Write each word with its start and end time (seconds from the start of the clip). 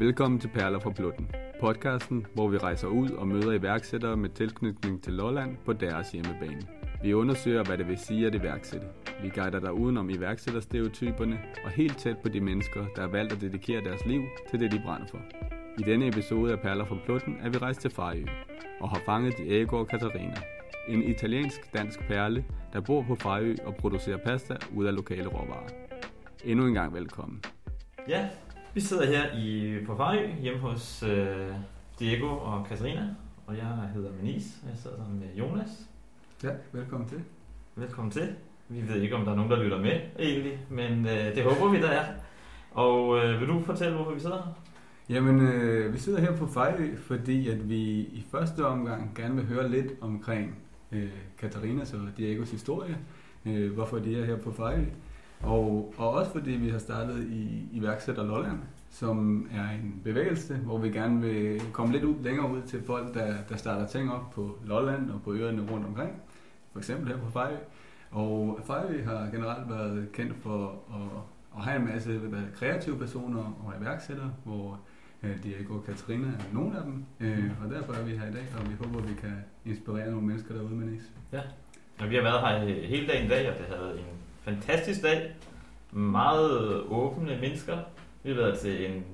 Velkommen 0.00 0.40
til 0.40 0.48
Perler 0.48 0.78
fra 0.78 0.90
Blutten, 0.90 1.30
podcasten, 1.60 2.26
hvor 2.34 2.48
vi 2.48 2.58
rejser 2.58 2.88
ud 2.88 3.10
og 3.10 3.28
møder 3.28 3.52
iværksættere 3.52 4.16
med 4.16 4.30
tilknytning 4.30 5.02
til 5.02 5.12
Lolland 5.12 5.56
på 5.64 5.72
deres 5.72 6.12
hjemmebane. 6.12 6.62
Vi 7.02 7.14
undersøger, 7.14 7.64
hvad 7.64 7.78
det 7.78 7.88
vil 7.88 7.98
sige 7.98 8.26
at 8.26 8.34
iværksætte. 8.34 8.86
Vi 9.22 9.28
guider 9.28 9.60
dig 9.60 9.72
udenom 9.72 10.10
iværksætterstereotyperne 10.10 11.40
og 11.64 11.70
helt 11.70 11.98
tæt 11.98 12.18
på 12.18 12.28
de 12.28 12.40
mennesker, 12.40 12.86
der 12.96 13.02
har 13.02 13.08
valgt 13.08 13.32
at 13.32 13.40
dedikere 13.40 13.84
deres 13.84 14.06
liv 14.06 14.22
til 14.50 14.60
det, 14.60 14.72
de 14.72 14.82
brænder 14.84 15.06
for. 15.06 15.18
I 15.78 15.82
denne 15.82 16.08
episode 16.08 16.52
af 16.52 16.60
Perler 16.60 16.84
fra 16.84 16.96
Plutten 17.04 17.36
er 17.40 17.48
vi 17.48 17.58
rejst 17.58 17.80
til 17.80 17.90
Farø 17.90 18.24
og 18.80 18.88
har 18.90 19.00
fanget 19.06 19.38
Diego 19.38 19.76
og 19.78 19.88
Katarina, 19.88 20.42
en 20.88 21.02
italiensk-dansk 21.02 22.00
perle, 22.08 22.44
der 22.72 22.80
bor 22.80 23.02
på 23.02 23.14
Farø 23.14 23.54
og 23.64 23.74
producerer 23.74 24.18
pasta 24.26 24.56
ud 24.76 24.84
af 24.84 24.94
lokale 24.94 25.26
råvarer. 25.26 25.68
Endnu 26.44 26.66
en 26.66 26.74
gang 26.74 26.94
velkommen. 26.94 27.42
Ja, 28.08 28.28
vi 28.74 28.80
sidder 28.80 29.06
her 29.06 29.38
i, 29.38 29.78
på 29.84 29.96
Farø 29.96 30.26
hjemme 30.40 30.60
hos 30.60 31.02
øh, 31.02 31.54
Diego 31.98 32.26
og 32.26 32.66
Katarina, 32.68 33.14
og 33.46 33.56
jeg 33.56 33.90
hedder 33.94 34.10
Manis, 34.12 34.58
og 34.62 34.70
jeg 34.70 34.78
sidder 34.78 34.96
sammen 34.96 35.18
med 35.20 35.28
Jonas. 35.38 35.88
Ja, 36.42 36.50
velkommen 36.72 37.08
til. 37.08 37.22
Velkommen 37.76 38.10
til. 38.10 38.34
Vi 38.68 38.88
ved 38.88 39.02
ikke, 39.02 39.16
om 39.16 39.24
der 39.24 39.32
er 39.32 39.36
nogen, 39.36 39.50
der 39.50 39.62
lytter 39.62 39.80
med 39.80 40.00
egentlig, 40.18 40.58
men 40.68 41.06
øh, 41.06 41.34
det 41.34 41.44
håber 41.44 41.72
vi, 41.72 41.80
der 41.82 41.88
er. 41.88 42.04
Og 42.70 43.18
øh, 43.18 43.40
vil 43.40 43.48
du 43.48 43.62
fortælle, 43.62 43.94
hvorfor 43.94 44.14
vi 44.14 44.20
sidder 44.20 44.36
her? 44.36 44.52
Jamen, 45.14 45.40
øh, 45.40 45.92
vi 45.92 45.98
sidder 45.98 46.20
her 46.20 46.36
på 46.36 46.46
Fejø, 46.46 46.96
fordi 46.96 47.48
at 47.48 47.68
vi 47.68 47.80
i 47.90 48.24
første 48.30 48.66
omgang 48.66 49.14
gerne 49.14 49.34
vil 49.34 49.46
høre 49.46 49.70
lidt 49.70 49.92
omkring 50.00 50.58
øh, 50.92 51.10
Katarinas 51.38 51.92
og 51.92 52.00
Diegos 52.16 52.50
historie, 52.50 52.98
øh, 53.46 53.72
hvorfor 53.72 53.98
de 53.98 54.20
er 54.20 54.24
her 54.24 54.36
på 54.36 54.52
Fejø, 54.52 54.84
og, 55.42 55.94
og 55.96 56.10
også 56.10 56.32
fordi 56.32 56.50
vi 56.50 56.68
har 56.68 56.78
startet 56.78 57.26
i 57.30 57.68
iværksætter 57.72 58.24
Lolland, 58.24 58.58
som 58.90 59.48
er 59.54 59.70
en 59.70 60.00
bevægelse, 60.04 60.54
hvor 60.54 60.78
vi 60.78 60.90
gerne 60.90 61.20
vil 61.20 61.60
komme 61.72 61.92
lidt 61.92 62.04
ud, 62.04 62.14
længere 62.22 62.50
ud 62.50 62.62
til 62.62 62.82
folk, 62.82 63.14
der, 63.14 63.34
der 63.48 63.56
starter 63.56 63.86
ting 63.86 64.12
op 64.12 64.30
på 64.30 64.58
Lolland 64.66 65.10
og 65.10 65.22
på 65.22 65.32
øerne 65.32 65.72
rundt 65.72 65.86
omkring, 65.86 66.22
for 66.72 66.78
eksempel 66.78 67.08
her 67.08 67.16
på 67.16 67.30
Fejø. 67.30 67.56
Og 68.10 68.60
Fejø 68.64 69.04
har 69.04 69.30
generelt 69.30 69.70
været 69.70 70.08
kendt 70.12 70.36
for 70.42 70.82
at, 70.94 71.22
at 71.56 71.64
have 71.64 71.80
en 71.80 71.86
masse 71.86 72.20
kreative 72.54 72.98
personer 72.98 73.40
og 73.40 73.74
iværksættere, 73.80 74.32
hvor 74.44 74.80
øh, 75.22 75.42
Diego 75.42 75.74
og 75.74 75.84
Katarina 75.84 76.26
er 76.26 76.54
nogle 76.54 76.76
af 76.76 76.82
dem, 76.82 77.04
øh, 77.20 77.50
og 77.64 77.70
derfor 77.70 77.92
er 77.92 78.04
vi 78.04 78.10
her 78.10 78.28
i 78.28 78.32
dag, 78.32 78.46
og 78.58 78.70
vi 78.70 78.74
håber, 78.84 79.00
vi 79.00 79.14
kan 79.14 79.36
inspirere 79.64 80.10
nogle 80.10 80.26
mennesker 80.26 80.54
derude 80.54 80.74
med 80.74 80.86
Nis. 80.86 81.02
Ja, 81.32 81.40
og 82.00 82.10
vi 82.10 82.14
har 82.14 82.22
været 82.22 82.40
her 82.40 82.86
hele 82.86 83.06
dagen 83.06 83.26
i 83.26 83.28
dag, 83.28 83.50
og 83.50 83.58
det 83.58 83.66
har 83.66 83.76
været 83.76 83.98
en 83.98 84.04
fantastisk 84.42 85.02
dag. 85.02 85.32
Meget 85.92 86.80
åbne 86.82 87.38
mennesker. 87.40 87.78
Vi 88.22 88.30
har 88.30 88.36
været 88.36 88.58
til 88.58 88.90
en 88.92 89.04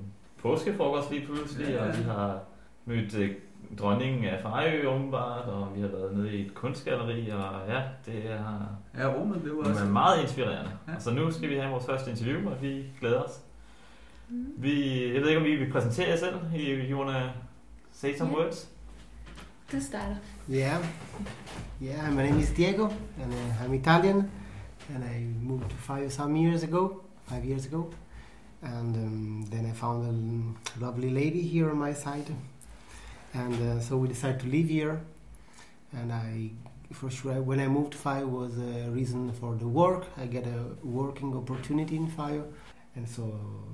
påskefrokost 0.41 1.11
lige 1.11 1.25
pludselig, 1.25 1.67
ja, 1.67 1.73
ja. 1.83 1.89
og 1.91 1.97
vi 1.97 2.03
har 2.03 2.39
mødt 2.85 3.15
øh, 3.15 3.31
dronningen 3.79 4.25
af 4.25 4.41
Fejø 4.41 4.87
åbenbart, 4.87 5.45
og 5.45 5.67
vi 5.75 5.81
har 5.81 5.87
været 5.87 6.17
nede 6.17 6.33
i 6.37 6.45
et 6.45 6.53
kunstgalleri, 6.53 7.29
og 7.29 7.43
ja, 7.69 7.81
det 8.05 8.31
er, 8.31 8.59
Ja, 8.97 9.13
rummet, 9.13 9.41
det 9.43 9.51
var 9.57 9.63
det 9.63 9.71
også... 9.71 9.85
meget 9.85 10.21
inspirerende. 10.21 10.71
Ja. 10.87 10.93
Ja. 10.93 10.99
Så 10.99 11.11
nu 11.13 11.31
skal 11.31 11.49
vi 11.49 11.55
have 11.55 11.71
vores 11.71 11.85
første 11.85 12.11
interview, 12.11 12.49
og 12.49 12.61
vi 12.61 12.85
glæder 12.99 13.21
os. 13.21 13.41
Mm. 14.29 14.45
Vi, 14.57 15.03
jeg 15.13 15.21
ved 15.21 15.27
ikke, 15.29 15.39
om 15.39 15.45
vi 15.45 15.55
vil 15.55 15.71
præsentere 15.71 16.09
jer 16.09 16.17
selv. 16.17 16.35
You 16.91 16.99
wanna 16.99 17.29
say 17.91 18.15
some 18.17 18.29
Ja. 18.31 18.37
words? 18.37 18.69
Du 19.71 19.79
starter. 19.81 20.15
Yeah, 20.51 20.77
yeah. 21.83 22.11
My 22.13 22.21
name 22.23 22.39
is 22.39 22.49
Diego, 22.51 22.83
and 23.23 23.33
uh, 23.33 23.61
I'm 23.65 23.73
Italian, 23.73 24.31
and 24.93 25.03
I 25.03 25.19
moved 25.49 25.69
to 25.69 25.75
Fejø 25.75 26.09
some 26.11 26.35
years 26.35 26.63
ago, 26.63 27.01
five 27.25 27.43
years 27.45 27.65
ago, 27.65 27.89
and 28.61 28.95
um, 28.95 29.45
then 29.51 29.65
I 29.65 29.71
found 29.71 29.99
a 30.79 30.79
lovely 30.85 31.09
lady 31.09 31.41
here 31.41 31.69
on 31.69 31.77
my 31.77 31.93
side, 31.93 32.29
and 33.33 33.53
uh, 33.69 33.79
so 33.79 33.97
we 33.97 34.07
decided 34.07 34.39
to 34.41 34.47
live 34.47 34.69
here. 34.69 34.99
And 35.93 36.11
I, 36.11 36.51
for 36.93 37.09
sure, 37.09 37.41
when 37.41 37.59
I 37.59 37.67
moved 37.67 37.91
to 37.93 37.97
Fejø 37.97 38.27
was 38.29 38.57
a 38.57 38.89
reason 38.91 39.31
for 39.33 39.55
the 39.55 39.67
work. 39.67 40.05
I 40.17 40.25
get 40.25 40.45
a 40.47 40.63
working 40.83 41.33
opportunity 41.35 41.95
in 41.95 42.07
Fejø, 42.07 42.43
and 42.95 43.07
so 43.07 43.23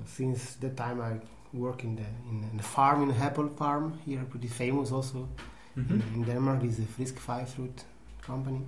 since 0.06 0.54
that 0.56 0.76
time 0.76 1.00
I 1.00 1.12
work 1.52 1.84
in 1.84 1.96
the 1.96 2.06
in, 2.30 2.56
the 2.56 2.62
farm 2.62 3.02
in 3.02 3.08
the 3.08 3.24
apple 3.24 3.48
farm 3.48 3.98
here, 4.04 4.22
pretty 4.30 4.48
famous 4.48 4.90
also 4.92 5.28
Mhm. 5.76 5.90
in, 5.90 6.02
in 6.14 6.22
Denmark 6.24 6.62
is 6.64 6.78
a 6.78 6.82
Frisk 6.96 7.16
Fejø 7.18 7.46
Fruit 7.48 7.84
company, 8.22 8.60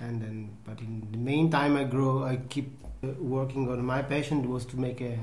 and 0.00 0.20
then 0.22 0.50
but 0.64 0.80
in 0.80 1.06
the 1.12 1.18
meantime 1.18 1.76
I 1.76 1.84
grow 1.84 2.24
I 2.24 2.36
keep 2.48 2.68
uh, 3.02 3.08
working 3.18 3.68
on 3.68 3.84
my 3.84 4.02
passion 4.02 4.48
was 4.50 4.66
to 4.66 4.76
make 4.78 5.00
a, 5.00 5.18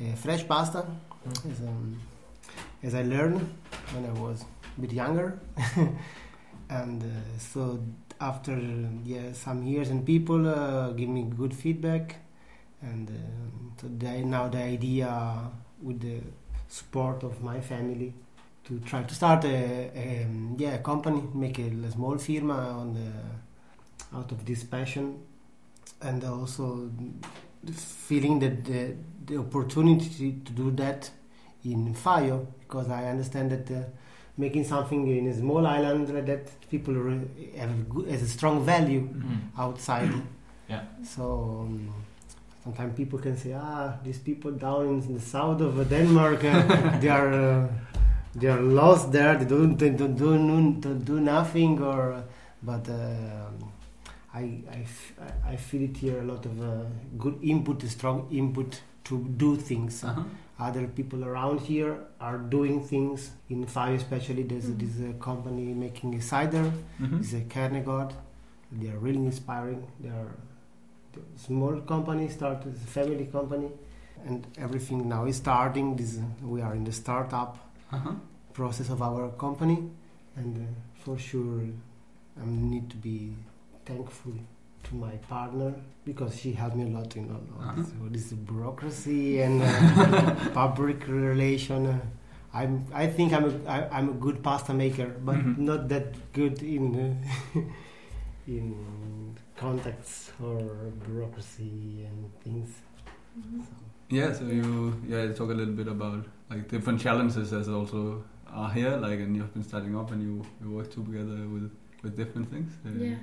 a 0.00 0.16
fresh 0.16 0.46
pasta. 0.46 0.86
Mm. 1.26 1.50
as, 1.50 1.60
um, 1.60 2.00
as 2.82 2.94
I 2.94 3.02
learned 3.02 3.40
when 3.92 4.06
I 4.06 4.12
was 4.20 4.44
a 4.76 4.80
bit 4.80 4.92
younger, 4.92 5.38
and 6.70 7.02
uh, 7.02 7.38
so 7.38 7.80
after 8.20 8.56
yeah 9.04 9.32
some 9.32 9.62
years 9.64 9.90
and 9.90 10.06
people 10.06 10.48
uh, 10.48 10.90
give 10.90 11.08
me 11.08 11.22
good 11.24 11.54
feedback, 11.54 12.16
and 12.82 13.08
um 13.10 13.72
so 13.80 13.88
the, 13.98 14.24
now 14.24 14.48
the 14.48 14.58
idea 14.58 15.50
with 15.82 16.00
the 16.00 16.20
support 16.68 17.22
of 17.22 17.42
my 17.42 17.60
family 17.60 18.12
to 18.64 18.78
try 18.80 19.02
to 19.02 19.14
start 19.14 19.44
a, 19.44 19.90
a 19.94 20.24
um, 20.24 20.56
yeah 20.58 20.74
a 20.74 20.78
company, 20.78 21.22
make 21.34 21.58
a, 21.58 21.68
a 21.86 21.90
small 21.90 22.18
firma 22.18 22.54
on 22.54 22.94
the 22.94 23.10
out 24.14 24.32
of 24.32 24.44
this 24.44 24.64
passion, 24.64 25.18
and 26.00 26.24
also 26.24 26.90
the 27.64 27.72
feeling 27.72 28.38
that 28.40 28.64
the, 28.64 28.94
the 29.26 29.36
opportunity 29.38 30.32
to 30.44 30.52
do 30.52 30.70
that 30.72 31.10
in 31.64 31.94
Fejø 31.94 32.46
because 32.60 32.88
I 32.88 33.06
understand 33.06 33.50
that 33.50 33.70
uh, 33.70 33.84
making 34.36 34.64
something 34.64 35.06
in 35.08 35.26
a 35.26 35.34
small 35.34 35.66
island 35.66 36.08
like 36.14 36.26
that 36.26 36.68
people 36.70 36.94
re- 36.94 37.50
have 37.56 37.70
a 37.70 37.82
good, 37.88 38.08
has 38.08 38.22
a 38.22 38.28
strong 38.28 38.64
value 38.64 39.00
Mm. 39.08 39.38
outside. 39.58 40.12
Yeah. 40.68 40.82
So 41.02 41.64
um, 41.66 41.94
sometimes 42.62 42.94
people 42.94 43.18
can 43.18 43.36
say, 43.38 43.54
ah, 43.54 43.94
these 44.04 44.18
people 44.18 44.50
down 44.52 44.86
in 44.86 45.14
the 45.14 45.20
south 45.20 45.62
of 45.62 45.88
Denmark, 45.88 46.44
uh, 46.44 46.98
they 47.00 47.08
are 47.08 47.32
uh, 47.32 47.68
they 48.34 48.48
are 48.48 48.60
lost 48.60 49.10
there. 49.10 49.36
They 49.38 49.46
don't 49.46 49.78
they 49.78 49.88
don't 49.88 50.14
do 50.14 50.36
don't 50.80 51.04
do 51.04 51.20
nothing. 51.20 51.80
Or 51.82 52.22
but 52.62 52.86
um 52.90 53.67
I 54.34 54.62
I, 54.70 54.80
f- 54.82 55.12
I- 55.20 55.52
I 55.52 55.56
feel 55.56 55.82
it 55.90 55.96
here 55.96 56.20
a 56.20 56.24
lot 56.24 56.44
of 56.46 56.60
uh, 56.60 56.84
good 57.18 57.38
input, 57.42 57.82
strong 57.82 58.26
input 58.30 58.80
to 59.04 59.18
do 59.36 59.56
things. 59.56 60.04
Uh-huh. 60.04 60.22
Other 60.60 60.86
people 60.88 61.24
around 61.24 61.60
here 61.60 61.96
are 62.20 62.36
doing 62.38 62.84
things. 62.84 63.30
In 63.48 63.64
Fejø, 63.66 63.94
especially, 63.96 64.42
there's 64.42 64.66
Mhm. 64.70 64.78
this 64.78 64.98
uh, 65.00 65.12
company 65.24 65.72
making 65.74 66.14
a 66.14 66.20
cider. 66.20 66.64
Mhm. 67.00 67.20
It's 67.20 67.32
a 67.32 67.40
Kernegården. 67.54 68.12
They 68.72 68.88
are 68.90 68.98
really 68.98 69.24
inspiring. 69.24 69.82
They 70.00 70.10
are 70.10 70.30
small 71.36 71.80
company, 71.80 72.28
started 72.28 72.74
as 72.74 72.82
a 72.82 72.86
family 72.86 73.26
company, 73.26 73.70
and 74.26 74.46
everything 74.58 75.08
now 75.08 75.24
is 75.26 75.36
starting. 75.36 75.96
This 75.96 76.18
we 76.42 76.60
are 76.60 76.74
in 76.74 76.84
the 76.84 76.92
startup 76.92 77.56
Uh-huh. 77.92 78.14
process 78.52 78.90
of 78.90 79.00
our 79.00 79.28
company, 79.44 79.78
and 80.36 80.58
uh, 80.58 80.66
for 81.04 81.16
sure, 81.18 81.60
I 82.42 82.44
need 82.46 82.90
to 82.90 82.96
be 82.96 83.16
thankful 83.88 84.32
to 84.84 84.94
my 84.94 85.14
partner 85.28 85.74
because 86.04 86.38
she 86.40 86.52
helped 86.52 86.76
me 86.76 86.84
a 86.84 86.98
lot 86.98 87.16
in 87.16 87.24
all, 87.30 87.44
all 87.66 87.74
this, 87.76 87.90
all 88.00 88.08
this 88.10 88.32
bureaucracy 88.32 89.40
and 89.42 89.62
uh, 89.62 90.34
public 90.54 91.06
relation. 91.08 91.86
Uh, 91.86 91.98
I'm, 92.54 92.86
I 92.94 93.06
think 93.06 93.32
I'm 93.32 93.44
a, 93.44 93.70
I, 93.76 93.98
I'm 93.98 94.08
a 94.10 94.12
good 94.26 94.42
pasta 94.42 94.72
maker, 94.72 95.08
but 95.24 95.36
Mhm. 95.36 95.58
not 95.58 95.88
that 95.88 96.06
good 96.32 96.62
in 96.62 96.84
uh, 97.04 97.60
in 98.46 99.34
contacts 99.56 100.32
or 100.42 100.58
bureaucracy 101.04 102.06
and 102.08 102.18
things. 102.44 102.68
Mhm. 103.38 103.60
So, 103.66 103.74
Yeah, 104.18 104.32
so 104.38 104.44
you 104.46 104.94
yeah 105.06 105.32
talk 105.38 105.50
a 105.50 105.54
little 105.60 105.74
bit 105.80 105.88
about 105.88 106.24
like 106.50 106.68
different 106.68 107.00
challenges 107.00 107.52
as 107.52 107.68
also 107.68 108.00
are 108.62 108.70
here, 108.78 108.96
like 108.96 109.20
and 109.24 109.36
you've 109.36 109.52
been 109.52 109.62
starting 109.64 109.94
up 110.00 110.10
and 110.12 110.22
you, 110.22 110.34
you 110.62 110.70
work 110.78 110.90
together 110.90 111.38
with 111.54 111.70
with 112.02 112.16
different 112.16 112.48
things. 112.50 112.72
Uh, 112.86 112.90
Yeah. 113.04 113.16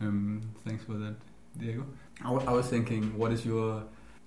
Um, 0.00 0.42
thanks 0.64 0.84
for 0.84 0.94
that, 0.94 1.16
Diego. 1.58 1.86
I, 2.24 2.32
I 2.32 2.52
was 2.52 2.68
thinking, 2.68 3.16
what 3.18 3.32
is 3.32 3.44
your 3.44 3.82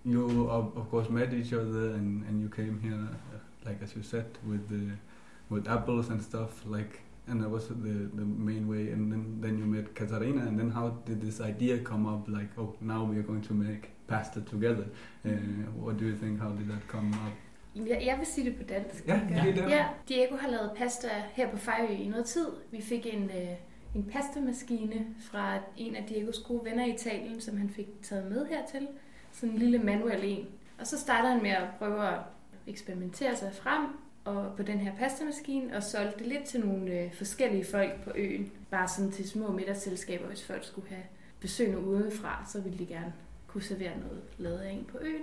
you 0.05 0.49
of, 0.49 0.89
course 0.89 1.09
met 1.09 1.33
each 1.33 1.53
other 1.53 1.91
and, 1.91 2.23
and 2.27 2.41
you 2.41 2.49
came 2.49 2.79
here 2.81 2.93
uh, 2.93 3.37
like 3.65 3.81
as 3.83 3.95
you 3.95 4.03
said 4.03 4.25
with 4.47 4.67
the 4.69 4.95
with 5.49 5.67
apples 5.67 6.09
and 6.09 6.21
stuff 6.21 6.65
like 6.65 7.01
and 7.27 7.43
that 7.43 7.49
was 7.49 7.67
the 7.67 8.09
the 8.13 8.25
main 8.25 8.67
way 8.67 8.89
and 8.91 9.11
then 9.11 9.39
then 9.41 9.57
you 9.57 9.65
met 9.65 9.93
Katarina 9.93 10.41
and 10.41 10.57
then 10.57 10.71
how 10.71 10.89
did 11.05 11.21
this 11.21 11.41
idea 11.41 11.79
come 11.79 12.05
up 12.05 12.27
like 12.27 12.49
oh 12.57 12.75
now 12.81 13.03
we 13.03 13.17
are 13.17 13.23
going 13.23 13.41
to 13.41 13.53
make 13.53 13.89
pasta 14.07 14.41
together 14.41 14.85
uh, 15.25 15.29
what 15.75 15.97
do 15.97 16.05
you 16.05 16.15
think 16.15 16.39
how 16.39 16.49
did 16.49 16.67
that 16.69 16.87
come 16.87 17.13
up 17.13 17.33
Jeg, 17.75 18.01
jeg 18.05 18.17
vil 18.17 18.25
sige 18.25 18.49
det 18.49 18.57
på 18.57 18.63
dansk. 18.63 19.07
Ja, 19.07 19.21
det. 19.29 19.69
ja, 19.69 19.85
Diego 20.07 20.35
har 20.35 20.49
lavet 20.49 20.71
pasta 20.75 21.07
her 21.33 21.51
på 21.51 21.57
Fejø 21.57 21.87
i 21.87 22.07
noget 22.07 22.25
tid. 22.25 22.47
Vi 22.71 22.81
fik 22.81 23.05
en, 23.13 23.23
øh, 23.23 23.55
en 23.95 24.03
pastamaskine 24.03 25.05
fra 25.19 25.59
en 25.77 25.95
af 25.95 26.03
Diegos 26.09 26.39
gode 26.39 26.65
venner 26.65 26.85
i 26.85 26.93
Italien, 26.93 27.41
som 27.41 27.57
han 27.57 27.69
fik 27.69 27.87
taget 28.01 28.31
med 28.31 28.45
hertil. 28.45 28.87
Sådan 29.31 29.49
en 29.49 29.57
lille 29.57 29.77
manuel 29.79 30.23
en. 30.23 30.47
Og 30.79 30.87
så 30.87 30.99
startede 30.99 31.33
han 31.33 31.41
med 31.41 31.51
at 31.51 31.67
prøve 31.79 32.07
at 32.07 32.19
eksperimentere 32.67 33.35
sig 33.35 33.53
frem 33.53 33.87
og 34.25 34.53
på 34.57 34.63
den 34.63 34.79
her 34.79 34.95
pastamaskine, 34.95 35.75
og 35.75 35.83
solgte 35.83 36.19
det 36.19 36.27
lidt 36.27 36.43
til 36.43 36.59
nogle 36.59 36.91
øh, 36.91 37.13
forskellige 37.13 37.65
folk 37.65 38.03
på 38.03 38.11
øen. 38.15 38.51
Bare 38.71 38.87
sådan 38.87 39.11
til 39.11 39.29
små 39.29 39.51
middagsselskaber, 39.51 40.27
hvis 40.27 40.45
folk 40.45 40.63
skulle 40.63 40.89
have 40.89 41.03
besøgende 41.39 41.79
udefra, 41.79 42.45
så 42.51 42.61
ville 42.61 42.77
de 42.77 42.85
gerne 42.85 43.13
kunne 43.47 43.63
servere 43.63 43.99
noget 43.99 44.21
lavet 44.37 44.59
af 44.59 44.71
en 44.71 44.85
på 44.85 44.97
øen. 45.01 45.21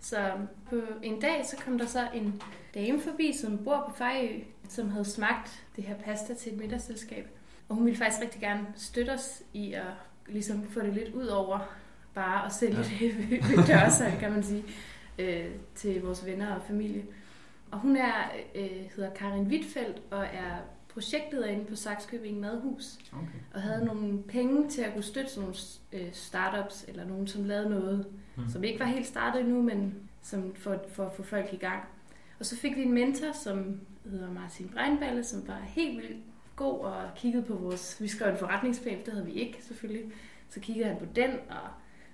Så 0.00 0.32
på 0.70 0.76
en 1.02 1.20
dag, 1.20 1.46
så 1.46 1.56
kom 1.56 1.78
der 1.78 1.86
så 1.86 2.08
en 2.14 2.42
dame 2.74 3.00
forbi, 3.00 3.32
som 3.32 3.64
bor 3.64 3.84
på 3.88 3.96
Fejø, 3.96 4.40
som 4.68 4.90
havde 4.90 5.04
smagt 5.04 5.66
det 5.76 5.84
her 5.84 5.96
pasta 5.96 6.34
til 6.34 6.52
et 6.52 6.58
middagsselskab. 6.58 7.39
Og 7.70 7.76
hun 7.76 7.84
ville 7.84 7.98
faktisk 7.98 8.22
rigtig 8.22 8.40
gerne 8.40 8.66
støtte 8.76 9.10
os 9.10 9.42
i 9.52 9.72
at 9.72 9.92
ligesom 10.26 10.68
få 10.68 10.80
det 10.80 10.94
lidt 10.94 11.14
ud 11.14 11.26
over 11.26 11.58
bare 12.14 12.46
at 12.46 12.52
sælge 12.52 12.76
ja. 12.76 13.06
det 13.06 13.18
ved 13.28 13.66
dørsalg, 13.66 14.18
kan 14.18 14.32
man 14.32 14.42
sige, 14.42 14.64
øh, 15.18 15.50
til 15.74 16.02
vores 16.02 16.26
venner 16.26 16.54
og 16.54 16.62
familie. 16.62 17.04
Og 17.70 17.78
hun 17.78 17.96
er, 17.96 18.30
øh, 18.54 18.90
hedder 18.96 19.10
Karin 19.10 19.46
Wittfeldt 19.46 20.02
og 20.10 20.24
er 20.24 20.56
projektleder 20.88 21.64
på 21.64 21.76
Saxkøbing 21.76 22.40
Madhus. 22.40 22.98
Okay. 23.12 23.38
Og 23.54 23.62
havde 23.62 23.84
nogle 23.84 24.22
penge 24.22 24.68
til 24.68 24.82
at 24.82 24.92
kunne 24.92 25.02
støtte 25.02 25.30
sådan 25.30 25.42
nogle 25.42 25.58
øh, 25.92 26.12
startups, 26.12 26.84
eller 26.88 27.06
nogen, 27.06 27.26
som 27.26 27.44
lavede 27.44 27.70
noget, 27.70 28.06
mm. 28.36 28.48
som 28.48 28.64
ikke 28.64 28.80
var 28.80 28.86
helt 28.86 29.06
startet 29.06 29.40
endnu, 29.40 29.62
men 29.62 29.94
som 30.22 30.54
for, 30.54 30.84
for 30.92 31.06
at 31.06 31.12
få 31.12 31.22
folk 31.22 31.52
i 31.52 31.56
gang. 31.56 31.84
Og 32.38 32.46
så 32.46 32.56
fik 32.56 32.76
vi 32.76 32.82
en 32.82 32.92
mentor, 32.92 33.32
som 33.32 33.80
hedder 34.10 34.32
Martin 34.32 34.68
Breinballe, 34.68 35.24
som 35.24 35.48
var 35.48 35.60
helt 35.66 36.02
vildt 36.02 36.24
god 36.60 36.80
og 36.80 37.10
kiggede 37.16 37.42
på 37.44 37.54
vores... 37.54 37.96
Vi 38.00 38.08
skrev 38.08 38.32
en 38.32 38.38
forretningsplan, 38.38 38.98
det 39.04 39.12
havde 39.12 39.26
vi 39.26 39.32
ikke 39.32 39.58
selvfølgelig. 39.62 40.12
Så 40.48 40.60
kiggede 40.60 40.88
han 40.88 40.96
på 40.98 41.04
den 41.16 41.30
og 41.30 41.68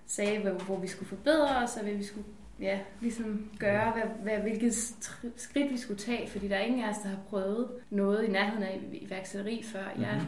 sagde, 0.07 0.39
hvor, 0.39 0.51
hvor 0.51 0.79
vi 0.79 0.87
skulle 0.87 1.09
forbedre 1.09 1.57
os, 1.57 1.77
og 1.77 1.83
hvad 1.83 1.95
vi 1.95 2.05
skulle 2.05 2.27
ja, 2.61 2.81
ligesom 3.01 3.51
gøre, 3.59 3.93
hvad, 3.93 4.03
hvad, 4.23 4.39
hvilket 4.39 4.75
skridt 5.37 5.73
vi 5.73 5.77
skulle 5.77 5.99
tage, 5.99 6.29
fordi 6.29 6.49
der 6.49 6.57
er 6.57 6.61
ingen 6.61 6.85
af 6.85 6.91
os, 6.91 6.99
der 6.99 7.09
har 7.09 7.19
prøvet 7.29 7.69
noget 7.91 8.25
i 8.25 8.31
nærheden 8.31 8.63
af 8.63 8.81
iværksætteri 8.93 9.63
før. 9.63 9.85
Mm-hmm. 9.85 10.05
Jeg 10.05 10.23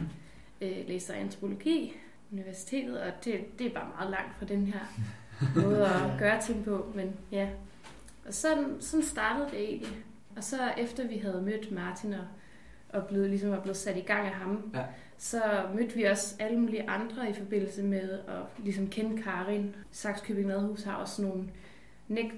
øh, 0.61 0.87
læser 0.87 1.13
antropologi 1.13 1.93
universitetet, 2.31 3.01
og 3.01 3.11
det, 3.25 3.59
det 3.59 3.67
er 3.67 3.73
bare 3.73 3.89
meget 3.97 4.11
langt 4.11 4.37
fra 4.39 4.45
den 4.45 4.65
her 4.65 4.79
måde 5.55 5.85
at 5.85 6.01
gøre 6.23 6.41
ting 6.41 6.65
på, 6.65 6.91
men 6.95 7.15
ja. 7.31 7.49
Og 8.27 8.33
sådan, 8.33 8.77
sådan 8.79 9.03
startede 9.03 9.49
det 9.51 9.63
egentlig. 9.63 9.97
Og 10.35 10.43
så 10.43 10.73
efter 10.77 11.07
vi 11.07 11.17
havde 11.17 11.41
mødt 11.41 11.71
Martin 11.71 12.13
og, 12.13 12.25
og 12.93 13.07
blevet, 13.07 13.29
ligesom 13.29 13.51
var 13.51 13.59
blevet 13.59 13.77
sat 13.77 13.97
i 13.97 14.01
gang 14.01 14.27
af 14.27 14.33
ham, 14.33 14.71
ja. 14.73 14.83
så 15.17 15.41
mødte 15.75 15.95
vi 15.95 16.03
også 16.03 16.35
alle 16.39 16.59
mulige 16.59 16.89
andre 16.89 17.29
i 17.29 17.33
forbindelse 17.33 17.83
med 17.83 18.11
at 18.11 18.63
ligesom 18.63 18.87
kende 18.87 19.21
Karin. 19.21 19.75
Saxkøbing 19.91 20.47
Madhus 20.47 20.83
har 20.83 20.95
også 20.95 21.21
nogle 21.21 21.49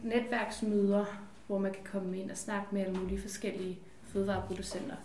netværksmøder, 0.04 1.06
hvor 1.48 1.58
man 1.58 1.72
kan 1.72 1.84
komme 1.92 2.20
ind 2.20 2.32
og 2.32 2.38
snakke 2.38 2.68
med 2.72 2.82
alle 2.82 3.00
mulige 3.00 3.22
forskellige 3.22 3.80
fødevareproducenter. 4.04 4.96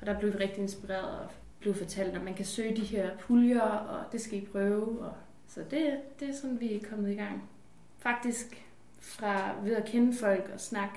Og 0.00 0.06
der 0.06 0.18
blev 0.18 0.32
vi 0.32 0.38
rigtig 0.38 0.62
inspireret 0.62 1.20
og 1.20 1.26
blev 1.60 1.74
fortalt, 1.74 2.16
at 2.16 2.24
man 2.24 2.34
kan 2.34 2.44
søge 2.44 2.76
de 2.76 2.84
her 2.84 3.10
puljer, 3.18 3.60
og 3.60 4.12
det 4.12 4.20
skal 4.20 4.38
I 4.38 4.46
prøve. 4.52 5.00
Og 5.00 5.12
så 5.46 5.60
det, 5.70 6.00
det 6.20 6.28
er 6.28 6.34
sådan, 6.34 6.60
vi 6.60 6.74
er 6.74 6.88
kommet 6.90 7.10
i 7.10 7.14
gang. 7.14 7.50
Faktisk 7.98 8.64
fra 9.00 9.54
ved 9.62 9.76
at 9.76 9.84
kende 9.84 10.16
folk 10.16 10.50
og 10.54 10.60
snakke 10.60 10.94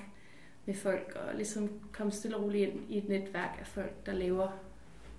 med 0.67 0.75
folk, 0.75 1.17
og 1.27 1.35
ligesom 1.35 1.69
komme 1.91 2.11
stille 2.11 2.37
og 2.37 2.43
roligt 2.43 2.69
ind 2.69 2.79
i 2.89 2.97
et 2.97 3.09
netværk 3.09 3.57
af 3.59 3.67
folk, 3.67 4.05
der 4.05 4.13
laver 4.13 4.47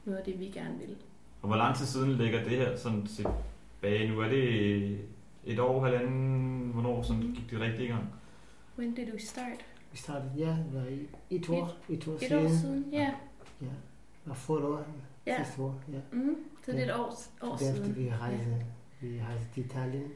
noget 0.04 0.18
af 0.18 0.24
det, 0.24 0.40
vi 0.40 0.44
gerne 0.44 0.78
vil. 0.78 0.96
Og 1.42 1.48
hvor 1.48 1.56
lang 1.56 1.76
tid 1.76 1.86
siden 1.86 2.12
ligger 2.12 2.44
det 2.44 2.56
her 2.56 2.76
sådan 2.76 3.06
tilbage 3.06 4.08
nu? 4.08 4.20
Er 4.20 4.28
det 4.28 4.98
et 5.46 5.58
år, 5.58 5.84
halvanden, 5.84 6.70
hvornår 6.72 7.02
sådan 7.02 7.22
gik 7.22 7.50
det 7.50 7.60
rigtig 7.60 7.84
i 7.84 7.88
gang? 7.88 8.04
When 8.78 8.94
did 8.94 9.12
we 9.12 9.18
start? 9.18 9.64
We 9.92 9.98
started, 9.98 10.30
ja, 10.36 10.44
yeah, 10.46 10.90
like 10.90 11.08
et 11.30 11.50
år, 11.50 11.76
et, 11.88 12.08
år 12.08 12.18
siden. 12.18 12.38
Et 12.38 12.44
år 12.44 12.48
siden, 12.48 12.88
ja. 12.92 13.10
Ja, 13.60 13.66
og 14.26 14.36
få 14.36 14.58
et 14.58 14.64
år, 14.64 14.84
ja. 15.26 15.44
sidste 15.44 15.62
år, 15.62 15.80
ja. 15.92 15.98
Mm, 16.12 16.36
så 16.64 16.72
det 16.72 16.80
er 16.80 16.84
et 16.84 17.00
år, 17.00 17.14
år 17.42 17.56
siden. 17.56 17.74
Derefter 17.74 17.94
vi 17.94 18.10
rejste, 18.10 18.66
vi 19.00 19.20
rejste 19.20 19.46
til 19.54 19.64
Italien. 19.64 20.12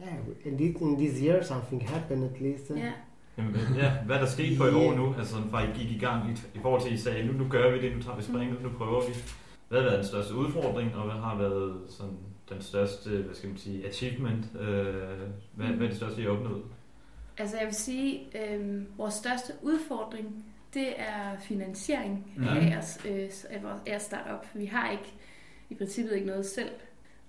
Ja, 0.00 0.04
yeah, 0.04 0.18
in 0.44 0.56
this, 0.58 0.80
in 0.80 0.96
this 0.96 1.20
year 1.20 1.42
something 1.42 1.88
happened 1.88 2.24
at 2.24 2.40
least. 2.40 2.70
Ja. 2.70 2.92
Jamen, 3.38 3.56
ja, 3.76 3.92
hvad 4.06 4.16
er 4.16 4.20
der 4.20 4.26
sket 4.26 4.58
på 4.58 4.64
et 4.64 4.74
år 4.74 4.94
nu? 4.94 5.14
Altså 5.18 5.36
fra 5.50 5.62
I 5.62 5.66
gik 5.74 5.90
i 5.90 5.98
gang 5.98 6.30
i, 6.30 6.32
i 6.58 6.60
forhold 6.62 6.82
til, 6.82 6.88
at 6.88 6.94
I 6.94 6.98
sagde, 6.98 7.26
nu, 7.26 7.32
nu 7.32 7.48
gør 7.48 7.72
vi 7.72 7.80
det, 7.80 7.96
nu 7.96 8.02
tager 8.02 8.16
vi 8.16 8.22
springet, 8.22 8.62
nu 8.62 8.68
prøver 8.68 9.06
vi. 9.06 9.14
Hvad 9.68 9.78
har 9.78 9.88
været 9.88 9.98
den 9.98 10.06
største 10.06 10.34
udfordring, 10.34 10.94
og 10.94 11.04
hvad 11.04 11.20
har 11.20 11.38
været 11.38 11.80
sådan 11.88 12.16
den 12.48 12.62
største, 12.62 13.10
hvad 13.10 13.34
skal 13.34 13.48
man 13.48 13.58
sige, 13.58 13.86
achievement? 13.86 14.44
Øh, 14.60 14.94
hvad, 15.54 15.66
hvad 15.66 15.86
er 15.86 15.90
det 15.90 15.96
største, 15.96 16.20
I 16.20 16.24
har 16.24 16.30
opnået? 16.30 16.62
Altså 17.38 17.56
jeg 17.58 17.66
vil 17.66 17.74
sige, 17.74 18.20
øh, 18.34 18.98
vores 18.98 19.14
største 19.14 19.52
udfordring, 19.62 20.44
det 20.74 21.00
er 21.00 21.38
finansiering 21.40 22.32
mm. 22.36 22.48
af, 22.48 22.78
os, 22.78 22.98
øh, 23.08 23.30
af 23.50 23.62
vores 23.62 24.02
startup. 24.02 24.46
Vi 24.54 24.66
har 24.66 24.90
ikke 24.90 25.14
i 25.70 25.74
princippet 25.74 26.14
ikke 26.14 26.26
noget 26.26 26.46
selv, 26.46 26.70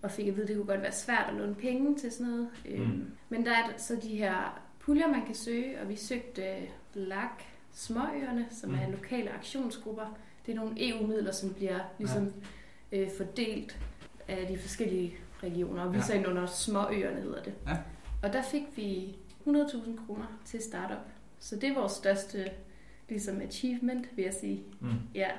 og 0.01 0.11
fik 0.11 0.27
at 0.27 0.35
vide, 0.35 0.43
at 0.43 0.47
det 0.47 0.57
kunne 0.57 0.67
godt 0.67 0.81
være 0.81 0.91
svært 0.91 1.25
at 1.29 1.35
låne 1.35 1.55
penge 1.55 1.97
til 1.97 2.11
sådan 2.11 2.31
noget. 2.31 2.49
Øh, 2.65 2.79
mm. 2.79 3.11
Men 3.29 3.45
der 3.45 3.51
er 3.51 3.77
så 3.77 3.99
de 4.03 4.17
her 4.17 4.64
puljer, 4.85 5.07
man 5.07 5.25
kan 5.25 5.35
søge, 5.35 5.81
og 5.81 5.89
vi 5.89 5.95
søgte 5.95 6.43
LAC 6.93 7.31
Småøerne, 7.73 8.45
som 8.51 8.69
mm. 8.69 8.75
er 8.75 8.89
lokale 8.89 9.31
aktionsgrupper. 9.31 10.17
Det 10.45 10.51
er 10.51 10.55
nogle 10.55 10.89
EU-midler, 10.89 11.31
som 11.31 11.53
bliver 11.53 11.79
ligesom 11.97 12.33
ja. 12.91 12.99
øh, 12.99 13.09
fordelt 13.17 13.79
af 14.27 14.47
de 14.47 14.57
forskellige 14.57 15.17
regioner, 15.43 15.83
og 15.83 15.93
vi 15.93 15.97
ja. 15.97 16.03
så 16.03 16.13
ind 16.13 16.27
under 16.27 16.45
småøerne 16.45 17.21
hedder 17.21 17.43
det. 17.43 17.53
Ja. 17.67 17.77
Og 18.23 18.33
der 18.33 18.41
fik 18.41 18.63
vi 18.75 19.15
100.000 19.47 20.05
kroner 20.05 20.39
til 20.45 20.61
startup. 20.61 20.97
Så 21.39 21.55
det 21.55 21.69
er 21.69 21.73
vores 21.73 21.91
største 21.91 22.51
ligesom 23.09 23.41
achievement, 23.41 24.07
vil 24.15 24.23
jeg 24.25 24.33
sige. 24.33 24.63
Mm. 24.79 24.89
Ja. 25.15 25.29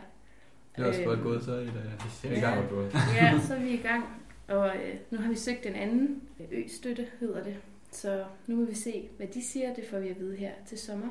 Det 0.76 0.84
er 0.84 0.88
også 0.88 1.02
godt 1.04 1.18
øhm, 1.18 1.28
gået 1.28 1.44
så 1.44 1.52
i 1.52 1.66
dag. 1.66 1.92
Det 2.22 2.32
er 2.32 2.36
i 2.36 2.40
gang. 2.40 2.70
ja, 3.14 3.40
så 3.40 3.54
er 3.54 3.60
vi 3.60 3.70
i 3.70 3.82
gang. 3.82 4.04
Og 4.48 4.76
øh, 4.76 4.94
nu 5.10 5.18
har 5.18 5.28
vi 5.28 5.36
søgt 5.36 5.66
en 5.66 5.74
anden 5.74 6.22
ø-støtte, 6.52 7.06
hedder 7.20 7.44
det. 7.44 7.56
Så 7.90 8.24
nu 8.46 8.56
må 8.56 8.64
vi 8.64 8.74
se, 8.74 9.08
hvad 9.16 9.26
de 9.26 9.44
siger. 9.44 9.74
Det 9.74 9.84
får 9.90 9.98
vi 9.98 10.08
at 10.08 10.20
vide 10.20 10.36
her 10.36 10.52
til 10.66 10.78
sommer. 10.78 11.08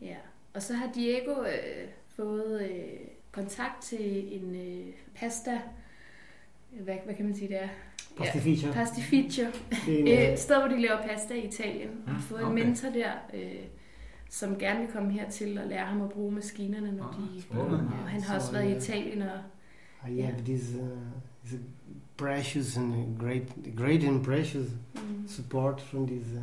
Ja. 0.00 0.16
Og 0.54 0.62
så 0.62 0.74
har 0.74 0.92
Diego 0.92 1.42
øh, 1.42 1.88
fået 2.08 2.70
øh, 2.70 3.00
kontakt 3.32 3.82
til 3.82 4.36
en 4.36 4.54
øh, 4.54 4.94
pasta 5.14 5.60
hvad, 6.80 6.94
hvad 7.04 7.14
kan 7.14 7.24
man 7.24 7.34
sige, 7.34 7.48
det 7.48 7.62
er? 7.62 7.68
Pastificio. 8.16 8.68
Ja, 8.68 8.74
pastificio. 8.74 9.44
Et 9.88 10.38
sted, 10.38 10.58
hvor 10.58 10.68
de 10.68 10.80
laver 10.80 11.02
pasta 11.02 11.34
i 11.34 11.46
Italien. 11.46 11.90
Mm, 11.90 12.12
har 12.12 12.20
fået 12.20 12.44
okay. 12.44 12.58
en 12.58 12.66
mentor 12.66 12.88
der, 12.88 13.12
øh, 13.34 13.64
som 14.30 14.58
gerne 14.58 14.80
vil 14.80 14.88
komme 14.88 15.12
hertil 15.12 15.58
og 15.58 15.66
lære 15.66 15.86
ham 15.86 16.02
at 16.02 16.10
bruge 16.10 16.32
maskinerne, 16.32 16.92
når 16.92 17.04
oh, 17.04 17.14
de 17.14 17.42
bruger 17.50 17.78
Og 18.02 18.08
han 18.08 18.22
har 18.22 18.34
også 18.34 18.52
været 18.52 18.70
i 18.70 18.76
Italien. 18.76 19.22
Og, 19.22 20.10
I 20.10 20.20
have 20.20 20.36
this, 20.44 20.74
uh, 20.74 20.88
this 21.46 21.60
precious 22.16 22.76
and 22.76 23.18
great, 23.18 23.74
great 23.74 24.02
and 24.02 24.22
precious 24.22 24.68
mm. 24.94 25.28
support 25.28 25.80
from 25.80 26.06
this, 26.06 26.26
uh, 26.36 26.40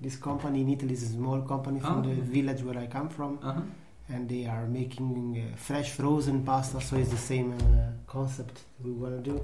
this 0.00 0.16
company 0.16 0.60
in 0.60 0.68
Italy. 0.68 0.92
It's 0.94 1.02
a 1.02 1.06
small 1.06 1.40
company 1.42 1.80
from 1.80 1.98
oh, 1.98 2.02
the 2.02 2.14
village 2.14 2.62
where 2.62 2.78
I 2.78 2.86
come 2.86 3.08
from. 3.08 3.38
Uh 3.42 3.54
-huh. 3.54 3.62
And 4.08 4.28
they 4.28 4.46
are 4.46 4.66
making 4.66 5.36
uh, 5.36 5.56
fresh 5.56 5.90
frozen 5.90 6.42
pasta, 6.44 6.80
so 6.80 6.96
it's 6.96 7.10
the 7.10 7.24
same 7.34 7.48
uh, 7.54 7.92
concept 8.06 8.64
we 8.84 8.90
want 8.90 9.24
to 9.24 9.30
do. 9.32 9.40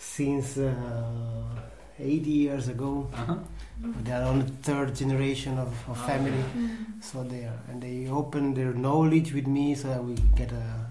since 0.00 0.56
uh, 0.56 1.44
80 1.98 2.30
years 2.30 2.68
ago. 2.68 3.08
Uh-huh. 3.12 3.36
They 4.02 4.12
are 4.12 4.24
on 4.24 4.40
the 4.40 4.46
third 4.62 4.94
generation 4.94 5.58
of, 5.58 5.68
of 5.88 5.90
oh, 5.90 6.06
family, 6.06 6.32
mm-hmm. 6.32 7.00
so 7.00 7.22
they 7.22 7.44
are, 7.44 7.58
and 7.70 7.82
they 7.82 8.08
open 8.08 8.54
their 8.54 8.72
knowledge 8.72 9.32
with 9.32 9.46
me, 9.46 9.74
so 9.74 9.88
that 9.88 10.02
we 10.04 10.14
get 10.34 10.52
a, 10.52 10.86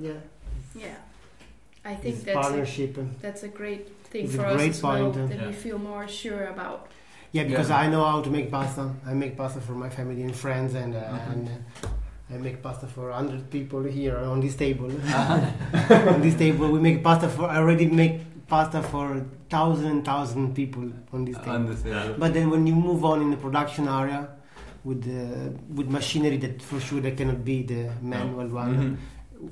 yeah. 0.00 0.10
Yeah, 0.10 0.20
I 1.84 1.94
think 1.94 2.24
that's 2.24 2.38
partnership. 2.38 2.96
A, 2.98 3.06
that's 3.20 3.42
a 3.42 3.48
great 3.48 3.88
thing 4.04 4.28
for 4.28 4.46
us 4.46 4.60
as 4.60 4.82
well. 4.82 5.10
That 5.10 5.36
yeah. 5.36 5.46
we 5.46 5.52
feel 5.52 5.78
more 5.78 6.06
sure 6.06 6.46
about. 6.46 6.90
Yeah, 7.32 7.44
because 7.44 7.70
yeah. 7.70 7.80
I 7.80 7.88
know 7.88 8.04
how 8.04 8.20
to 8.22 8.30
make 8.30 8.50
pasta. 8.50 8.92
I 9.06 9.14
make 9.14 9.36
pasta 9.36 9.60
for 9.60 9.72
my 9.72 9.88
family 9.88 10.22
and 10.22 10.34
friends, 10.34 10.74
and 10.74 10.94
uh, 10.94 11.00
mm-hmm. 11.00 11.32
and. 11.32 11.48
Uh, 11.48 11.88
I 12.32 12.38
make 12.38 12.62
pasta 12.62 12.86
for 12.86 13.10
100 13.10 13.50
people 13.50 13.82
here 13.82 14.16
on 14.16 14.40
this 14.40 14.56
table. 14.56 14.90
Uh-huh. 14.90 16.08
on 16.14 16.22
this 16.22 16.34
table, 16.34 16.70
we 16.70 16.80
make 16.80 17.04
pasta 17.04 17.28
for. 17.28 17.44
I 17.44 17.58
already 17.58 17.86
make 17.86 18.22
pasta 18.48 18.82
for 18.82 19.26
thousand 19.50 20.04
thousand 20.04 20.54
people 20.54 20.90
on 21.12 21.24
this 21.26 21.36
thing. 21.38 21.66
But 22.18 22.32
then 22.32 22.48
when 22.48 22.66
you 22.66 22.74
move 22.74 23.04
on 23.04 23.20
in 23.20 23.30
the 23.30 23.36
production 23.36 23.86
area 23.86 24.28
with 24.84 25.04
the, 25.04 25.52
with 25.72 25.88
machinery 25.88 26.38
that 26.38 26.60
for 26.62 26.80
sure 26.80 27.00
that 27.00 27.16
cannot 27.16 27.44
be 27.44 27.62
the 27.62 27.90
manual 28.00 28.48
no. 28.48 28.54
one. 28.54 28.74
Mm-hmm. 28.74 28.94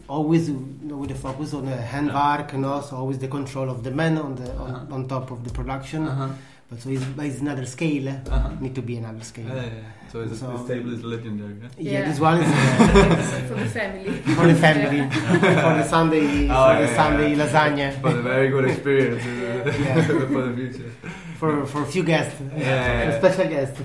Always 0.08 0.48
you 0.48 0.78
know, 0.82 0.96
with 0.96 1.10
the 1.10 1.16
focus 1.16 1.52
on 1.52 1.66
the 1.66 1.76
handwork 1.76 2.50
yeah. 2.50 2.54
and 2.54 2.66
also 2.66 2.96
always 2.96 3.18
the 3.18 3.28
control 3.28 3.68
of 3.68 3.82
the 3.82 3.90
man 3.90 4.18
on 4.18 4.36
the 4.36 4.48
on, 4.56 4.70
uh-huh. 4.70 4.94
on 4.94 5.08
top 5.08 5.30
of 5.30 5.42
the 5.44 5.50
production. 5.50 6.06
Uh-huh. 6.06 6.28
But 6.70 6.80
so 6.80 6.90
it's, 6.90 7.04
it's 7.18 7.40
another 7.40 7.66
scale. 7.66 8.08
Uh-huh. 8.08 8.50
Need 8.60 8.76
to 8.76 8.82
be 8.82 8.96
another 8.96 9.24
scale. 9.24 9.48
Yeah, 9.48 9.64
yeah, 9.64 10.08
So, 10.12 10.24
so 10.28 10.56
this 10.56 10.68
table 10.68 10.92
is 10.94 11.02
legendary. 11.02 11.56
Yeah, 11.76 11.92
yeah, 11.92 12.08
this 12.08 12.20
one 12.20 12.40
is 12.40 12.48
uh, 12.48 13.46
for 13.48 13.54
the 13.54 13.66
family. 13.66 14.12
For 14.38 14.46
the 14.46 14.54
family. 14.54 15.10
for 15.64 15.74
the 15.80 15.84
Sunday. 15.84 16.48
Oh, 16.48 16.74
for 16.74 16.86
the 16.86 16.94
Sunday 16.94 17.34
lasagna. 17.34 18.00
For 18.00 18.12
the 18.12 18.22
very 18.22 18.48
good 18.50 18.66
experience. 18.70 19.22
Uh, 19.26 20.02
for 20.32 20.42
the 20.46 20.54
future. 20.54 20.90
For 21.38 21.66
for 21.66 21.82
a 21.82 21.86
few 21.86 22.04
guests. 22.04 22.40
Yeah, 22.56 23.18
special 23.18 23.48
guests. 23.48 23.80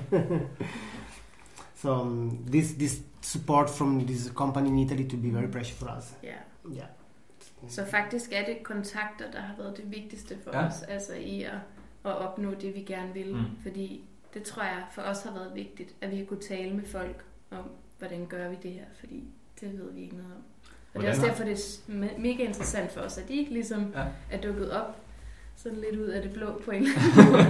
So 1.86 1.94
um, 1.94 2.46
this 2.46 2.74
this 2.74 3.02
support 3.25 3.70
from 3.70 4.08
this 4.08 4.32
company 4.36 4.67
in 4.67 4.79
Italy 4.79 5.10
to 5.10 5.17
be 5.17 5.29
very 5.34 5.51
precious 5.51 5.79
for 5.79 5.98
us. 5.98 6.13
Ja. 6.24 6.29
Yeah. 6.75 6.88
Så 7.67 7.86
faktisk 7.86 8.32
er 8.34 8.46
det 8.46 8.63
kontakter, 8.63 9.32
der 9.32 9.39
har 9.39 9.55
været 9.58 9.77
det 9.77 9.91
vigtigste 9.91 10.38
for 10.44 10.51
Ja. 10.53 10.65
os, 10.67 10.82
altså 10.84 11.13
i 11.13 11.44
at, 11.44 11.51
at 12.05 12.12
opnå 12.17 12.53
det, 12.53 12.75
vi 12.75 12.82
gerne 12.82 13.13
vil. 13.13 13.34
Mm. 13.36 13.44
Fordi 13.63 14.03
det 14.34 14.44
tror 14.44 14.63
jeg 14.63 14.84
for 14.91 15.01
os 15.01 15.24
har 15.24 15.32
været 15.34 15.51
vigtigt, 15.55 15.96
at 16.01 16.12
vi 16.12 16.17
har 16.17 16.25
kunne 16.25 16.41
tale 16.41 16.74
med 16.75 16.84
folk 16.86 17.24
om, 17.51 17.70
hvordan 18.00 18.25
gør 18.25 18.50
vi 18.50 18.55
det 18.63 18.72
her, 18.72 18.86
fordi 19.00 19.24
det 19.62 19.79
ved 19.79 19.91
vi 19.94 20.01
ikke 20.01 20.15
noget 20.15 20.32
om. 20.32 20.38
Og 20.94 21.01
det 21.01 21.10
er 21.10 21.13
Hvordan 21.15 21.15
også 21.15 21.25
derfor, 21.27 21.44
det 21.44 22.13
er 22.15 22.20
mega 22.20 22.44
interessant 22.44 22.91
for 22.91 23.01
os, 23.01 23.17
at 23.17 23.27
de 23.27 23.34
ikke 23.34 23.53
ligesom 23.53 23.94
Ja. 23.96 24.05
er 24.32 24.41
dukket 24.41 24.72
op 24.72 24.96
sådan 25.55 25.77
lidt 25.77 25.96
ud 26.01 26.08
af 26.08 26.22
det 26.22 26.34
blå 26.34 26.62
på 26.65 26.72
en 26.72 26.84
eller 26.84 27.00
anden 27.20 27.32
måde. 27.32 27.44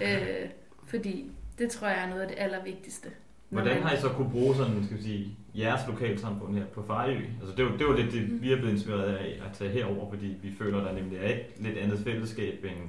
ja. 0.00 0.42
øh, 0.44 0.50
fordi 0.84 1.30
det 1.58 1.70
tror 1.70 1.86
jeg 1.88 2.02
er 2.04 2.08
noget 2.08 2.22
af 2.22 2.28
det 2.28 2.36
allervigtigste. 2.38 3.08
Hvordan 3.52 3.82
har 3.82 3.96
I 3.96 4.00
så 4.00 4.08
kunne 4.08 4.30
bruge 4.30 4.54
sådan, 4.54 4.84
skal 4.84 4.96
vi 4.96 5.02
sige, 5.02 5.36
jeres 5.58 5.80
lokalsamfund 5.88 6.56
her 6.56 6.64
på 6.64 6.82
Fejø? 6.86 7.16
Altså 7.40 7.56
det 7.56 7.62
jo, 7.62 7.68
det 7.72 7.80
jo 7.80 7.92
lidt 7.92 8.12
det, 8.12 8.28
Mm. 8.32 8.42
vi 8.42 8.52
er 8.52 8.56
blevet 8.56 8.72
inspireret 8.72 9.02
af 9.14 9.40
at 9.46 9.52
tage 9.52 9.70
herover, 9.70 10.10
fordi 10.10 10.26
vi 10.42 10.52
føler, 10.58 10.84
der 10.84 10.92
nemlig 10.92 11.18
er 11.18 11.28
et 11.34 11.40
lidt 11.58 11.78
andet 11.78 11.98
fællesskab, 11.98 12.64
end 12.64 12.88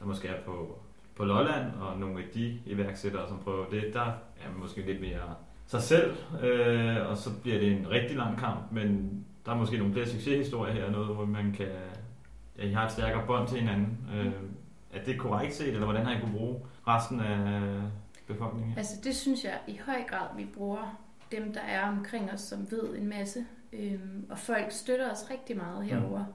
der 0.00 0.06
måske 0.06 0.28
er 0.28 0.40
på, 0.46 0.78
på 1.16 1.24
Lolland, 1.24 1.64
og 1.80 2.00
nogle 2.00 2.18
af 2.18 2.24
de 2.34 2.58
iværksættere, 2.66 3.28
som 3.28 3.38
prøver 3.44 3.64
det, 3.70 3.84
der 3.94 4.00
er 4.36 4.58
måske 4.58 4.82
lidt 4.86 5.00
mere 5.00 5.34
sig 5.66 5.82
selv, 5.82 6.14
øh, 6.42 6.96
og 7.10 7.16
så 7.16 7.30
bliver 7.42 7.58
det 7.58 7.72
en 7.72 7.90
rigtig 7.90 8.16
lang 8.16 8.38
kamp, 8.38 8.58
men 8.72 9.10
der 9.46 9.52
er 9.52 9.56
måske 9.56 9.78
nogle 9.78 9.92
flere 9.92 10.06
succeshistorier 10.08 10.72
her, 10.74 10.90
noget, 10.90 11.14
hvor 11.14 11.24
man 11.24 11.52
kan, 11.56 11.66
ja, 12.58 12.64
I 12.66 12.72
har 12.72 12.84
et 12.86 12.92
stærkere 12.92 13.22
bånd 13.26 13.48
til 13.48 13.60
hinanden. 13.60 13.98
Øh, 14.16 14.32
er 14.92 15.04
det 15.04 15.18
korrekt 15.18 15.54
set, 15.54 15.68
eller 15.68 15.84
hvordan 15.84 16.06
har 16.06 16.16
I 16.16 16.20
kunne 16.20 16.32
bruge 16.32 16.56
resten 16.88 17.20
af 17.20 17.40
befolkningen? 18.26 18.70
her? 18.70 18.78
Altså 18.78 19.00
det 19.04 19.16
synes 19.16 19.44
jeg 19.44 19.60
i 19.66 19.80
høj 19.86 20.02
grad, 20.08 20.28
vi 20.36 20.44
bruger 20.44 21.04
dem, 21.32 21.52
der 21.52 21.60
er 21.60 21.88
omkring 21.88 22.32
os, 22.32 22.40
som 22.40 22.70
ved 22.70 22.96
en 22.98 23.06
masse. 23.06 23.46
Øhm, 23.72 24.26
og 24.30 24.38
folk 24.38 24.72
støtter 24.72 25.10
os 25.10 25.30
rigtig 25.30 25.56
meget 25.56 25.84
herover. 25.84 26.18
Mm. 26.18 26.32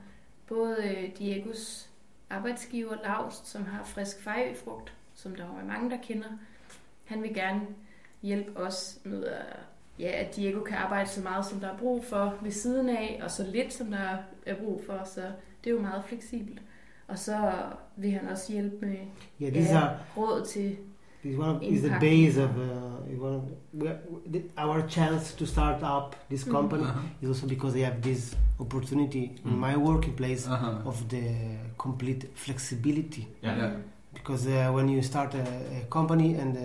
Både 0.48 0.77
øh, 0.84 1.17
Diegos 1.17 1.89
arbejdsgiver, 2.29 2.96
Laust, 3.03 3.48
som 3.48 3.65
har 3.65 3.84
frisk 3.84 4.22
fejøfrugt, 4.22 4.93
som 5.15 5.36
der 5.36 5.46
jo 5.46 5.51
er 5.62 5.65
mange, 5.65 5.89
der 5.89 5.98
kender. 6.03 6.27
Han 7.05 7.24
vil 7.24 7.34
gerne 7.34 7.62
hjælpe 8.22 8.58
os 8.60 9.00
med, 9.03 9.24
at, 9.25 9.60
ja, 10.00 10.12
at 10.25 10.36
Diego 10.36 10.63
kan 10.63 10.77
arbejde 10.77 11.10
så 11.10 11.22
meget, 11.22 11.46
som 11.46 11.60
der 11.60 11.67
er 11.74 11.77
brug 11.77 12.05
for 12.05 12.38
ved 12.41 12.51
siden 12.51 12.89
af, 12.89 13.19
og 13.24 13.31
så 13.31 13.43
lidt, 13.43 13.74
som 13.74 13.91
der 13.91 14.17
er 14.46 14.55
brug 14.55 14.84
for. 14.86 15.01
Så 15.05 15.22
det 15.63 15.69
er 15.69 15.74
jo 15.74 15.81
meget 15.81 16.03
fleksibelt. 16.05 16.62
Og 17.08 17.19
så 17.19 17.51
vil 17.96 18.12
han 18.12 18.27
også 18.27 18.53
hjælpe 18.53 18.86
med 18.86 18.98
Yeah, 19.41 19.53
these 19.53 19.74
ja, 19.74 19.79
are 19.79 20.00
råd 20.17 20.46
til 20.46 20.77
This 21.23 21.38
one 21.38 21.49
of, 21.55 21.63
is 21.63 21.81
the 21.81 21.89
base 21.99 22.38
of 22.38 22.49
uh, 22.57 22.63
one 23.19 23.33
of 23.35 23.43
the, 23.47 23.55
we 23.73 23.88
are, 23.88 23.99
the, 24.25 24.41
our 24.57 24.81
chance 24.88 25.33
to 25.33 25.45
start 25.45 25.83
up 25.83 26.15
this 26.29 26.43
Mhm. 26.45 26.51
company 26.51 26.83
Uh-huh. 26.83 27.01
is 27.21 27.29
also 27.29 27.47
because 27.47 27.75
I 27.75 27.79
have 27.85 28.01
this 28.01 28.35
opportunity 28.59 29.23
in 29.45 29.51
Mm. 29.51 29.57
my 29.59 29.75
working 29.77 30.13
place 30.15 30.47
Uh-huh. 30.47 30.88
of 30.89 30.97
the 31.09 31.23
complete 31.77 32.25
flexibility. 32.35 33.27
Ja. 33.41 33.55
Ja. 33.57 33.71
Because 34.13 34.47
uh, 34.47 34.71
when 34.75 34.88
you 34.89 35.01
start 35.01 35.35
a, 35.35 35.43
a 35.77 35.85
company 35.89 36.35
and 36.35 36.55
uh, 36.57 36.61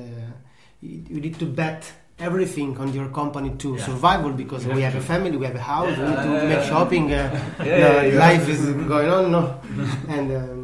you, 0.81 1.03
you 1.11 1.21
need 1.21 1.39
to 1.39 1.47
bet 1.47 1.85
everything 2.19 2.79
on 2.79 2.93
your 2.95 3.09
company 3.11 3.51
to 3.59 3.69
Yeah. 3.75 3.85
survival 3.87 4.31
because 4.33 4.65
You 4.69 4.75
we 4.77 4.83
have 4.83 4.95
have 4.95 5.03
a 5.03 5.07
family, 5.07 5.37
we 5.37 5.47
have 5.47 5.57
a 5.57 5.67
house, 5.75 5.97
we 5.99 6.05
need 6.05 6.23
to 6.23 6.31
yeah, 6.33 6.49
make 6.49 6.63
shopping. 6.69 7.13
Uh, 7.13 7.19
Yeah, 7.67 7.79
no, 7.81 8.01
yeah, 8.03 8.19
life 8.29 8.47
have- 8.47 8.51
is 8.51 8.63
going 8.89 9.11
on, 9.11 9.31
no, 9.33 9.43
and 10.17 10.31
um, 10.33 10.64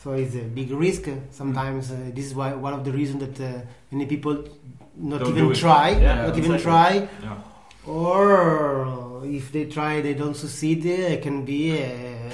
so 0.00 0.12
it's 0.12 0.34
a 0.34 0.42
big 0.58 0.70
risk. 0.70 1.08
uh, 1.08 1.12
Sometimes 1.30 1.90
uh, 1.90 1.96
this 2.14 2.26
is 2.26 2.34
why 2.34 2.52
one 2.54 2.72
of 2.72 2.84
the 2.84 2.92
reasons 2.92 3.20
that 3.24 3.40
uh, 3.40 3.60
many 3.90 4.06
people 4.06 4.44
not 4.96 5.20
Don't 5.20 5.36
even 5.38 5.54
try, 5.54 5.90
Yeah, 5.90 6.26
not 6.26 6.36
even 6.38 6.54
exactly. 6.54 6.62
try, 6.62 7.08
Ja. 7.22 7.36
or 7.86 9.22
if 9.24 9.52
they 9.52 9.64
try, 9.66 10.00
they 10.00 10.14
don't 10.14 10.34
succeed. 10.36 10.84
uh, 10.86 11.14
It 11.14 11.22
can 11.22 11.44
be 11.44 11.62
a 11.78 12.32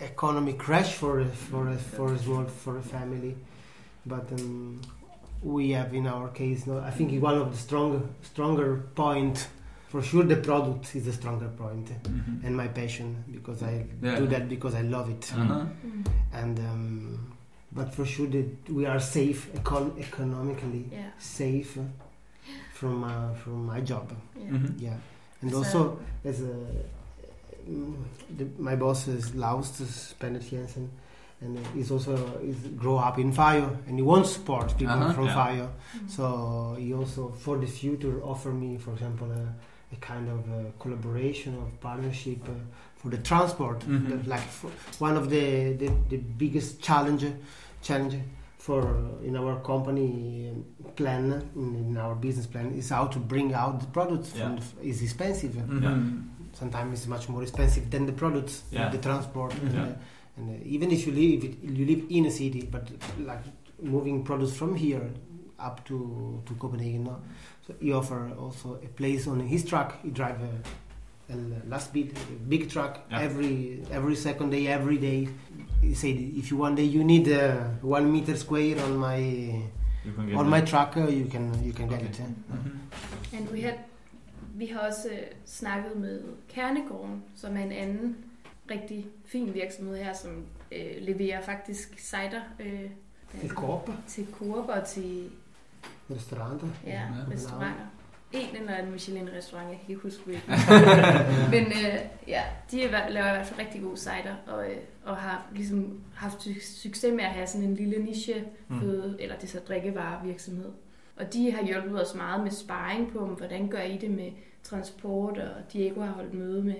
economic 0.00 0.58
crash 0.58 0.92
for 0.94 1.20
a, 1.20 1.26
for 1.26 1.62
for 1.96 2.12
a 2.14 2.18
small 2.18 2.44
for 2.44 2.78
a 2.78 2.82
family. 2.82 3.36
But 4.06 4.26
um, 4.32 4.80
we 5.42 5.70
have 5.78 5.94
in 5.94 6.06
our 6.06 6.28
case, 6.28 6.66
no, 6.66 6.78
I 6.78 6.90
think 6.90 7.22
one 7.22 7.36
of 7.44 7.48
the 7.52 7.58
stronger 7.66 8.00
stronger 8.22 8.68
point. 8.94 9.48
For 9.90 10.02
sure, 10.02 10.24
the 10.34 10.36
product 10.36 10.94
is 10.94 11.06
a 11.08 11.12
stronger 11.12 11.48
point 11.62 11.88
Mhm. 12.04 12.44
and 12.44 12.56
my 12.56 12.68
passion 12.68 13.08
because 13.36 13.60
I 13.66 13.74
Yeah. 14.02 14.18
do 14.20 14.26
that 14.28 14.48
because 14.48 14.74
I 14.78 14.82
love 14.82 15.10
it. 15.10 15.24
Uh-huh. 15.36 15.64
Mm. 15.86 16.04
And 16.32 16.58
um, 16.58 17.18
but 17.72 17.92
for 17.96 18.04
sure 18.06 18.28
that 18.30 18.48
we 18.70 18.86
are 18.86 19.00
safe 19.00 19.40
econ- 19.54 19.98
economically 19.98 20.84
Ja, 20.92 20.98
safe 21.18 21.78
from 22.74 23.02
uh, 23.04 23.34
from 23.42 23.66
my 23.66 23.80
job. 23.80 24.06
ja. 24.36 24.50
Mhm. 24.52 24.80
Yeah, 24.80 24.96
and 25.42 25.50
So- 25.50 25.58
also 25.58 25.98
as 26.24 26.40
a 26.40 26.54
the, 28.38 28.46
my 28.58 28.76
boss 28.76 29.08
is 29.08 29.34
Laus 29.34 30.14
Bennett 30.20 30.50
Jensen, 30.50 30.88
and 31.40 31.58
he's 31.74 31.90
also 31.90 32.14
is 32.42 32.56
grow 32.78 32.96
up 32.98 33.18
in 33.18 33.32
Fejø 33.32 33.68
and 33.88 33.96
he 33.98 34.02
wants 34.02 34.30
support 34.32 34.76
people 34.78 34.94
Uh-huh. 34.94 35.12
from 35.14 35.24
Yeah. 35.26 35.36
Fejø. 35.36 35.66
Mm. 35.66 36.08
So 36.08 36.76
he 36.78 36.94
also, 36.94 37.28
for 37.38 37.56
the 37.58 37.66
future, 37.66 38.20
offer 38.22 38.50
me, 38.52 38.78
for 38.78 38.92
example, 38.92 39.30
a, 39.32 39.54
a 39.92 39.96
kind 39.96 40.28
of 40.28 40.38
uh 40.50 40.70
collaboration 40.78 41.56
or 41.56 41.66
partnership 41.80 42.38
uh, 42.48 42.52
for 42.96 43.08
the 43.10 43.18
transport. 43.18 43.80
Mhm. 43.80 44.08
That, 44.08 44.26
like 44.26 44.40
for 44.58 44.70
one 44.98 45.16
of 45.16 45.30
the, 45.30 45.72
the, 45.74 45.88
the 46.08 46.16
biggest 46.16 46.80
challenge 46.82 47.24
challenge 47.82 48.16
for 48.58 48.82
uh, 48.82 49.26
in 49.26 49.36
our 49.36 49.58
company 49.60 50.50
um, 50.50 50.64
plan 50.96 51.24
in, 51.56 51.74
in 51.76 51.96
our 51.96 52.14
business 52.14 52.46
plan 52.46 52.72
is 52.74 52.90
how 52.90 53.06
to 53.06 53.18
bring 53.18 53.54
out 53.54 53.80
the 53.80 53.86
products. 53.86 54.32
Yeah. 54.34 54.44
From 54.44 54.56
the, 54.56 54.62
f- 54.62 54.74
is 54.82 55.02
expensive. 55.02 55.52
Mhm. 55.52 56.24
Sometimes 56.52 56.92
it's 56.98 57.06
much 57.06 57.28
more 57.28 57.42
expensive 57.42 57.90
than 57.90 58.06
the 58.06 58.12
products, 58.12 58.64
Yeah. 58.70 58.90
the 58.90 58.98
transport. 58.98 59.54
And, 59.62 59.72
Yeah. 59.74 59.82
uh, 59.82 59.94
and 60.36 60.50
uh, 60.50 60.74
even 60.76 60.90
if 60.90 61.06
you 61.06 61.12
live 61.12 61.44
if 61.44 61.78
you 61.78 61.86
live 61.86 62.02
in 62.10 62.26
a 62.26 62.30
city, 62.30 62.62
but 62.70 62.84
like 63.30 63.44
moving 63.82 64.22
products 64.24 64.52
from 64.60 64.74
here 64.74 65.10
up 65.58 65.84
to 65.88 65.96
to 66.46 66.54
Copenhagen, 66.54 67.04
no? 67.04 67.16
So 67.70 67.84
he 67.84 67.92
offer 67.92 68.30
also 68.38 68.68
a 68.84 68.88
place 68.96 69.30
on 69.30 69.40
his 69.40 69.64
truck. 69.64 70.02
He 70.02 70.10
drive 70.10 70.36
a, 70.42 71.32
a 71.32 71.36
last 71.68 71.92
bit 71.92 72.12
a 72.12 72.32
big 72.48 72.68
truck 72.70 72.98
Yeah. 73.10 73.24
every 73.24 73.82
every 73.92 74.16
second 74.16 74.50
day, 74.50 74.66
every 74.66 74.96
day. 74.98 75.28
He 75.82 75.94
said 75.94 76.16
if 76.36 76.50
you 76.50 76.62
one 76.64 76.74
day 76.76 76.84
you 76.96 77.04
need 77.04 77.28
uh, 77.28 77.52
one 77.82 78.10
meter 78.12 78.36
square 78.36 78.76
on 78.84 78.96
my 78.98 79.20
get 80.04 80.36
on 80.36 80.50
that. 80.50 80.60
my 80.60 80.60
truck, 80.60 80.96
uh, 80.96 81.08
you 81.08 81.26
can 81.30 81.44
you 81.64 81.72
can 81.72 81.88
get 81.88 81.98
Okay. 81.98 82.08
it. 82.10 82.20
eh? 82.20 82.26
Mhm. 82.48 82.78
And 83.38 83.48
we 83.52 83.60
had, 83.62 83.74
vi 84.54 84.66
har 84.66 84.78
også 84.80 85.08
øh, 85.12 85.18
snakket 85.46 85.96
med 85.96 86.20
Kernegården, 86.48 87.22
som 87.36 87.56
er 87.56 87.60
en 87.62 87.72
anden 87.72 88.16
rigtig 88.70 89.06
fin 89.24 89.54
virksomhed 89.54 89.96
her, 89.96 90.12
som 90.12 90.30
øh, 90.72 90.90
leverer 91.00 91.40
faktisk 91.42 91.98
cider 91.98 92.40
øh, 92.60 92.90
Til 93.40 93.50
Coop, 93.50 93.90
til 94.08 94.26
Coop 94.32 94.68
og 94.68 94.86
til 94.86 95.30
restauranter. 96.10 96.68
ja, 96.86 97.02
restauranter. 97.32 97.86
En 98.32 98.56
eller 98.56 98.74
anden 98.74 98.92
Michelin-restaurant, 98.92 99.68
jeg 99.70 99.78
kan 99.80 99.88
ikke 99.90 100.02
huske 100.02 100.22
hvilken. 100.24 100.52
Men 101.54 101.64
øh, 101.66 101.98
ja, 102.28 102.42
de 102.70 102.84
er, 102.84 103.08
laver 103.08 103.28
i 103.28 103.30
hvert 103.36 103.46
fald 103.46 103.60
rigtig 103.60 103.82
god 103.82 103.96
cider, 103.96 104.34
og, 104.46 104.70
øh, 104.70 104.76
og 105.04 105.16
har 105.16 105.46
ligesom 105.54 106.00
haft 106.14 106.38
su- 106.46 106.82
succes 106.82 107.12
med 107.14 107.24
at 107.24 107.30
have 107.30 107.46
sådan 107.46 107.66
en 107.68 107.74
lille 107.74 107.98
niche 107.98 108.44
føde, 108.80 109.16
eller 109.20 109.36
det 109.36 109.48
så 109.50 109.58
drikkevarevirksomhed. 109.68 110.70
Og 111.16 111.32
de 111.32 111.52
har 111.52 111.64
hjulpet 111.66 112.02
os 112.02 112.14
meget 112.14 112.42
med 112.42 112.50
sparring 112.50 113.12
på, 113.12 113.18
om 113.18 113.28
hvordan 113.28 113.68
gør 113.68 113.80
I 113.82 113.96
det 113.98 114.10
med 114.10 114.30
transport, 114.62 115.38
og 115.38 115.72
Diego 115.72 116.00
har 116.00 116.12
holdt 116.12 116.34
møde 116.34 116.62
med, 116.62 116.74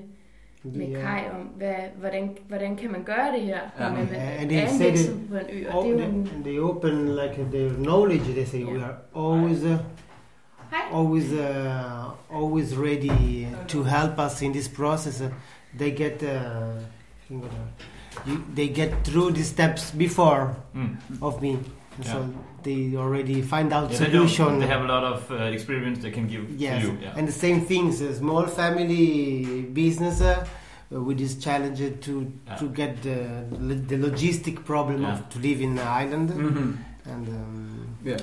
med 0.62 0.87
Yeah. 0.88 1.02
Kai 1.02 1.21
om, 1.31 1.47
hvad, 1.57 1.75
hvordan, 2.00 2.37
hvordan 2.49 2.76
kan 2.76 2.93
man 2.93 3.02
gøre 3.02 3.33
det 3.35 3.40
her, 3.43 3.59
Ja. 3.79 3.88
når 3.88 3.97
man 3.97 4.09
Ja, 4.12 4.21
and 4.40 4.45
er 4.45 4.49
they 4.49 4.62
en 4.62 4.79
said 4.79 4.90
virksomhed 4.90 5.29
på 5.29 5.35
en 5.37 5.45
ø, 5.50 5.69
og 5.71 5.85
det 5.85 5.90
er 5.90 5.95
jo 5.95 5.99
they, 5.99 6.09
en... 6.09 6.43
they 6.45 6.59
open 6.59 7.09
like 7.09 7.47
their 7.52 7.73
knowledge. 7.75 8.33
They 8.33 8.45
say 8.45 8.64
we 8.64 8.83
are 8.85 8.95
always, 9.17 9.62
uh, 9.62 9.71
Hej! 9.71 9.79
always, 10.93 11.33
uh, 11.33 12.37
always 12.43 12.79
ready 12.79 13.47
to 13.69 13.83
help 13.83 14.19
us 14.26 14.43
in 14.43 14.52
this 14.52 14.69
process. 14.69 15.21
Uh, 15.21 15.26
they 15.79 15.90
get, 15.90 16.23
uh, 16.23 16.29
think 17.29 17.43
what, 17.43 17.52
uh, 17.52 18.29
you, 18.31 18.37
they 18.57 18.69
get 18.69 18.90
through 19.05 19.35
the 19.35 19.43
steps 19.45 19.93
before 19.93 20.47
Mm. 20.75 21.23
of 21.23 21.43
me, 21.43 21.57
and 21.97 22.04
so 22.06 22.28
they 22.62 22.94
already 22.97 23.42
find 23.42 23.73
out 23.73 23.90
Yeah, 23.90 23.99
they, 23.99 24.04
do. 24.06 24.28
solution. 24.28 24.59
they 24.61 24.66
have 24.66 24.82
a 24.85 24.88
lot 24.88 25.04
of 25.04 25.30
uh, 25.30 25.35
experience 25.56 25.99
they 26.00 26.11
can 26.11 26.26
give 26.28 26.49
Yes, 26.61 26.82
to 26.82 26.88
you. 26.88 26.99
Yeah. 27.02 27.14
and 27.16 27.26
the 27.28 27.32
same 27.32 27.61
things. 27.62 28.00
A 28.00 28.14
small 28.14 28.47
family 28.47 29.62
business. 29.62 30.20
Uh, 30.20 30.47
with 30.92 31.18
this 31.18 31.37
challenge 31.37 31.78
to 32.00 32.32
Yeah. 32.47 32.56
to 32.56 32.68
get 32.68 33.00
the 33.02 33.16
the 33.90 33.97
logistic 33.97 34.64
problem 34.64 35.02
Yeah. 35.02 35.12
of 35.12 35.28
to 35.28 35.38
live 35.38 35.61
in 35.61 35.76
the 35.76 35.85
island 35.85 36.30
Mhm. 36.30 36.76
and 37.12 37.28
um, 37.28 37.87
Yeah. 38.04 38.16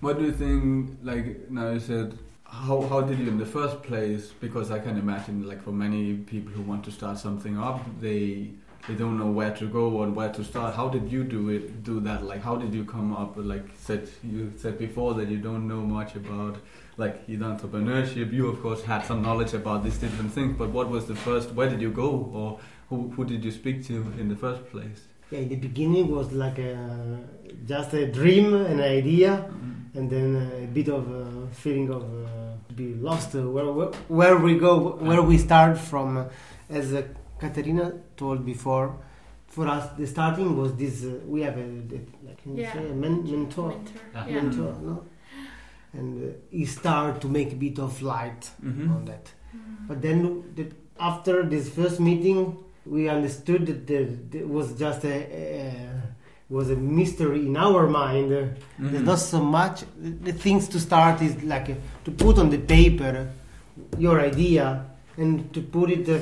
What 0.00 0.18
do 0.18 0.24
you 0.24 0.32
think? 0.32 0.96
Like 1.02 1.50
now 1.50 1.66
you 1.72 1.80
said, 1.80 2.14
how 2.44 2.80
how 2.90 3.02
did 3.02 3.18
you 3.18 3.28
in 3.28 3.36
the 3.38 3.50
first 3.58 3.82
place? 3.82 4.32
Because 4.40 4.70
I 4.70 4.78
can 4.86 4.96
imagine, 4.96 5.46
like 5.50 5.60
for 5.62 5.72
many 5.72 6.14
people 6.32 6.50
who 6.56 6.62
want 6.62 6.82
to 6.84 6.90
start 6.90 7.18
something 7.18 7.58
up, 7.58 7.80
they 8.00 8.48
they 8.88 8.94
don't 8.94 9.18
know 9.18 9.30
where 9.30 9.50
to 9.50 9.66
go 9.66 10.02
and 10.02 10.14
where 10.14 10.30
to 10.32 10.44
start. 10.44 10.74
How 10.74 10.88
did 10.88 11.10
you 11.10 11.24
do 11.24 11.48
it? 11.48 11.82
Do 11.84 12.00
that? 12.00 12.24
Like, 12.24 12.42
how 12.42 12.56
did 12.56 12.74
you 12.74 12.84
come 12.84 13.14
up? 13.14 13.36
with, 13.36 13.46
Like 13.46 13.64
said 13.76 14.08
you 14.22 14.52
said 14.56 14.78
before 14.78 15.14
that 15.14 15.28
you 15.28 15.38
don't 15.38 15.66
know 15.66 15.80
much 15.80 16.14
about 16.16 16.58
like 16.96 17.22
either 17.28 17.46
entrepreneurship. 17.46 18.32
You 18.32 18.48
of 18.48 18.60
course 18.60 18.82
had 18.84 19.04
some 19.04 19.22
knowledge 19.22 19.54
about 19.54 19.84
these 19.84 19.98
different 19.98 20.32
things, 20.32 20.56
but 20.58 20.70
what 20.70 20.90
was 20.90 21.06
the 21.06 21.16
first? 21.16 21.52
Where 21.52 21.68
did 21.68 21.80
you 21.80 21.90
go, 21.90 22.10
or 22.34 22.60
who 22.90 23.10
who 23.16 23.24
did 23.24 23.44
you 23.44 23.50
speak 23.50 23.86
to 23.86 23.94
in 24.18 24.28
the 24.28 24.36
first 24.36 24.66
place? 24.70 25.00
Yeah, 25.30 25.38
in 25.40 25.48
the 25.48 25.56
beginning 25.56 26.08
was 26.14 26.32
like 26.32 26.58
a, 26.58 27.18
just 27.66 27.94
a 27.94 28.06
dream, 28.06 28.54
an 28.54 28.80
idea, 28.80 29.50
and 29.94 30.10
then 30.10 30.36
a 30.62 30.66
bit 30.66 30.88
of 30.88 31.10
a 31.10 31.46
feeling 31.52 31.88
of 31.90 32.02
uh, 32.02 32.28
be 32.76 32.94
lost. 32.94 33.34
Uh, 33.34 33.48
where, 33.48 33.72
where 33.72 33.90
where 34.08 34.36
we 34.36 34.58
go, 34.58 34.96
where 34.96 35.22
we 35.22 35.38
start 35.38 35.78
from. 35.78 36.18
Uh, 36.18 36.24
as 36.70 36.94
uh, 36.94 37.02
Katarina 37.38 37.92
told 38.16 38.44
before, 38.44 38.96
for 39.46 39.68
us 39.68 39.88
the 39.98 40.06
starting 40.06 40.56
was 40.56 40.74
this. 40.76 41.04
Uh, 41.04 41.18
we 41.26 41.42
have 41.42 41.56
a, 41.56 41.62
a 41.62 41.98
like 42.26 42.42
can 42.42 42.56
you 42.56 42.62
Yeah. 42.62 42.72
say 42.72 42.90
a 42.90 42.94
men- 42.94 43.24
mentor, 43.30 43.68
Mentor. 43.68 43.92
Yeah. 44.14 44.26
Yeah. 44.28 44.34
mentor, 44.42 44.74
no? 44.82 45.04
And 45.92 46.24
uh, 46.24 46.36
he 46.50 46.64
started 46.66 47.20
to 47.22 47.28
make 47.28 47.52
a 47.52 47.56
bit 47.56 47.78
of 47.78 48.00
light 48.02 48.50
Mm-hmm. 48.64 48.92
on 48.92 49.04
that. 49.04 49.30
But 49.88 50.02
then 50.02 50.52
the, 50.56 50.66
after 50.98 51.44
this 51.44 51.68
first 51.68 52.00
meeting, 52.00 52.56
we 52.86 53.08
understood 53.08 53.66
that 53.66 53.86
there, 53.86 54.06
there 54.30 54.46
was 54.46 54.76
just 54.78 55.04
a, 55.04 55.14
a 55.14 56.02
was 56.50 56.70
a 56.70 56.76
mystery 56.76 57.46
in 57.46 57.56
our 57.56 57.86
mind. 57.86 58.32
Uh, 58.32 58.36
Mm-hmm. 58.36 58.90
There's 58.90 59.04
not 59.04 59.18
so 59.20 59.40
much. 59.42 59.84
The, 60.00 60.10
the 60.10 60.32
things 60.32 60.68
to 60.68 60.80
start 60.80 61.22
is 61.22 61.40
like 61.44 61.70
uh, 61.70 61.74
to 62.04 62.10
put 62.10 62.38
on 62.38 62.50
the 62.50 62.58
paper 62.58 63.30
your 63.98 64.20
idea 64.20 64.84
and 65.16 65.52
to 65.54 65.60
put 65.62 65.90
it 65.90 66.08
uh, 66.08 66.18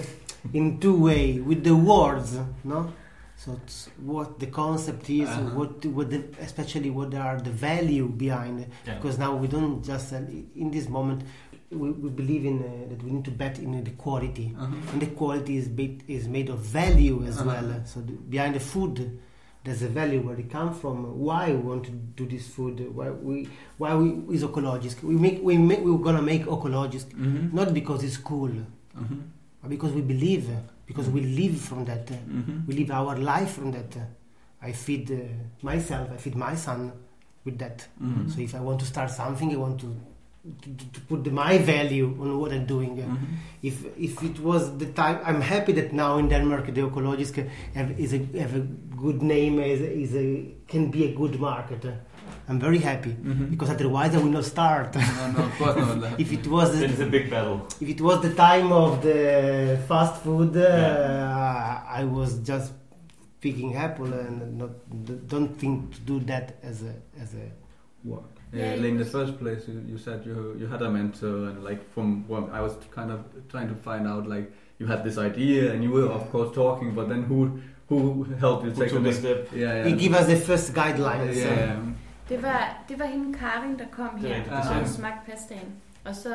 in 0.52 0.78
two 0.80 0.96
way 1.00 1.40
with 1.40 1.62
the 1.64 1.74
words, 1.74 2.38
no. 2.64 2.92
So 3.36 3.58
it's 3.64 3.88
what 4.00 4.38
the 4.38 4.46
concept 4.46 5.10
is, 5.10 5.28
Uh-huh. 5.28 5.58
what 5.58 5.84
what 5.86 6.10
the, 6.10 6.22
especially 6.40 6.90
what 6.90 7.12
are 7.14 7.40
the 7.40 7.50
value 7.50 8.06
behind. 8.08 8.60
it. 8.60 8.68
Yeah. 8.86 8.94
Because 8.96 9.18
now 9.18 9.34
we 9.34 9.48
don't 9.48 9.82
just 9.84 10.10
sell. 10.10 10.24
In 10.54 10.70
this 10.70 10.88
moment, 10.88 11.22
we, 11.70 11.90
we 11.90 12.10
believe 12.10 12.44
in 12.44 12.58
uh, 12.62 12.88
that 12.90 13.02
we 13.02 13.10
need 13.10 13.24
to 13.24 13.30
bet 13.32 13.58
in 13.58 13.82
the 13.82 13.90
quality, 13.92 14.54
Uh-huh. 14.56 14.92
and 14.92 15.00
the 15.02 15.06
quality 15.08 15.56
is 15.56 15.68
made 15.68 16.04
is 16.06 16.28
made 16.28 16.48
of 16.50 16.58
value 16.60 17.24
as 17.26 17.38
Uh-huh. 17.38 17.46
well. 17.50 17.82
So 17.84 18.00
the, 18.00 18.12
behind 18.12 18.54
the 18.54 18.60
food, 18.60 19.18
there's 19.64 19.82
a 19.82 19.88
value 19.88 20.20
where 20.20 20.38
it 20.38 20.50
comes 20.50 20.78
from. 20.80 20.96
Why 21.18 21.50
we 21.52 21.62
want 21.70 21.84
to 21.86 21.90
do 21.90 22.26
this 22.26 22.46
food? 22.48 22.76
Why 22.94 23.10
we 23.10 23.48
why 23.78 23.94
we 23.96 24.34
is 24.36 24.42
ecologic? 24.44 25.02
We 25.02 25.14
make 25.16 25.42
we 25.42 25.56
make 25.58 25.80
we're 25.82 25.98
gonna 25.98 26.22
make 26.22 26.44
ecologic 26.46 27.04
Mm-hmm. 27.14 27.56
not 27.56 27.72
because 27.74 28.04
it's 28.04 28.18
cool, 28.18 28.50
Mm-hmm. 28.50 29.20
but 29.20 29.41
because 29.68 29.92
we 29.92 30.00
believe, 30.00 30.48
because 30.86 31.08
we 31.08 31.20
live 31.20 31.60
from 31.60 31.84
that. 31.84 32.06
Mm-hmm. 32.06 32.66
We 32.66 32.74
live 32.74 32.90
our 32.90 33.16
life 33.16 33.52
from 33.52 33.72
that. 33.72 33.96
I 34.60 34.72
feed 34.72 35.10
uh, 35.10 35.16
myself. 35.62 36.10
I 36.12 36.16
feed 36.16 36.36
my 36.36 36.54
son 36.54 36.92
with 37.44 37.58
that. 37.58 37.86
Mm-hmm. 38.02 38.30
So 38.30 38.40
if 38.40 38.54
I 38.54 38.60
want 38.60 38.80
to 38.80 38.86
start 38.86 39.10
something, 39.10 39.52
I 39.52 39.56
want 39.56 39.80
to 39.80 39.94
to, 40.60 40.68
to 40.92 41.00
put 41.02 41.22
the, 41.22 41.30
my 41.30 41.58
value 41.58 42.16
on 42.20 42.38
what 42.40 42.52
I'm 42.52 42.66
doing. 42.66 42.96
Mm-hmm. 42.96 43.24
If 43.62 43.84
if 43.96 44.22
it 44.22 44.40
was 44.40 44.76
the 44.76 44.86
time, 44.86 45.20
I'm 45.24 45.40
happy 45.40 45.72
that 45.72 45.92
now 45.92 46.18
in 46.18 46.28
Denmark 46.28 46.66
the 46.66 46.82
ecologisk 46.82 47.48
have, 47.74 47.98
is 48.00 48.12
a 48.12 48.18
have 48.38 48.56
a 48.56 48.60
good 48.60 49.22
name, 49.22 49.60
is 49.60 49.80
a, 49.80 49.92
is 49.92 50.16
a 50.16 50.54
can 50.66 50.90
be 50.90 51.04
a 51.04 51.14
good 51.14 51.38
market. 51.38 51.84
I'm 52.48 52.58
very 52.58 52.78
happy 52.78 53.10
Mm-hmm. 53.12 53.46
because 53.52 53.70
otherwise 53.70 54.14
I 54.14 54.18
will 54.18 54.34
not 54.38 54.44
start. 54.44 54.94
no, 54.96 55.30
no, 55.36 55.44
of 55.48 55.52
course 55.58 55.76
not. 55.76 56.20
If 56.24 56.32
it 56.32 56.46
was 56.46 56.68
It's 56.80 57.00
a 57.00 57.06
big 57.16 57.30
battle. 57.30 57.58
if 57.80 57.88
it 57.88 58.00
was 58.00 58.20
the 58.22 58.34
time 58.34 58.72
of 58.72 59.02
the 59.02 59.78
fast 59.88 60.22
food, 60.22 60.56
uh, 60.56 60.60
Yeah. 60.60 62.00
I 62.00 62.04
was 62.04 62.30
just 62.52 62.72
picking 63.40 63.70
apple 63.76 64.12
and 64.12 64.58
not 64.58 64.70
don't 65.32 65.52
think 65.62 65.76
to 65.94 66.00
do 66.12 66.16
that 66.30 66.46
as 66.70 66.76
a 66.82 66.94
as 67.22 67.30
a 67.34 67.46
work. 68.04 68.24
Yeah, 68.52 68.74
Yeah, 68.74 68.88
in 68.92 68.98
the 68.98 69.04
first 69.16 69.32
place, 69.42 69.62
you, 69.68 69.76
you 69.92 69.98
said 70.06 70.18
you 70.26 70.36
you 70.60 70.66
had 70.74 70.82
a 70.82 70.90
mentor, 70.90 71.36
and 71.48 71.56
like 71.68 71.80
from 71.94 72.06
what 72.28 72.42
I 72.58 72.60
was 72.66 72.74
kind 72.98 73.10
of 73.14 73.20
trying 73.52 73.68
to 73.74 73.76
find 73.88 74.04
out, 74.12 74.24
like 74.34 74.46
you 74.78 74.86
had 74.92 75.00
this 75.08 75.16
idea, 75.30 75.72
and 75.72 75.78
you 75.84 75.90
were 75.98 76.08
of 76.18 76.24
course 76.32 76.50
talking, 76.54 76.88
but 76.98 77.08
then 77.08 77.22
who 77.30 77.38
who 77.88 77.98
helped 78.44 78.64
you 78.66 78.70
Who 78.72 78.80
take 78.82 78.90
took 78.92 79.02
the 79.02 79.10
the 79.10 79.16
step? 79.22 79.38
Yeah, 79.54 79.74
yeah. 79.76 79.84
He 79.88 79.92
give 80.04 80.14
us 80.20 80.26
the 80.26 80.36
first 80.48 80.72
guidelines. 80.80 81.36
yeah, 81.36 81.54
yeah. 81.64 81.80
Det 82.32 82.42
var, 82.42 82.82
det 82.88 82.98
var 82.98 83.04
hende 83.06 83.38
Karin, 83.38 83.78
der 83.78 83.84
kom 83.90 84.06
er 84.06 84.18
her 84.18 84.28
rigtigt, 84.28 84.54
det 84.74 84.82
og 84.82 84.88
smagte 84.88 85.30
pastaen. 85.30 85.72
Og 86.04 86.14
så, 86.14 86.34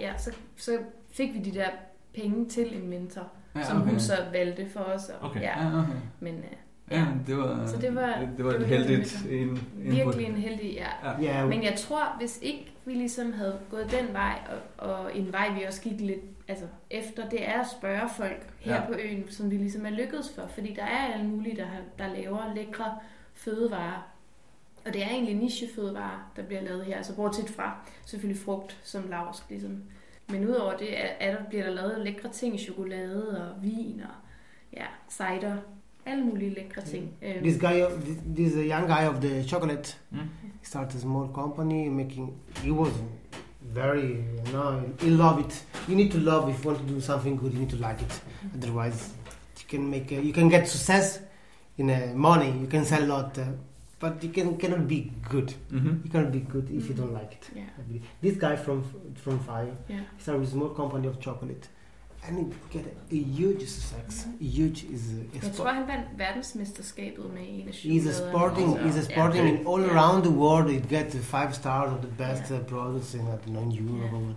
ja, 0.00 0.12
så, 0.16 0.30
så 0.56 0.78
fik 1.12 1.34
vi 1.34 1.38
de 1.38 1.54
der 1.54 1.68
penge 2.14 2.48
til 2.48 2.82
en 2.82 2.88
mentor, 2.90 3.26
ja 3.56 3.62
som 3.64 3.80
hun 3.80 4.00
så 4.00 4.12
valgte 4.32 4.70
for 4.70 4.80
os. 4.80 5.08
Og, 5.08 5.30
Okay. 5.30 5.40
Ja, 5.40 5.60
Ja, 5.66 5.78
okay. 5.78 5.92
men 6.20 6.34
øh, 6.34 6.44
Ja, 6.90 7.06
det 7.26 7.36
var, 7.38 7.66
Så 7.66 7.76
det 7.80 7.94
var- 7.94 8.18
det, 8.20 8.28
det 8.36 8.44
var 8.44 8.50
det 8.50 8.60
et 8.60 8.70
var 8.70 8.76
heldigt 8.76 9.18
heldigt. 9.18 9.30
in, 9.50 9.68
virkelig 9.92 10.26
en 10.26 10.34
heldig, 10.34 10.72
ja. 10.72 11.12
Ja. 11.22 11.22
Yeah, 11.34 11.48
Men 11.48 11.62
jeg 11.64 11.74
tror, 11.76 12.14
hvis 12.18 12.38
ikke 12.42 12.72
vi 12.84 12.92
ligesom 12.94 13.32
havde 13.32 13.58
gået 13.70 13.90
den 14.00 14.12
vej, 14.14 14.38
og, 14.78 14.88
og 14.90 15.16
en 15.16 15.32
vej, 15.32 15.52
vi 15.58 15.64
også 15.68 15.82
gik 15.82 16.00
lidt 16.00 16.20
altså, 16.48 16.64
efter, 16.90 17.28
det 17.28 17.48
er 17.48 17.60
at 17.60 17.66
spørge 17.78 18.08
folk 18.16 18.46
her 18.58 18.74
Ja. 18.74 18.80
ja. 18.80 18.86
på 18.86 18.92
øen, 19.04 19.24
som 19.30 19.50
vi 19.50 19.56
ligesom 19.56 19.86
er 19.86 19.90
lykkedes 19.90 20.32
for. 20.34 20.46
Fordi 20.46 20.74
der 20.74 20.82
er 20.84 21.12
alle 21.14 21.26
mulige, 21.26 21.56
der, 21.56 21.64
har, 21.66 21.80
der 21.98 22.14
laver 22.14 22.54
lækre 22.54 22.84
fødevarer. 23.34 24.06
Og 24.86 24.92
det 24.92 25.02
er 25.04 25.08
egentlig 25.08 25.34
nichefødevarer, 25.34 26.30
der 26.36 26.42
bliver 26.42 26.62
lavet 26.62 26.84
her. 26.84 26.96
Altså 26.96 27.14
bortset 27.16 27.50
fra 27.50 27.76
selvfølgelig 28.04 28.42
frugt, 28.42 28.76
som 28.84 29.02
Lars 29.10 29.44
ligesom. 29.48 29.82
Men 30.28 30.48
udover 30.48 30.76
det 30.76 30.98
er, 31.04 31.08
er 31.20 31.36
der, 31.36 31.44
bliver 31.48 31.64
der 31.64 31.72
lavet 31.74 32.00
lækre 32.04 32.28
ting, 32.32 32.58
chokolade 32.60 33.44
og 33.48 33.62
vin 33.62 34.00
og 34.04 34.14
ja, 34.76 34.84
cider. 35.10 35.56
Alle 36.06 36.24
mulige 36.24 36.54
lækre 36.54 36.82
ting. 36.82 37.10
Øhm, 37.22 37.42
this 37.42 37.60
guy, 37.60 37.80
this, 38.04 38.16
this 38.36 38.52
young 38.54 38.86
guy 38.86 39.08
of 39.08 39.20
the 39.20 39.42
chocolate, 39.48 39.96
Mm. 40.10 40.18
he 40.42 40.48
started 40.62 40.96
a 40.96 41.00
small 41.00 41.28
company 41.34 41.88
making. 41.88 42.32
He 42.56 42.70
was 42.72 42.92
very, 43.74 44.10
you 44.10 44.52
know, 44.52 44.80
he 45.00 45.10
love 45.10 45.40
it. 45.40 45.66
You 45.88 45.96
need 45.96 46.10
to 46.10 46.18
love 46.18 46.50
if 46.50 46.64
you 46.64 46.70
want 46.70 46.88
to 46.88 46.94
do 46.94 47.00
something 47.00 47.40
good. 47.40 47.52
You 47.52 47.58
need 47.60 47.70
to 47.70 47.88
like 47.88 48.02
it. 48.04 48.22
Otherwise, 48.56 49.14
you 49.62 49.78
can 49.78 49.90
make, 49.90 50.12
a, 50.12 50.20
you 50.22 50.32
can 50.32 50.48
get 50.50 50.68
success 50.68 51.20
in 51.78 51.90
uh, 51.90 52.12
money. 52.14 52.50
You 52.60 52.66
can 52.66 52.84
sell 52.84 53.02
a 53.02 53.06
lot, 53.06 53.38
uh, 53.38 53.44
but 54.04 54.24
you 54.24 54.32
can 54.34 54.58
cannot 54.58 54.88
be 54.88 55.00
good. 55.30 55.48
Mm-hmm. 55.70 55.94
You 56.04 56.10
cannot 56.12 56.32
be 56.32 56.40
good 56.52 56.70
if 56.70 56.88
you 56.90 56.96
don't 57.00 57.14
like 57.20 57.32
it. 57.38 57.52
Ja, 57.56 57.60
I 57.60 57.82
believe. 57.86 58.04
This 58.22 58.36
guy 58.44 58.56
from 58.64 58.84
from 59.16 59.38
Fejø, 59.40 59.70
ja. 59.88 59.94
he 59.94 60.02
started 60.18 60.40
with 60.40 60.48
a 60.50 60.52
small 60.52 60.70
company 60.80 61.06
of 61.08 61.14
chocolate, 61.26 61.70
and 62.28 62.32
he 62.38 62.44
get 62.78 62.86
a, 62.86 63.14
a 63.14 63.22
huge 63.40 63.66
success. 63.66 64.26
A 64.40 64.44
huge 64.58 64.78
is 64.94 65.02
a, 65.12 65.16
a 65.16 65.24
Jeg 65.34 65.42
sport- 65.42 65.52
tror, 65.56 65.68
han 65.68 65.86
vandt 65.88 66.06
verdensmesterskabet 66.18 67.24
med 67.34 67.42
en 67.48 67.68
He's 67.68 68.08
a 68.08 68.12
sporting. 68.30 68.68
også. 68.68 68.84
He's 68.88 68.98
a 68.98 69.02
sporting 69.14 69.44
okay. 69.44 69.58
in 69.60 69.66
all 69.68 69.80
Yeah. 69.82 69.96
around 69.96 70.22
the 70.24 70.34
world. 70.42 70.70
It 70.70 70.88
gets 70.88 71.16
five 71.16 71.52
stars 71.52 71.92
of 71.92 71.98
the 72.06 72.12
best 72.18 72.50
Yeah. 72.50 72.60
uh, 72.60 72.66
products 72.66 73.14
in, 73.14 73.20
I 73.20 73.24
don't 73.24 73.50
know, 73.50 73.62
in 73.62 73.72
Europe. 73.72 74.14
Yeah. 74.14 74.34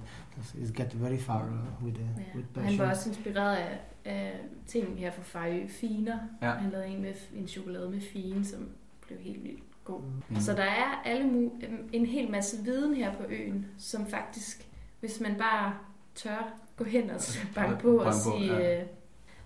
It's 0.64 0.72
get 0.72 0.94
very 0.94 1.18
far 1.18 1.42
uh, 1.44 1.86
with, 1.86 1.96
uh, 1.98 2.02
Ja. 2.02 2.08
with 2.36 2.48
Og 2.56 2.62
han 2.62 2.64
passion. 2.64 2.80
var 2.80 2.90
også 2.94 3.10
inspireret 3.10 3.56
af, 3.56 3.80
af 4.06 4.32
ting 4.68 5.00
her 5.00 5.12
fra 5.12 5.22
Fejø. 5.24 5.68
Finer. 5.68 6.18
Ja. 6.42 6.50
Han 6.52 6.72
lavede 6.72 6.88
en 6.88 7.02
med 7.02 7.14
en 7.38 7.48
chokolade 7.48 7.90
med 7.90 8.02
fine, 8.02 8.46
som 8.46 8.60
blev 9.08 9.20
helt 9.20 9.44
vildt 9.44 9.64
god. 9.84 10.02
Mm. 10.30 10.36
Så 10.40 10.54
der 10.54 10.64
er 10.64 11.02
alle 11.06 11.50
en 11.94 12.06
hel 12.06 12.32
masse 12.32 12.64
viden 12.64 12.94
her 12.96 13.14
på 13.14 13.24
øen, 13.30 13.66
som 13.78 14.08
faktisk, 14.08 14.68
hvis 15.00 15.20
man 15.20 15.36
bare 15.38 15.74
tør 16.16 16.54
gå 16.78 16.84
hen 16.84 17.10
og 17.10 17.20
banke 17.56 17.82
på 17.82 17.98
og 17.98 18.14
sige, 18.14 18.54
ja. 18.56 18.82
øh, 18.82 18.88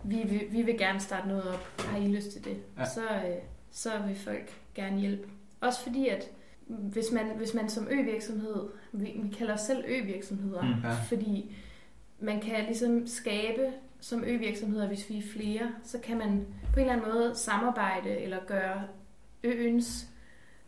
vi, 0.04 0.15
vil, 0.26 0.41
vi 0.52 0.62
vil 0.62 0.78
gerne 0.78 1.00
starte 1.00 1.28
noget 1.28 1.43
op, 1.54 1.82
har 1.82 1.97
I 1.97 2.08
lyst 2.08 2.32
til 2.32 2.43
det? 2.45 2.58
Ja. 2.78 2.86
Så, 2.86 3.02
øh, 3.02 3.36
så 3.71 3.89
vil 4.08 4.15
folk 4.15 4.52
gerne 4.76 5.00
hjælpe. 5.00 5.28
Også 5.62 5.84
fordi, 5.84 6.08
at 6.08 6.32
hvis 6.67 7.12
man, 7.12 7.26
hvis 7.38 7.54
man 7.54 7.69
som 7.69 7.88
ø-virksomhed, 7.91 8.69
vi, 8.91 9.12
vi 9.24 9.30
kalder 9.38 9.54
os 9.54 9.60
selv 9.62 9.84
ø-virksomheder, 9.88 10.62
Mm. 10.62 10.82
Ja. 10.84 10.91
fordi 11.08 11.56
man 12.19 12.39
kan 12.41 12.65
ligesom 12.65 13.08
skabe 13.08 13.67
som 14.00 14.24
ø-virksomheder, 14.24 14.88
hvis 14.88 15.10
vi 15.10 15.17
er 15.17 15.21
flere, 15.34 15.71
så 15.84 15.97
kan 16.00 16.17
man 16.17 16.45
på 16.74 16.80
en 16.80 16.86
eller 16.89 16.93
anden 16.93 17.12
måde 17.13 17.36
samarbejde 17.36 18.10
eller 18.10 18.38
gøre 18.47 18.82
øens, 19.43 20.08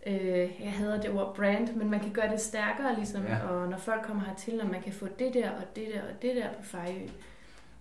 øh, 0.07 0.61
jeg 0.63 0.71
hader 0.71 1.01
det 1.01 1.09
ord 1.11 1.35
brand, 1.35 1.75
men 1.75 1.89
man 1.89 1.99
kan 1.99 2.11
gøre 2.13 2.31
det 2.31 2.39
stærkere 2.41 2.95
ligesom, 2.95 3.23
Ja. 3.25 3.47
og 3.47 3.69
når 3.69 3.77
folk 3.77 4.01
kommer 4.03 4.23
hertil, 4.23 4.61
og 4.61 4.67
man 4.69 4.81
kan 4.81 4.93
få 4.93 5.07
det 5.19 5.33
der 5.33 5.49
og 5.51 5.75
det 5.75 5.87
der 5.93 6.01
og 6.01 6.21
det 6.21 6.35
der 6.35 6.47
på 6.53 6.63
Fejø, 6.63 7.07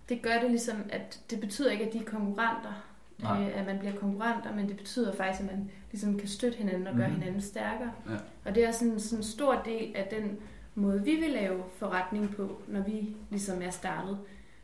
det 0.09 0.21
gør 0.21 0.39
det 0.41 0.49
ligesom, 0.49 0.77
at 0.89 1.19
det 1.29 1.39
betyder 1.39 1.71
ikke, 1.71 1.85
at 1.85 1.93
de 1.93 1.97
er 1.97 2.03
konkurrenter, 2.03 2.83
Nej. 3.19 3.41
øh, 3.41 3.59
at 3.59 3.65
man 3.65 3.79
bliver 3.79 3.95
konkurrenter, 3.95 4.55
men 4.55 4.67
det 4.67 4.77
betyder 4.77 5.15
faktisk, 5.15 5.39
at 5.41 5.45
man 5.57 5.71
ligesom 5.91 6.19
kan 6.19 6.27
støtte 6.27 6.57
hinanden 6.57 6.87
og 6.87 6.95
gøre 6.95 7.07
Mhm. 7.07 7.15
hinanden 7.19 7.41
stærkere. 7.41 7.91
Ja. 8.09 8.15
Og 8.45 8.55
det 8.55 8.65
er 8.65 8.71
sådan, 8.71 8.99
sådan 8.99 9.19
en 9.19 9.23
stor 9.23 9.61
del 9.65 9.91
af 9.95 10.07
den 10.11 10.39
måde, 10.75 11.03
vi 11.03 11.15
vil 11.15 11.29
lave 11.29 11.63
forretning 11.77 12.35
på, 12.35 12.61
når 12.67 12.81
vi 12.81 13.15
ligesom 13.29 13.61
er 13.61 13.69
startet. 13.69 14.17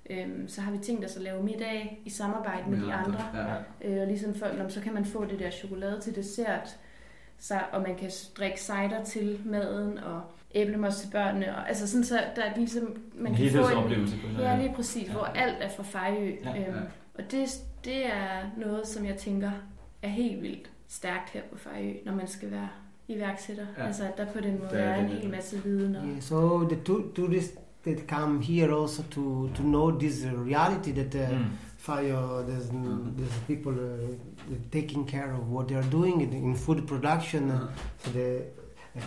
Øhm, 0.10 0.48
så 0.48 0.62
har 0.62 0.72
vi 0.72 0.78
tænkt 0.78 1.06
os 1.06 1.16
at 1.16 1.22
lave 1.22 1.44
middag 1.44 2.02
i 2.06 2.10
samarbejde 2.10 2.70
med 2.70 2.82
de 2.88 2.94
andre. 2.94 3.20
Ja. 3.82 3.90
Øh, 3.90 4.02
og 4.02 4.08
ligesom 4.08 4.36
folk, 4.36 4.58
"Nå, 4.58 4.62
men 4.64 4.72
så 4.72 4.82
kan 4.82 4.94
man 4.94 5.06
få 5.06 5.26
det 5.26 5.40
der 5.40 5.50
chokolade 5.52 6.00
til 6.02 6.16
dessert, 6.16 6.78
så, 7.40 7.60
og 7.72 7.82
man 7.82 7.96
kan 7.96 8.12
drikke 8.38 8.62
cider 8.62 9.04
til 9.06 9.40
maden, 9.46 9.98
og 9.98 10.22
æblemos 10.56 10.96
til 10.98 11.10
børnene. 11.12 11.56
Og, 11.56 11.68
altså 11.70 11.88
sådan, 11.88 12.04
så 12.04 12.20
der 12.36 12.42
er 12.44 12.56
ligesom, 12.56 12.96
man 13.16 13.32
En 13.32 13.38
kan 13.38 13.52
få 13.52 13.58
en, 13.80 13.92
eller 13.94 14.50
Ja, 14.50 14.58
lige 14.62 14.74
præcis, 14.76 15.08
Ja. 15.08 15.14
hvor 15.14 15.24
alt 15.24 15.56
er 15.62 15.70
fra 15.70 15.84
Fejø. 15.84 16.36
Ja, 16.44 16.50
øhm, 16.50 16.58
ja. 16.60 16.72
Og 17.14 17.32
det, 17.32 17.48
Det 17.86 18.06
er 18.06 18.50
noget, 18.58 18.88
som 18.88 19.06
jeg 19.06 19.16
tænker 19.16 19.52
er 20.02 20.08
helt 20.10 20.42
vildt 20.42 20.70
stærkt 20.88 21.30
her 21.30 21.42
på 21.52 21.58
Fejø, 21.58 21.94
når 22.06 22.14
man 22.16 22.28
skal 22.28 22.52
være 22.52 22.70
iværksætter. 23.08 23.66
Ja. 23.78 23.82
Ja. 23.82 23.88
Altså, 23.88 24.04
at 24.04 24.18
der 24.18 24.26
på 24.26 24.40
den 24.40 24.60
måde 24.60 24.72
er 24.72 24.96
en 24.96 25.10
det. 25.10 25.14
hel 25.20 25.30
masse 25.32 25.64
viden. 25.64 25.96
Og, 25.96 26.06
Yeah, 26.08 26.22
so 26.22 26.68
the 26.70 26.80
tourists 27.16 27.58
that 27.90 28.08
come 28.08 28.42
here 28.42 28.72
also 28.72 29.04
to, 29.10 29.50
to 29.56 29.62
know 29.64 29.92
this 29.92 30.24
reality 30.24 30.92
that 30.94 31.16
uh, 31.16 31.30
Mm. 31.34 31.50
fire 31.78 32.44
there's, 32.48 32.70
Mhm. 32.72 33.16
there's 33.18 33.38
people 33.48 33.74
uh, 33.74 34.56
taking 34.72 35.06
care 35.06 35.32
of 35.34 35.44
what 35.54 35.68
they 35.68 35.76
are 35.76 35.90
doing 35.90 36.22
in, 36.22 36.32
in 36.34 36.56
food 36.56 36.86
production. 36.88 37.50
Uh, 37.52 37.68
so 38.04 38.12
the 38.12 38.28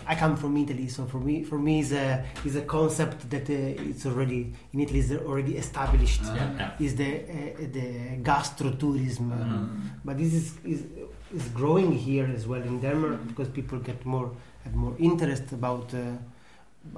I 0.07 0.15
come 0.15 0.35
from 0.37 0.55
Italy, 0.57 0.87
so 0.87 1.05
for 1.05 1.19
me, 1.19 1.43
for 1.43 1.59
me, 1.59 1.79
is 1.79 1.91
a 1.91 2.23
is 2.45 2.55
a 2.55 2.61
concept 2.61 3.29
that 3.29 3.47
uh, 3.49 3.89
it's 3.89 4.05
already 4.05 4.41
in 4.73 4.79
Italy 4.79 4.99
is 4.99 5.11
already 5.11 5.53
established. 5.57 6.23
Uh-huh. 6.23 6.37
Ja, 6.37 6.45
ja. 6.59 6.85
Is 6.85 6.95
the 6.95 7.09
uh, 7.13 7.67
the 7.77 7.87
gastrotourism, 8.23 9.25
Mhm. 9.29 9.67
but 10.05 10.17
this 10.17 10.33
is, 10.33 10.47
is 10.73 10.81
is 11.35 11.45
growing 11.53 11.91
here 12.07 12.27
as 12.37 12.43
well 12.47 12.61
in 12.71 12.79
Denmark 12.81 13.19
Mhm. 13.19 13.27
because 13.27 13.49
people 13.51 13.77
get 13.79 14.05
more 14.05 14.29
have 14.63 14.75
more 14.75 14.95
interest 14.99 15.51
about 15.53 15.93
uh, 15.93 15.99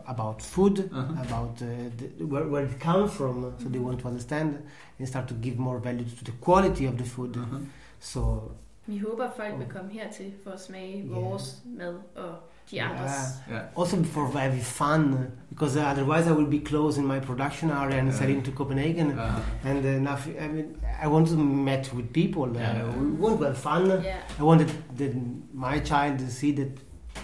about 0.08 0.42
food, 0.42 0.90
Uh-huh. 0.92 1.24
about 1.28 1.62
uh, 1.62 1.68
the, 1.98 2.26
where, 2.26 2.44
where 2.48 2.64
it 2.66 2.80
comes 2.80 3.12
from, 3.14 3.44
uh, 3.44 3.52
so 3.60 3.70
they 3.70 3.80
want 3.80 4.00
to 4.00 4.08
understand 4.08 4.56
and 5.00 5.08
start 5.08 5.28
to 5.28 5.34
give 5.44 5.58
more 5.60 5.80
value 5.80 6.06
to 6.20 6.24
the 6.26 6.32
quality 6.42 6.86
of 6.88 6.98
the 6.98 7.04
food. 7.06 7.36
Mhm. 7.36 7.66
So 8.00 8.52
vi 8.88 9.00
håber, 9.00 9.24
at 9.24 9.32
folk 9.36 9.60
vil 9.60 9.68
komme 9.68 9.90
hertil 9.92 10.32
for 10.44 10.52
at 10.52 10.62
smage 10.62 10.98
Ja. 11.10 11.14
vores 11.20 11.62
mad 11.78 11.94
og 12.16 12.32
de 12.72 12.76
Ja. 12.76 12.90
andres. 12.92 13.12
Ja. 13.52 13.60
also 13.78 14.04
for 14.04 14.26
having 14.40 14.62
fun, 14.62 15.14
uh, 15.14 15.20
because 15.50 15.80
uh, 15.80 15.92
otherwise 15.92 16.30
I 16.30 16.34
will 16.34 16.50
be 16.60 16.66
close 16.66 17.00
in 17.02 17.08
my 17.08 17.20
production 17.20 17.70
area 17.72 17.98
and 18.00 18.08
Yeah. 18.08 18.14
selling 18.18 18.46
to 18.46 18.52
Copenhagen. 18.52 19.12
Aha. 19.20 19.42
And 19.70 19.86
uh, 19.86 19.92
now, 20.02 20.16
I 20.46 20.48
mean, 20.48 20.66
I 21.04 21.08
want 21.08 21.28
to 21.28 21.36
meet 21.38 21.94
with 21.94 22.06
people. 22.14 22.44
Uh, 22.44 22.56
Yeah. 22.58 23.00
We 23.00 23.22
want 23.22 23.38
to 23.40 23.46
have 23.46 23.56
fun. 23.58 23.88
Ja. 23.88 23.96
I 24.40 24.42
wanted 24.44 24.68
that, 24.68 24.98
that 24.98 25.14
my 25.54 25.80
child 25.84 26.20
to 26.20 26.26
see 26.30 26.56
that 26.56 26.68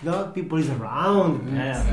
a 0.03 0.05
lot 0.11 0.27
of 0.27 0.33
people 0.33 0.59
is 0.59 0.69
around. 0.69 1.49
Ja, 1.55 1.65
ja, 1.65 1.83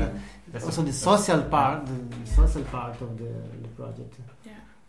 Altså, 0.53 0.67
Also 0.67 0.81
the 0.81 0.93
social 0.93 1.49
part, 1.49 1.87
the 1.87 2.25
social 2.25 2.63
part 2.65 3.01
of 3.01 3.09
the, 3.17 3.27
the 3.63 3.69
project. 3.77 4.19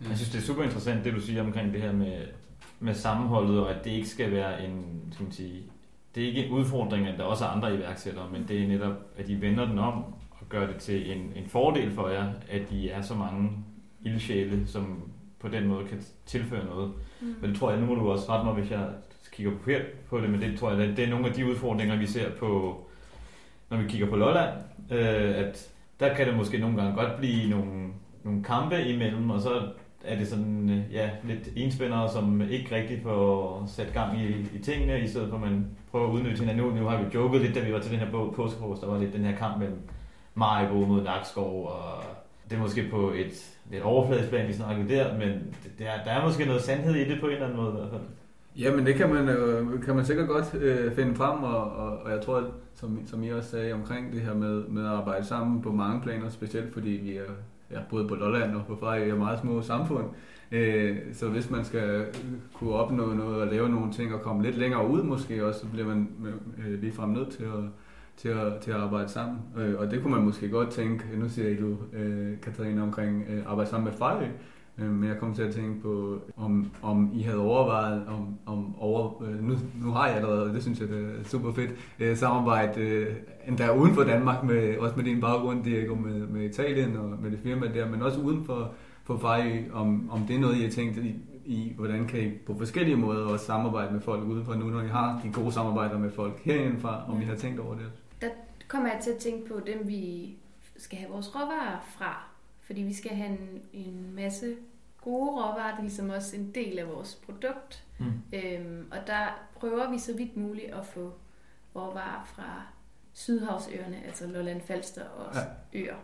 Jeg 0.08 0.16
synes, 0.16 0.30
det 0.30 0.38
er 0.38 0.42
super 0.42 0.62
interessant, 0.62 1.04
det 1.04 1.14
du 1.14 1.20
siger 1.20 1.42
omkring 1.42 1.72
det 1.72 1.82
her 1.82 1.92
med, 1.92 2.18
med 2.80 2.94
sammenholdet, 2.94 3.60
og 3.60 3.70
at 3.70 3.84
det 3.84 3.90
ikke 3.90 4.08
skal 4.08 4.32
være 4.32 4.64
en, 4.64 5.00
skal 5.12 5.24
man 5.24 5.32
sige, 5.32 5.62
det 6.14 6.22
er 6.22 6.26
ikke 6.28 6.46
en 6.46 6.52
udfordring, 6.52 7.06
at 7.06 7.18
der 7.18 7.24
også 7.24 7.44
er 7.44 7.48
andre 7.48 7.74
iværksættere, 7.74 8.30
men 8.32 8.44
det 8.48 8.62
er 8.62 8.68
netop, 8.68 8.92
at 9.16 9.28
I 9.28 9.40
vender 9.40 9.64
den 9.66 9.78
om 9.78 10.04
og 10.30 10.48
gør 10.48 10.66
det 10.66 10.76
til 10.76 11.12
en, 11.12 11.32
en 11.36 11.48
fordel 11.48 11.90
for 11.90 12.08
jer, 12.08 12.32
at 12.50 12.62
I 12.70 12.88
er 12.88 13.02
så 13.02 13.14
mange 13.14 13.50
ildsjæle, 14.04 14.66
som 14.66 15.02
på 15.40 15.48
den 15.48 15.66
måde 15.66 15.88
kan 15.88 16.02
tilføre 16.26 16.64
noget. 16.64 16.92
Mm. 17.20 17.34
Men 17.40 17.50
det 17.50 17.58
tror 17.58 17.70
jeg, 17.70 17.80
nu 17.80 17.86
må 17.86 17.94
du 17.94 18.10
også 18.10 18.26
rette 18.28 18.44
mig, 18.44 18.54
hvis 18.54 18.70
jeg 18.70 18.88
kigger 19.32 19.52
forkert 19.58 19.82
på 20.10 20.20
det, 20.20 20.30
men 20.30 20.40
det 20.40 20.58
tror 20.58 20.70
jeg, 20.70 20.80
at 20.80 20.96
det 20.96 21.04
er 21.04 21.10
nogle 21.10 21.26
af 21.26 21.32
de 21.32 21.46
udfordringer, 21.46 21.96
vi 21.96 22.06
ser 22.06 22.30
på, 22.30 22.80
når 23.70 23.76
vi 23.76 23.88
kigger 23.88 24.06
på 24.06 24.16
Lolland, 24.16 24.58
øh, 24.90 25.38
at 25.38 25.68
der 26.00 26.14
kan 26.14 26.26
det 26.26 26.36
måske 26.36 26.58
nogle 26.58 26.76
gange 26.76 26.94
godt 26.94 27.16
blive 27.18 27.50
nogle, 27.50 27.88
nogle 28.24 28.44
kampe 28.44 28.84
imellem, 28.84 29.30
og 29.30 29.40
så 29.40 29.62
er 30.04 30.18
det 30.18 30.28
sådan, 30.28 30.70
øh, 30.70 30.94
ja, 30.94 31.10
lidt 31.24 31.48
enspændere, 31.56 32.10
som 32.10 32.42
ikke 32.50 32.74
rigtig 32.74 33.00
får 33.02 33.64
sat 33.66 33.92
gang 33.92 34.20
i, 34.20 34.26
i 34.54 34.58
tingene, 34.62 35.00
i 35.00 35.08
stedet 35.08 35.28
for 35.28 35.36
at 35.36 35.42
man 35.42 35.66
prøver 35.90 36.08
at 36.08 36.12
udnytte 36.12 36.40
hinanden. 36.40 36.64
Nu, 36.66 36.74
nu 36.74 36.86
har 36.86 37.02
vi 37.02 37.04
joket 37.14 37.40
lidt, 37.40 37.54
da 37.54 37.60
vi 37.60 37.72
var 37.72 37.78
til 37.78 37.90
den 37.90 37.98
her 38.00 38.10
bog- 38.10 38.34
påskefrokost, 38.34 38.82
der 38.82 38.88
var 38.88 38.98
lidt 38.98 39.12
den 39.12 39.24
her 39.24 39.36
kamp 39.36 39.58
mellem 39.58 39.78
Maribo 40.34 40.74
mod 40.74 41.02
Nakskov, 41.02 41.66
og 41.66 42.02
det 42.50 42.56
er 42.56 42.60
måske 42.60 42.88
på 42.90 43.10
et 43.10 43.56
lidt 43.70 43.82
overfladisk 43.82 44.28
plan, 44.28 44.48
vi 44.48 44.52
snakker 44.52 44.86
der, 44.86 45.18
men 45.18 45.28
det, 45.28 45.78
det 45.78 45.86
er, 45.86 46.04
der 46.04 46.10
er 46.10 46.24
måske 46.24 46.44
noget 46.44 46.62
sandhed 46.62 46.94
i 46.94 47.08
det 47.08 47.20
på 47.20 47.26
en 47.26 47.32
eller 47.32 47.46
anden 47.46 47.60
måde 47.60 47.72
i 47.72 47.76
hvert 47.76 47.90
fald. 47.90 48.02
Jamen 48.58 48.86
det 48.86 48.94
kan 48.94 49.14
man, 49.14 49.28
øh, 49.28 49.82
kan 49.82 49.96
man 49.96 50.04
sikkert 50.04 50.28
godt 50.28 50.54
øh, 50.54 50.92
finde 50.92 51.14
frem, 51.14 51.42
og, 51.42 51.72
og, 51.72 51.98
og 51.98 52.10
jeg 52.10 52.20
tror, 52.20 52.36
at, 52.36 52.44
som, 52.74 53.06
som 53.06 53.22
I 53.22 53.28
også 53.28 53.50
sagde 53.50 53.72
omkring 53.72 54.12
det 54.12 54.20
her 54.20 54.34
med, 54.34 54.64
med 54.68 54.82
at 54.84 54.90
arbejde 54.90 55.24
sammen 55.26 55.62
på 55.62 55.72
mange 55.72 56.00
planer, 56.00 56.28
specielt 56.28 56.72
fordi 56.72 56.90
vi 56.90 57.16
er 57.16 57.22
ja, 57.70 57.78
både 57.90 58.08
på 58.08 58.14
Lolland 58.14 58.54
og 58.54 58.66
på 58.66 58.76
Fejø 58.76 59.10
er 59.10 59.16
meget 59.16 59.38
små 59.38 59.62
samfund. 59.62 60.04
Øh, 60.52 60.96
så 61.12 61.28
hvis 61.28 61.50
man 61.50 61.64
skal 61.64 62.06
kunne 62.54 62.72
opnå 62.72 63.12
noget 63.12 63.42
og 63.42 63.46
lave 63.46 63.68
nogle 63.68 63.92
ting 63.92 64.14
og 64.14 64.20
komme 64.20 64.42
lidt 64.42 64.56
længere 64.56 64.88
ud 64.88 65.02
måske 65.02 65.46
også, 65.46 65.60
så 65.60 65.66
bliver 65.66 65.86
man 65.86 66.08
øh, 66.58 66.80
ligefrem 66.80 67.10
nødt 67.10 67.30
til 67.30 67.42
at, 67.44 67.64
til 68.16 68.28
at, 68.28 68.60
til 68.60 68.70
at 68.70 68.76
arbejde 68.76 69.08
sammen. 69.08 69.38
Øh, 69.58 69.74
og 69.78 69.90
det 69.90 70.02
kunne 70.02 70.14
man 70.14 70.24
måske 70.24 70.48
godt 70.48 70.70
tænke, 70.70 71.04
nu 71.16 71.28
siger 71.28 71.48
I 71.48 71.56
du, 71.56 71.76
øh, 71.92 72.40
Katarina, 72.42 72.82
omkring 72.82 73.24
øh, 73.28 73.42
arbejde 73.46 73.70
sammen 73.70 73.90
med 73.90 73.98
Fejø, 73.98 74.26
men 74.76 75.04
jeg 75.04 75.18
kom 75.18 75.34
til 75.34 75.42
at 75.42 75.54
tænke 75.54 75.82
på, 75.82 76.22
om, 76.36 76.70
om 76.82 77.10
I 77.14 77.22
havde 77.22 77.38
overvejet, 77.38 78.06
om, 78.06 78.38
om 78.46 78.74
over, 78.78 79.22
øh, 79.22 79.44
nu, 79.44 79.54
nu 79.82 79.90
har 79.90 80.06
jeg 80.06 80.16
allerede, 80.16 80.54
det 80.54 80.62
synes 80.62 80.80
jeg 80.80 80.88
det 80.88 81.16
er 81.20 81.24
super 81.24 81.52
fedt, 81.52 81.70
øh, 81.98 82.16
samarbejde 82.16 82.80
øh, 82.80 83.16
endda 83.48 83.74
uden 83.74 83.94
for 83.94 84.02
Danmark, 84.02 84.44
med, 84.44 84.78
også 84.78 84.96
med 84.96 85.04
din 85.04 85.20
baggrund, 85.20 85.64
Diego, 85.64 85.94
med, 85.94 86.26
med 86.26 86.42
Italien 86.42 86.96
og 86.96 87.22
med 87.22 87.30
det 87.30 87.38
firma 87.42 87.66
der, 87.74 87.90
men 87.90 88.02
også 88.02 88.20
uden 88.20 88.44
for, 88.44 88.72
for 89.04 89.18
Fejø, 89.18 89.64
om, 89.72 90.10
om 90.10 90.20
det 90.20 90.36
er 90.36 90.40
noget, 90.40 90.56
I 90.56 90.62
har 90.62 90.70
tænkt 90.70 90.96
i, 90.96 91.14
i, 91.44 91.72
hvordan 91.76 92.06
kan 92.06 92.20
I 92.20 92.30
på 92.46 92.54
forskellige 92.58 92.96
måder 92.96 93.26
også 93.26 93.46
samarbejde 93.46 93.92
med 93.92 94.00
folk 94.00 94.24
udenfor 94.24 94.54
nu, 94.54 94.64
når 94.64 94.82
I 94.82 94.88
har 94.88 95.20
de 95.24 95.32
gode 95.32 95.52
samarbejder 95.52 95.98
med 95.98 96.10
folk 96.10 96.40
herindefra, 96.44 97.04
om 97.08 97.22
I 97.22 97.24
har 97.24 97.36
tænkt 97.36 97.60
over 97.60 97.74
det? 97.74 97.86
kommer 98.70 98.88
jeg 98.88 99.00
til 99.02 99.10
at 99.10 99.18
tænke 99.18 99.48
på 99.48 99.60
dem, 99.66 99.88
vi 99.88 100.34
skal 100.76 100.98
have 100.98 101.10
vores 101.10 101.34
råvarer 101.34 101.80
fra. 101.98 102.29
Fordi 102.70 102.82
vi 102.82 102.94
skal 102.94 103.10
have 103.10 103.28
en, 103.28 103.62
en 103.72 104.12
masse 104.14 104.56
gode 105.00 105.30
råvarer, 105.30 105.70
det 105.70 105.78
er 105.78 105.82
ligesom 105.82 106.10
også 106.10 106.36
en 106.36 106.54
del 106.54 106.78
af 106.78 106.88
vores 106.88 107.20
produkt. 107.26 107.84
Mm. 107.98 108.12
Øhm, 108.32 108.86
og 108.90 109.06
der 109.06 109.48
prøver 109.54 109.90
vi 109.90 109.98
så 109.98 110.16
vidt 110.16 110.36
muligt 110.36 110.74
at 110.74 110.86
få 110.86 111.12
råvarer 111.76 112.24
fra 112.24 112.62
Sydhavsøerne, 113.12 114.04
altså 114.06 114.26
Lolland 114.26 114.60
Falster 114.60 115.04
og 115.04 115.34
ja. 115.34 115.40
øer. 115.78 115.96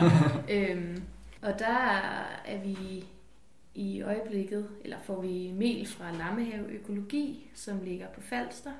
Øhm, 0.54 1.02
og 1.42 1.58
der 1.58 1.78
er 2.44 2.62
vi 2.62 3.04
i 3.74 4.02
øjeblikket, 4.02 4.68
eller 4.84 4.98
får 4.98 5.20
vi 5.20 5.52
mel 5.54 5.86
fra 5.86 6.12
Lammehave 6.12 6.68
Økologi, 6.68 7.50
som 7.54 7.80
ligger 7.80 8.08
på 8.08 8.20
Falster. 8.20 8.72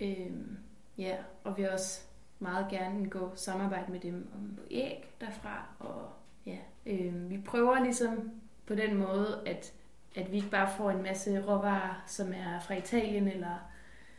Øhm, 0.00 0.58
ja, 0.98 1.16
og 1.44 1.58
vi 1.58 1.64
også 1.64 2.00
meget 2.38 2.66
gerne 2.70 3.10
gå 3.10 3.32
samarbejde 3.34 3.92
med 3.92 4.00
dem 4.00 4.28
om 4.34 4.58
æg 4.70 5.14
derfra. 5.20 5.66
Og 5.78 6.12
ja, 6.46 6.56
øhm, 6.86 7.30
vi 7.30 7.38
prøver 7.46 7.82
ligesom 7.84 8.30
på 8.66 8.74
den 8.74 8.96
måde, 8.96 9.38
at, 9.46 9.72
at 10.16 10.30
vi 10.32 10.36
ikke 10.36 10.50
bare 10.50 10.68
får 10.76 10.90
en 10.90 11.02
masse 11.02 11.40
råvarer, 11.42 12.02
som 12.06 12.28
er 12.32 12.60
fra 12.66 12.74
Italien, 12.74 13.28
eller, 13.28 13.54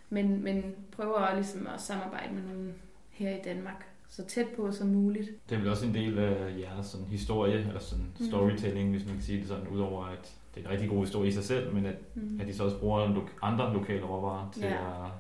men, 0.09 0.43
men 0.43 0.75
prøver 0.91 1.13
også 1.13 1.35
ligesom 1.35 1.67
at 1.75 1.81
samarbejde 1.81 2.33
med 2.33 2.41
nogen 2.43 2.73
her 3.09 3.29
i 3.29 3.39
Danmark, 3.45 3.85
så 4.09 4.25
tæt 4.25 4.47
på 4.55 4.71
som 4.71 4.87
muligt. 4.87 5.29
Det 5.49 5.55
er 5.55 5.59
vel 5.59 5.69
også 5.69 5.85
en 5.85 5.93
del 5.93 6.19
af 6.19 6.59
jeres 6.59 6.85
sådan, 6.87 7.07
historie, 7.07 7.59
eller 7.59 7.79
sådan 7.79 8.05
Mm. 8.19 8.25
storytelling, 8.25 8.91
hvis 8.91 9.05
man 9.05 9.13
kan 9.13 9.23
sige 9.23 9.39
det 9.39 9.47
sådan, 9.47 9.67
udover 9.67 10.05
at 10.05 10.35
det 10.55 10.61
er 10.61 10.65
en 10.65 10.71
rigtig 10.71 10.89
god 10.89 10.99
historie 10.99 11.27
i 11.29 11.31
sig 11.31 11.43
selv, 11.43 11.73
men 11.73 11.85
at, 11.85 11.95
Mm. 12.15 12.39
at 12.41 12.47
de 12.47 12.53
så 12.53 12.63
også 12.63 12.79
bruger 12.79 13.07
lo- 13.07 13.27
andre 13.41 13.73
lokale 13.73 14.03
råvarer 14.05 14.51
til 14.51 14.63
Ja. 14.63 14.73
at 15.05 15.11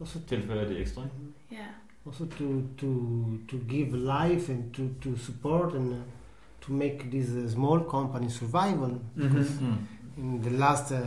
Also, 0.00 0.20
tilføre 0.26 0.68
det 0.68 0.80
ekstra. 0.80 1.02
ikke? 1.04 1.14
Ja. 1.52 1.66
also 2.06 2.24
to 2.26 2.44
to 2.78 2.86
to 3.50 3.56
give 3.68 3.86
life 3.96 4.52
and 4.52 4.72
to 4.74 4.82
to 5.10 5.16
support 5.16 5.74
and 5.74 5.88
uh, 5.92 5.96
to 6.66 6.72
make 6.72 7.10
this 7.10 7.28
uh, 7.30 7.48
small 7.48 7.80
company 7.80 8.28
survival. 8.28 9.00
Mm-hmm. 9.18 9.66
Mm. 9.66 9.76
In 10.16 10.42
the 10.42 10.50
last 10.50 10.92
uh, 10.92 11.00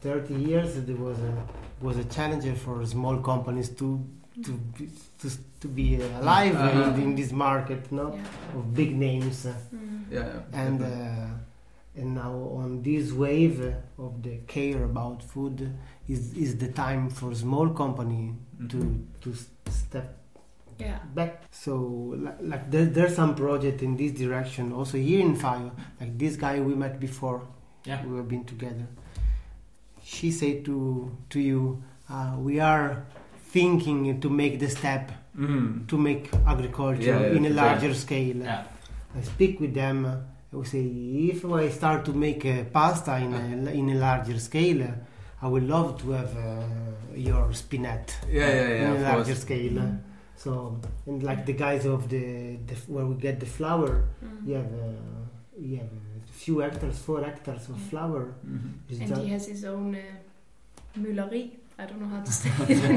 30 0.00 0.34
years, 0.34 0.74
there 0.86 0.96
was 0.96 1.18
a 1.18 1.32
was 1.84 1.96
a 1.98 2.04
challenge 2.04 2.46
for 2.58 2.84
small 2.86 3.18
companies 3.18 3.68
to 3.70 4.00
to 4.44 4.52
be, 4.78 4.88
to, 5.20 5.28
to 5.60 5.68
be 5.68 5.96
uh, 6.02 6.20
alive 6.20 6.54
Uh-huh. 6.56 6.94
in, 6.94 7.02
in 7.02 7.14
this 7.16 7.32
market, 7.32 7.90
no, 7.92 8.02
Ja. 8.14 8.58
of 8.58 8.74
big 8.74 8.96
names. 8.96 9.44
Uh, 9.46 9.52
Mm. 9.72 10.12
Ja, 10.12 10.20
ja. 10.20 10.42
and 10.52 10.80
uh, 10.80 12.00
and 12.00 12.14
now 12.14 12.32
on 12.62 12.82
this 12.82 13.12
wave 13.12 13.74
of 13.98 14.12
the 14.22 14.38
care 14.46 14.84
about 14.84 15.22
food 15.22 15.60
is 16.08 16.32
is 16.36 16.56
the 16.58 16.68
time 16.72 17.10
for 17.10 17.34
small 17.34 17.68
company 17.70 18.34
to 18.68 18.76
Mhm. 18.76 19.04
to 19.20 19.30
s- 19.30 19.48
step 19.70 20.08
Ja. 20.78 20.98
back. 21.14 21.42
So 21.50 21.72
like, 22.16 22.36
like 22.40 22.70
there, 22.70 22.86
there's 22.86 23.14
some 23.14 23.34
project 23.34 23.82
in 23.82 23.96
this 23.96 24.12
direction 24.12 24.72
also 24.72 24.96
here 24.98 25.20
in 25.20 25.36
Fejø. 25.36 25.70
Like 26.00 26.18
this 26.18 26.36
guy 26.36 26.60
we 26.60 26.74
met 26.74 26.98
before, 27.00 27.40
Ja. 27.86 27.96
we 28.06 28.16
have 28.16 28.28
been 28.28 28.44
together. 28.44 28.86
She 30.04 30.30
said 30.30 30.64
to 30.64 31.10
to 31.30 31.40
you, 31.40 31.82
uh, 32.10 32.36
we 32.38 32.60
are 32.60 33.04
thinking 33.52 34.20
to 34.20 34.28
make 34.30 34.58
the 34.58 34.68
step 34.68 35.10
Mm. 35.38 35.86
to 35.86 35.96
make 35.96 36.30
agriculture 36.46 37.02
Yeah, 37.02 37.20
yeah, 37.20 37.36
in 37.36 37.44
a 37.44 37.48
yeah. 37.48 37.62
larger 37.62 37.94
scale. 37.94 38.42
I 39.16 39.22
speak 39.22 39.60
with 39.60 39.72
them. 39.74 40.04
I 40.52 40.56
would 40.56 40.66
say 40.66 40.82
if 41.30 41.44
I 41.44 41.68
start 41.70 42.04
to 42.06 42.12
make 42.12 42.44
uh, 42.46 42.64
pasta 42.72 43.16
in 43.18 43.32
a, 43.34 43.70
in 43.70 43.88
a 43.90 43.94
larger 43.94 44.38
scale, 44.40 44.82
uh, 44.82 44.90
I 45.42 45.46
would 45.48 45.62
love 45.68 46.00
to 46.02 46.10
have 46.10 46.36
uh, 46.36 46.64
your 47.14 47.52
spinet 47.52 48.16
Yeah, 48.28 48.48
yeah, 48.48 48.68
yeah, 48.68 48.90
in 48.94 48.96
a 48.96 49.02
larger 49.02 49.24
course. 49.34 49.40
scale. 49.42 49.78
uh, 49.78 49.84
So 50.42 50.50
and 51.06 51.22
like 51.30 51.42
the 51.50 51.56
guys 51.66 51.84
of 51.94 52.00
the, 52.12 52.24
the 52.68 52.74
where 52.94 53.06
we 53.10 53.14
get 53.26 53.36
the 53.44 53.50
flour, 53.58 53.90
Mm. 54.24 54.46
you 54.48 54.54
have 54.60 54.72
uh, 54.72 55.60
he 55.64 55.70
have 55.80 55.90
a 56.30 56.32
few 56.42 56.56
hectares, 56.64 56.98
four 57.06 57.20
hectares 57.28 57.64
of 57.72 57.76
Yeah. 57.78 57.88
flower. 57.90 58.22
Mm-hmm. 58.46 59.00
And 59.02 59.08
just- 59.08 59.22
he 59.22 59.28
has 59.34 59.44
his 59.54 59.62
own 59.64 59.88
uh, 59.94 60.00
mølleri. 61.02 61.42
I 61.80 61.86
don't 61.86 62.00
know 62.02 62.08
how 62.16 62.22
to 62.28 62.32
say 62.40 62.50
it 62.60 62.70
in 62.70 62.96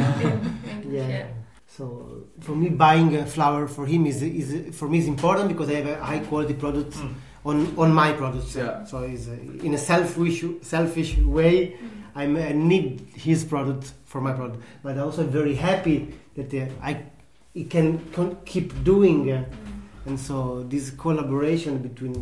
English. 0.69 0.93
yeah. 0.97 1.07
Yeah. 1.15 1.27
So 1.67 1.83
for 2.45 2.55
me, 2.61 2.67
buying 2.69 3.15
a 3.15 3.25
flower 3.35 3.67
for 3.75 3.85
him 3.93 4.05
is 4.05 4.21
is 4.21 4.49
for 4.79 4.87
me 4.91 4.97
is 5.03 5.07
important 5.07 5.47
because 5.53 5.69
I 5.69 5.75
have 5.81 5.89
a 5.97 6.03
high 6.11 6.19
quality 6.29 6.53
product 6.63 6.93
Mm. 6.93 7.13
on 7.49 7.57
on 7.83 7.89
my 8.01 8.09
products. 8.21 8.55
Yeah. 8.55 8.83
So 8.85 8.95
it's 9.13 9.27
uh, 9.27 9.65
in 9.67 9.73
a 9.73 9.77
selfish 9.91 10.43
selfish 10.75 11.11
way. 11.37 11.55
Mm. 11.67 11.89
I'm, 12.13 12.35
I 12.35 12.51
need 12.51 12.87
his 13.15 13.45
product 13.45 13.85
for 14.11 14.19
my 14.27 14.33
product, 14.33 14.59
but 14.83 14.91
I'm 14.97 15.03
also 15.09 15.23
very 15.39 15.55
happy 15.55 15.97
that 16.35 16.53
uh, 16.53 16.67
I 16.89 16.91
he 17.53 17.65
can 17.65 17.99
keep 18.45 18.83
doing. 18.83 19.31
Uh, 19.31 19.45
and 20.05 20.19
so 20.19 20.63
this 20.63 20.89
collaboration 20.89 21.77
between 21.77 22.15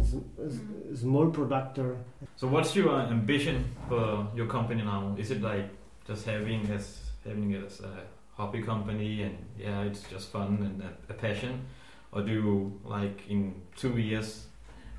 small 0.95 1.29
producer. 1.29 1.97
So 2.35 2.47
what's 2.47 2.75
your 2.75 2.99
ambition 3.01 3.73
for 3.87 4.27
your 4.35 4.47
company 4.47 4.83
now? 4.83 5.15
Is 5.17 5.31
it 5.31 5.41
like 5.41 5.69
just 6.05 6.25
having 6.25 6.69
as 6.71 6.99
having 7.25 7.51
it 7.51 7.63
as 7.65 7.79
a 7.79 8.03
hobby 8.35 8.61
company 8.61 9.23
and 9.23 9.37
yeah, 9.57 9.81
it's 9.83 10.03
just 10.09 10.31
fun 10.31 10.59
and 10.61 10.81
a, 10.81 11.11
a 11.11 11.15
passion, 11.15 11.65
or 12.11 12.21
do 12.21 12.31
you 12.31 12.79
like 12.83 13.23
in 13.29 13.61
two 13.75 13.97
years 13.97 14.47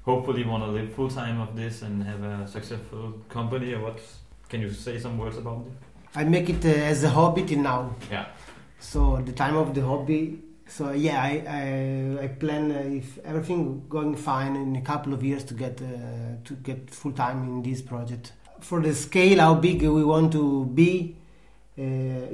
hopefully 0.03 0.45
want 0.45 0.65
to 0.65 0.71
live 0.71 0.93
full 0.95 1.11
time 1.11 1.41
of 1.41 1.55
this 1.55 1.83
and 1.83 2.03
have 2.03 2.23
a 2.23 2.49
successful 2.49 3.13
company, 3.29 3.75
or 3.75 3.81
what? 3.81 4.01
Can 4.49 4.61
you 4.63 4.71
say 4.73 4.99
some 4.99 5.17
words 5.19 5.37
about 5.37 5.65
it? 5.67 5.73
I 6.15 6.25
make 6.25 6.51
it 6.51 6.65
uh, 6.65 6.69
as 6.69 7.05
a 7.05 7.11
hobby 7.11 7.45
till 7.45 7.61
now. 7.61 7.95
Yeah. 8.11 8.27
So 8.81 9.21
the 9.25 9.33
time 9.33 9.57
of 9.57 9.75
the 9.75 9.83
hobby. 9.83 10.41
So 10.67 10.93
yeah, 10.93 11.21
I 11.23 11.33
I, 11.49 12.25
I 12.25 12.29
plan 12.29 12.71
uh, 12.73 12.79
if 13.01 13.19
everything 13.25 13.85
going 13.89 14.15
fine 14.17 14.57
in 14.57 14.77
a 14.77 14.81
couple 14.83 15.13
of 15.13 15.23
years 15.23 15.45
to 15.45 15.55
get 15.55 15.81
uh, 15.83 16.37
to 16.45 16.55
get 16.63 16.91
full 16.91 17.13
time 17.13 17.43
in 17.45 17.63
this 17.63 17.83
project. 17.83 18.33
For 18.61 18.81
the 18.81 18.95
scale, 18.95 19.39
how 19.41 19.55
big 19.55 19.83
we 19.83 20.05
want 20.05 20.33
to 20.33 20.67
be, 20.67 21.17
uh, 21.79 21.83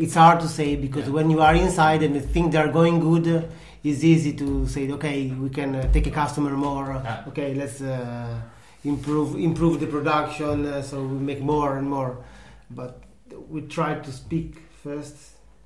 it's 0.02 0.14
hard 0.14 0.40
to 0.40 0.48
say 0.48 0.76
because 0.76 1.06
Yeah. 1.06 1.14
when 1.14 1.30
you 1.30 1.40
are 1.40 1.54
inside 1.54 2.02
and 2.02 2.14
the 2.14 2.20
things 2.20 2.54
are 2.56 2.68
going 2.68 3.00
good, 3.00 3.26
uh, 3.28 3.42
it's 3.84 4.02
easy 4.04 4.32
to 4.34 4.66
say, 4.66 4.90
okay, 4.90 5.28
we 5.30 5.48
can 5.50 5.76
uh, 5.76 5.92
take 5.92 6.06
a 6.08 6.10
customer 6.10 6.50
more. 6.50 7.00
Yeah. 7.04 7.24
Okay, 7.28 7.54
let's 7.54 7.80
uh, 7.80 8.40
improve 8.84 9.36
improve 9.36 9.78
the 9.80 9.86
production 9.86 10.66
uh, 10.66 10.82
so 10.82 11.02
we 11.02 11.18
make 11.18 11.40
more 11.40 11.78
and 11.78 11.88
more. 11.88 12.18
But 12.70 13.02
we 13.48 13.62
try 13.62 13.94
to 13.94 14.12
speak 14.12 14.58
first 14.82 15.16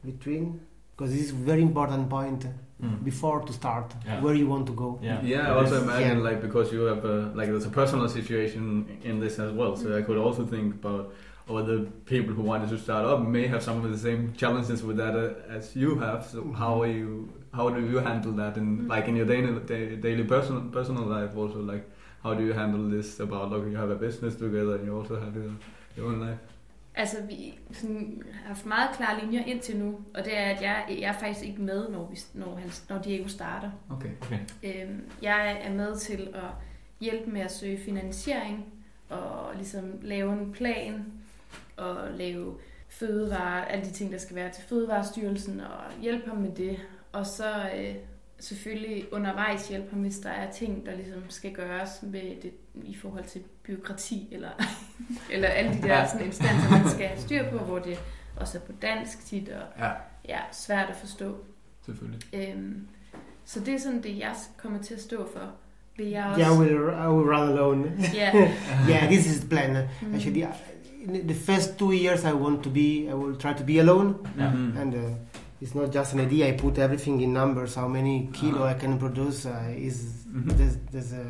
between 0.04 0.60
because 1.00 1.14
this 1.14 1.24
is 1.26 1.30
very 1.30 1.62
important 1.62 2.08
point 2.10 2.44
Mm. 2.82 3.04
before 3.04 3.40
to 3.46 3.52
start 3.52 3.88
Yeah. 4.06 4.20
where 4.24 4.34
you 4.34 4.46
want 4.52 4.66
to 4.66 4.72
go. 4.72 4.98
Yeah. 5.02 5.20
Yeah, 5.22 5.48
I 5.48 5.50
also 5.60 5.82
imagine 5.82 6.16
Yeah. 6.18 6.28
like 6.28 6.38
because 6.46 6.72
you 6.72 6.82
have 6.92 7.04
a 7.04 7.16
like 7.38 7.48
there's 7.52 7.66
a 7.66 7.74
personal 7.80 8.08
situation 8.08 8.62
in 9.10 9.20
this 9.20 9.38
as 9.38 9.52
well. 9.58 9.72
So 9.76 9.86
I 9.98 10.02
could 10.06 10.16
also 10.26 10.42
think 10.54 10.68
about 10.80 11.12
or 11.48 11.62
the 11.62 11.78
people 12.12 12.32
who 12.36 12.42
wanted 12.52 12.68
to 12.74 12.78
start 12.78 13.04
up 13.12 13.20
may 13.36 13.46
have 13.54 13.62
some 13.68 13.76
of 13.84 13.90
the 13.94 13.98
same 14.08 14.20
challenges 14.42 14.82
with 14.82 14.96
that 15.02 15.14
uh, 15.24 15.56
as 15.58 15.76
you 15.82 15.90
have. 16.04 16.20
So 16.32 16.38
how 16.62 16.72
are 16.82 16.92
you? 17.00 17.10
How 17.58 17.66
do 17.76 17.80
you 17.92 17.98
handle 18.08 18.32
that 18.42 18.56
in 18.60 18.66
Mm. 18.78 18.88
like 18.94 19.06
in 19.10 19.14
your 19.20 19.28
daily 19.34 19.52
da- 19.72 19.96
daily 20.08 20.24
personal 20.34 20.62
personal 20.78 21.04
life? 21.16 21.32
Also, 21.42 21.60
like 21.72 21.84
how 22.24 22.32
do 22.38 22.42
you 22.48 22.54
handle 22.62 22.84
this 22.96 23.08
about 23.26 23.44
like 23.52 23.66
you 23.74 23.76
have 23.84 23.90
a 23.98 24.00
business 24.06 24.34
together 24.44 24.74
and 24.78 24.84
you 24.86 24.94
also 25.00 25.14
have 25.24 25.34
your, 25.42 25.52
your 25.96 26.06
own 26.10 26.18
life? 26.28 26.40
Altså, 26.94 27.16
vi 27.22 27.58
sådan, 27.72 28.22
har 28.32 28.48
haft 28.48 28.66
meget 28.66 28.90
klare 28.96 29.20
linjer 29.20 29.44
indtil 29.44 29.76
nu, 29.76 30.00
og 30.14 30.24
det 30.24 30.38
er, 30.38 30.44
at 30.44 30.62
jeg, 30.62 30.84
jeg 30.88 31.08
er 31.08 31.12
faktisk 31.12 31.46
ikke 31.46 31.62
med, 31.62 31.88
når, 31.88 32.08
vi, 32.10 32.18
når, 32.34 32.54
han, 32.56 32.70
når 32.88 33.02
Diego 33.02 33.28
starter. 33.28 33.70
Okay. 33.90 34.10
Okay. 34.20 34.38
Øhm, 34.62 35.10
jeg 35.22 35.60
er 35.62 35.72
med 35.72 35.96
til 35.96 36.28
at 36.34 36.50
hjælpe 37.00 37.30
med 37.30 37.40
at 37.40 37.50
søge 37.50 37.78
finansiering, 37.78 38.64
og 39.08 39.54
ligesom 39.56 39.98
lave 40.02 40.32
en 40.32 40.52
plan, 40.52 41.04
og 41.76 41.96
lave 42.14 42.54
fødevare, 42.88 43.72
alle 43.72 43.84
de 43.84 43.90
ting, 43.90 44.12
der 44.12 44.18
skal 44.18 44.36
være 44.36 44.50
til 44.50 44.64
Fødevarestyrelsen, 44.64 45.60
og 45.60 46.00
hjælpe 46.02 46.28
ham 46.28 46.38
med 46.38 46.52
det. 46.52 46.78
Og 47.12 47.26
så 47.26 47.70
øh, 47.76 47.94
selvfølgelig 48.40 49.04
undervejs 49.12 49.68
hjælpe 49.68 49.90
ham, 49.90 50.00
hvis 50.00 50.18
der 50.18 50.30
er 50.30 50.50
ting, 50.52 50.86
der 50.86 50.96
ligesom 50.96 51.22
skal 51.28 51.52
gøres 51.52 51.90
med 52.02 52.20
det, 52.42 52.50
i 52.84 52.94
forhold 52.96 53.24
til 53.24 53.40
byråkrati, 53.66 54.28
eller, 54.32 54.48
eller 55.32 55.48
alle 55.48 55.72
de 55.72 55.82
der 55.82 55.98
Ja. 55.98 56.06
sådan 56.08 56.26
instanser, 56.26 56.70
man 56.70 56.88
skal 56.90 57.06
have 57.06 57.20
styr 57.20 57.50
på, 57.50 57.58
hvor 57.58 57.78
det 57.78 57.98
også 58.36 58.58
er 58.58 58.62
på 58.62 58.72
dansk 58.82 59.26
tit, 59.26 59.48
og 59.48 59.62
Ja, 59.84 59.90
ja, 60.28 60.38
svært 60.52 60.88
at 60.90 60.96
forstå. 60.96 61.36
selvfølgelig. 61.86 62.20
Øhm, 62.32 62.88
så 63.44 63.60
det 63.60 63.74
er 63.74 63.78
sådan 63.78 64.02
det, 64.02 64.18
jeg 64.18 64.32
kommer 64.56 64.82
til 64.82 64.94
at 64.94 65.00
stå 65.00 65.28
for. 65.32 65.50
Vil 65.96 66.06
jeg 66.06 66.24
også... 66.24 66.40
Yeah, 66.40 66.56
I 66.56 66.58
will, 66.60 66.74
I 66.80 67.08
will 67.08 67.34
run 67.34 67.48
alone. 67.48 67.92
Ja. 68.14 68.32
yeah, 68.90 69.06
this 69.12 69.26
is 69.26 69.40
the 69.40 69.48
plan. 69.48 69.86
Mm. 70.02 70.14
Actually, 70.14 70.42
I- 70.42 70.46
in 71.04 71.28
the 71.28 71.34
first 71.34 71.78
two 71.78 71.92
years, 71.92 72.24
I 72.24 72.32
want 72.32 72.62
to 72.62 72.70
be, 72.70 72.80
I 73.10 73.14
will 73.14 73.36
try 73.40 73.52
to 73.58 73.64
be 73.64 73.78
alone, 73.80 74.14
Yeah. 74.38 74.54
Mhm. 74.54 74.76
and 74.78 74.94
uh, 74.94 75.00
it's 75.60 75.74
not 75.74 75.90
just 75.92 76.14
an 76.14 76.20
idea. 76.20 76.48
I 76.48 76.52
put 76.52 76.78
everything 76.78 77.20
in 77.20 77.32
numbers. 77.32 77.74
How 77.74 77.88
many 77.88 78.28
kilo 78.32 78.62
Uh-huh. 78.62 78.74
I 78.74 78.74
can 78.74 78.98
produce 78.98 79.46
uh, 79.46 79.74
is 79.88 79.96
Mhm. 80.32 80.56
there's, 80.56 80.76
there's 80.92 81.12
a, 81.12 81.24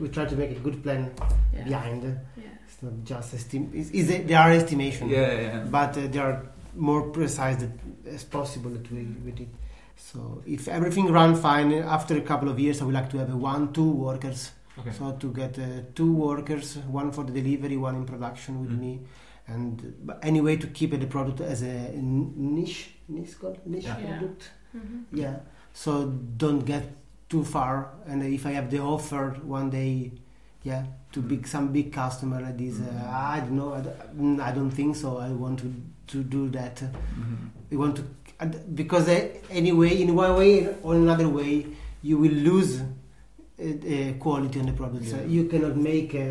we 0.00 0.08
try 0.08 0.24
to 0.26 0.36
make 0.36 0.50
a 0.50 0.60
good 0.60 0.82
plan 0.82 1.10
Ja. 1.56 1.64
behind. 1.64 2.02
Ja. 2.04 2.42
It's 2.66 2.82
not 2.82 2.92
just 3.04 3.34
estim. 3.34 3.70
It's, 3.74 3.90
it's 3.90 4.08
there 4.28 4.38
are 4.40 4.52
estimation, 4.52 5.08
Yeah, 5.08 5.40
yeah. 5.40 5.64
but 5.70 5.96
uh, 5.96 6.06
they 6.08 6.18
are 6.18 6.42
more 6.74 7.02
precise 7.10 7.56
that, 7.56 7.70
as 8.14 8.24
possible 8.24 8.70
that 8.70 8.90
we, 8.90 9.06
we 9.24 9.32
did. 9.32 9.48
So 9.96 10.42
if 10.46 10.68
everything 10.68 11.06
run 11.12 11.34
fine 11.36 11.72
after 11.72 12.16
a 12.16 12.20
couple 12.20 12.48
of 12.48 12.58
years, 12.58 12.82
I 12.82 12.84
would 12.84 12.94
like 12.94 13.08
to 13.10 13.18
have 13.18 13.32
a 13.32 13.36
one 13.36 13.72
two 13.72 13.90
workers. 13.90 14.50
Okay. 14.78 14.92
So 14.92 15.12
to 15.12 15.32
get 15.32 15.58
uh, 15.58 15.64
two 15.94 16.12
workers, 16.12 16.76
one 16.90 17.10
for 17.12 17.24
the 17.24 17.32
delivery, 17.40 17.76
one 17.78 17.94
in 17.96 18.04
production 18.04 18.60
with 18.60 18.70
Mm. 18.72 18.80
me, 18.80 19.00
and 19.48 19.80
uh, 19.80 19.84
but 20.04 20.18
anyway 20.22 20.56
to 20.56 20.66
keep 20.66 20.90
the 20.98 21.06
product 21.06 21.40
as 21.40 21.62
a 21.62 21.92
niche, 21.96 22.90
niche 23.08 23.38
called 23.40 23.58
niche 23.66 23.84
Yeah. 23.84 23.98
Yeah. 23.98 24.18
product. 24.18 24.50
Mhm. 24.76 25.04
Yeah. 25.12 25.36
So 25.72 26.06
don't 26.36 26.64
get 26.64 26.84
too 27.28 27.44
far, 27.44 27.90
and 28.06 28.22
if 28.22 28.46
I 28.46 28.52
have 28.52 28.70
the 28.70 28.78
offer 28.80 29.36
one 29.44 29.68
day, 29.70 30.12
yeah, 30.64 30.84
to 31.12 31.20
big 31.20 31.46
some 31.46 31.72
big 31.72 31.92
customer 31.92 32.40
like 32.40 32.56
this, 32.58 32.76
Mm. 32.78 32.86
uh, 32.86 33.10
I 33.36 33.40
don't 33.40 33.56
know, 33.56 33.72
I 33.74 33.80
don't, 33.82 34.40
I 34.40 34.52
don't 34.52 34.70
think 34.70 34.96
so. 34.96 35.18
I 35.18 35.30
want 35.30 35.58
to 35.60 35.68
to 36.12 36.22
do 36.22 36.48
that. 36.50 36.76
Mhm. 36.82 37.50
We 37.70 37.76
want 37.76 37.96
to 37.96 38.02
because 38.74 39.08
uh, 39.08 39.28
anyway, 39.50 40.00
in 40.02 40.14
one 40.14 40.36
way 40.36 40.68
or 40.82 40.94
another 40.94 41.28
way, 41.28 41.66
you 42.02 42.16
will 42.18 42.36
lose 42.50 42.80
uh, 42.80 42.84
uh, 43.64 44.12
quality 44.18 44.60
on 44.60 44.66
the 44.66 44.72
product. 44.72 45.04
So 45.06 45.16
you 45.26 45.44
cannot 45.48 45.76
make 45.76 46.14
uh, 46.14 46.30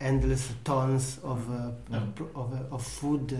endless 0.00 0.52
tons 0.64 1.18
of 1.24 1.48
uh, 1.50 1.70
No. 1.90 1.98
of, 1.98 2.20
of, 2.36 2.52
uh, 2.52 2.74
of 2.74 2.82
food 2.86 3.32
uh, 3.32 3.36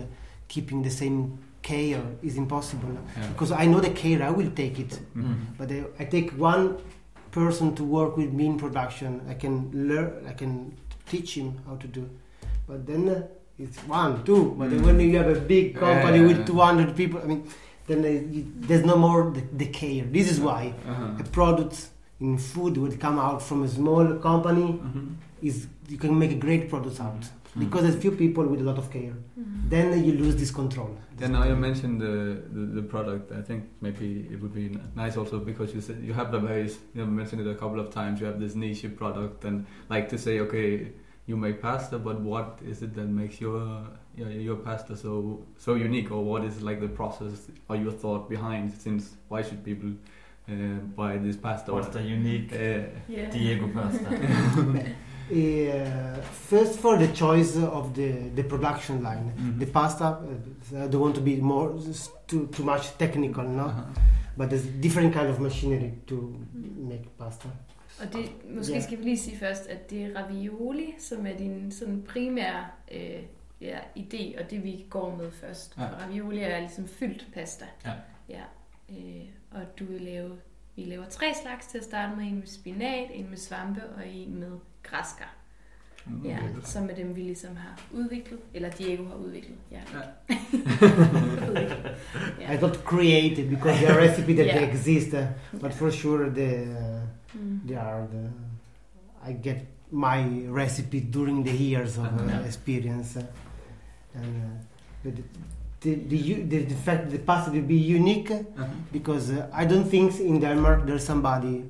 keeping 0.47 0.81
the 0.83 0.89
same 0.89 1.37
care 1.61 2.01
is 2.23 2.37
impossible. 2.37 2.93
Yeah. 3.17 3.27
Because 3.27 3.51
I 3.51 3.65
know 3.65 3.79
the 3.81 3.89
care, 3.89 4.23
I 4.23 4.31
will 4.31 4.51
take 4.51 4.79
it. 4.79 4.99
Mhm. 5.15 5.35
But 5.57 5.71
I, 5.71 5.83
I 5.99 6.05
take 6.05 6.31
one 6.31 6.77
person 7.31 7.75
to 7.75 7.83
work 7.83 8.15
with 8.17 8.31
me 8.33 8.45
in 8.45 8.57
production. 8.57 9.21
I 9.29 9.33
can 9.33 9.69
learn. 9.73 10.25
I 10.27 10.33
can 10.33 10.73
teach 11.09 11.35
him 11.37 11.57
how 11.67 11.75
to 11.75 11.87
do. 11.87 12.09
But 12.67 12.85
then 12.87 13.09
uh, 13.09 13.27
it's 13.59 13.77
one, 13.87 14.23
two. 14.23 14.55
But 14.57 14.69
then 14.69 14.79
Mm. 14.79 14.85
when 14.85 14.99
you 14.99 15.17
have 15.17 15.29
a 15.37 15.39
big 15.39 15.75
company 15.75 16.19
Yeah. 16.19 16.27
with 16.27 16.45
200 16.47 16.95
people, 16.95 17.19
I 17.23 17.25
mean, 17.25 17.43
then 17.87 17.99
uh, 18.05 18.67
there's 18.67 18.85
no 18.85 18.95
more 18.97 19.31
the, 19.31 19.41
the 19.57 19.67
care. 19.67 20.05
This 20.05 20.31
is 20.31 20.39
why 20.39 20.73
Uh-huh. 20.87 21.19
a 21.19 21.23
product 21.23 21.89
in 22.19 22.37
food 22.37 22.77
will 22.77 22.95
come 22.97 23.19
out 23.19 23.41
from 23.41 23.63
a 23.63 23.67
small 23.67 24.05
company. 24.29 24.79
Mhm. 24.79 25.07
Is 25.41 25.67
you 25.89 25.97
can 25.97 26.17
make 26.17 26.31
a 26.31 26.39
great 26.39 26.69
product 26.69 26.99
out 26.99 27.23
Mm. 27.55 27.59
because 27.61 27.81
there's 27.83 27.95
few 28.01 28.11
people 28.11 28.45
with 28.45 28.59
a 28.61 28.63
lot 28.63 28.77
of 28.77 28.89
care. 28.91 29.13
Mhm. 29.39 29.69
Then 29.69 30.03
you 30.05 30.13
lose 30.13 30.35
this 30.35 30.51
control. 30.51 30.89
Yeah, 31.19 31.29
now 31.29 31.43
you 31.45 31.55
mentioned 31.55 32.01
the, 32.01 32.41
the, 32.53 32.81
the 32.81 32.81
product. 32.83 33.31
I 33.31 33.41
think 33.41 33.63
maybe 33.81 34.27
it 34.31 34.41
would 34.41 34.53
be 34.53 34.77
nice 34.95 35.17
also 35.17 35.39
because 35.39 35.73
you 35.73 35.81
said 35.81 35.97
you 36.03 36.13
have 36.13 36.31
the 36.31 36.39
very 36.39 36.65
you 36.93 37.01
have 37.01 37.09
mentioned 37.09 37.41
it 37.41 37.47
a 37.47 37.55
couple 37.55 37.79
of 37.79 37.89
times. 37.89 38.19
You 38.21 38.27
have 38.27 38.39
this 38.39 38.53
niche 38.55 38.85
product 38.95 39.45
and 39.45 39.65
like 39.89 40.07
to 40.09 40.17
say, 40.17 40.39
okay, 40.41 40.91
you 41.25 41.37
make 41.37 41.61
pasta, 41.61 41.97
but 41.97 42.19
what 42.21 42.59
is 42.71 42.81
it 42.81 42.93
that 42.95 43.07
makes 43.09 43.41
your 43.41 43.61
your, 44.15 44.29
your 44.31 44.55
pasta 44.57 44.95
so 44.95 45.39
so 45.57 45.75
unique, 45.75 46.11
or 46.11 46.23
what 46.23 46.43
is 46.43 46.61
like 46.61 46.79
the 46.79 46.89
process 46.89 47.49
or 47.69 47.75
your 47.75 47.91
thought 47.91 48.29
behind? 48.29 48.71
Since 48.73 49.15
why 49.29 49.41
should 49.41 49.63
people 49.63 49.89
uh, 50.49 50.53
buy 50.95 51.17
this 51.17 51.37
pasta? 51.37 51.71
What's 51.73 51.89
the 51.89 52.01
unique 52.03 52.51
Uh, 52.53 52.83
Ja. 53.09 53.29
Diego 53.31 53.67
pasta? 53.73 54.09
Uh, 55.31 56.21
first, 56.31 56.79
for 56.79 56.97
the 56.97 57.07
choice 57.15 57.57
of 57.57 57.93
the, 57.95 58.11
the 58.35 58.43
production 58.43 58.95
line, 59.03 59.31
Mhm. 59.37 59.59
the 59.61 59.71
pasta. 59.73 60.05
Uh, 60.05 60.91
don't 60.91 61.01
want 61.01 61.15
to 61.15 61.21
be 61.23 61.41
more 61.41 61.79
too 62.27 62.47
too 62.51 62.63
much 62.65 62.97
technical, 62.99 63.43
no. 63.43 63.63
uh-huh. 63.63 63.83
But 64.37 64.47
there's 64.49 64.83
different 64.83 65.13
kind 65.13 65.27
of 65.27 65.39
machinery 65.39 65.91
to 66.07 66.15
make 66.77 67.03
pasta. 67.19 67.47
Og 68.01 68.13
det, 68.13 68.25
måske 68.55 68.73
Ja. 68.73 68.81
skal 68.81 68.97
vi 68.97 69.03
lige 69.03 69.17
sige 69.17 69.37
først, 69.37 69.67
at 69.67 69.89
det 69.89 70.01
er 70.03 70.09
ravioli, 70.23 70.93
som 70.99 71.25
er 71.25 71.37
din 71.37 71.71
sådan 71.71 72.03
primære 72.07 72.65
øh, 72.91 73.23
ja, 73.61 73.77
idé, 73.97 74.43
og 74.43 74.51
det 74.51 74.63
vi 74.63 74.85
går 74.89 75.15
med 75.15 75.31
først. 75.31 75.73
Ja. 75.77 75.83
Ja. 75.83 75.89
Ravioli 76.05 76.39
er 76.39 76.59
ligesom 76.59 76.87
fyldt 76.87 77.27
pasta. 77.33 77.65
Ja. 77.85 77.91
ja. 78.29 78.41
Øh, 78.89 79.25
og 79.51 79.61
du 79.79 79.85
vil 79.85 80.01
lave, 80.01 80.31
vi 80.75 80.83
laver 80.83 81.05
tre 81.09 81.25
slags 81.43 81.67
til 81.67 81.77
at 81.77 81.83
starte 81.83 82.15
med. 82.17 82.25
En 82.25 82.35
med 82.35 82.47
spinat, 82.47 83.07
en 83.13 83.29
med 83.29 83.37
svampe 83.37 83.81
og 83.97 84.07
en 84.07 84.39
med 84.39 84.51
græskar. 84.91 85.33
Mm, 86.05 86.21
Ja, 86.25 86.37
okay. 86.37 86.47
som 86.63 86.89
er 86.89 86.95
dem, 86.95 87.15
vi 87.15 87.21
ligesom 87.21 87.55
har 87.55 87.81
udviklet, 87.93 88.39
eller 88.53 88.69
Diego 88.69 89.03
har 89.05 89.15
udviklet. 89.15 89.57
Ja. 89.71 89.77
Ja. 89.93 89.99
ja. 92.41 92.53
I 92.53 92.57
don't 92.57 92.83
create 92.85 93.41
it 93.41 93.49
because 93.49 93.79
they 93.79 93.87
are 93.87 94.01
recipe 94.09 94.33
that 94.35 94.45
Yeah. 94.55 94.69
exist, 94.73 95.13
uh, 95.13 95.25
but 95.61 95.73
for 95.73 95.91
sure 95.91 96.29
they 96.29 96.61
uh, 96.63 97.01
Mm. 97.35 97.59
they 97.67 97.75
are 97.77 98.07
the. 98.11 98.29
I 99.29 99.33
get 99.43 99.57
my 99.91 100.47
recipe 100.49 100.99
during 101.13 101.45
the 101.45 101.51
years 101.63 101.97
of 101.97 102.05
uh, 102.05 102.27
Yeah. 102.27 102.45
experience, 102.45 103.17
uh, 103.19 103.23
and 104.15 104.25
uh, 104.25 104.63
but 105.03 105.15
the 105.15 105.23
the, 105.81 105.95
the, 105.95 106.33
the, 106.49 106.59
the 106.65 106.75
fact 106.75 107.09
the 107.11 107.17
pasta 107.17 107.51
will 107.51 107.67
be 107.67 107.75
unique 107.97 108.31
Uh-huh. 108.31 108.65
because 108.93 109.31
uh, 109.33 109.61
I 109.61 109.65
don't 109.65 109.89
think 109.89 110.19
in 110.19 110.39
Denmark 110.41 110.85
there's 110.85 111.05
somebody 111.05 111.63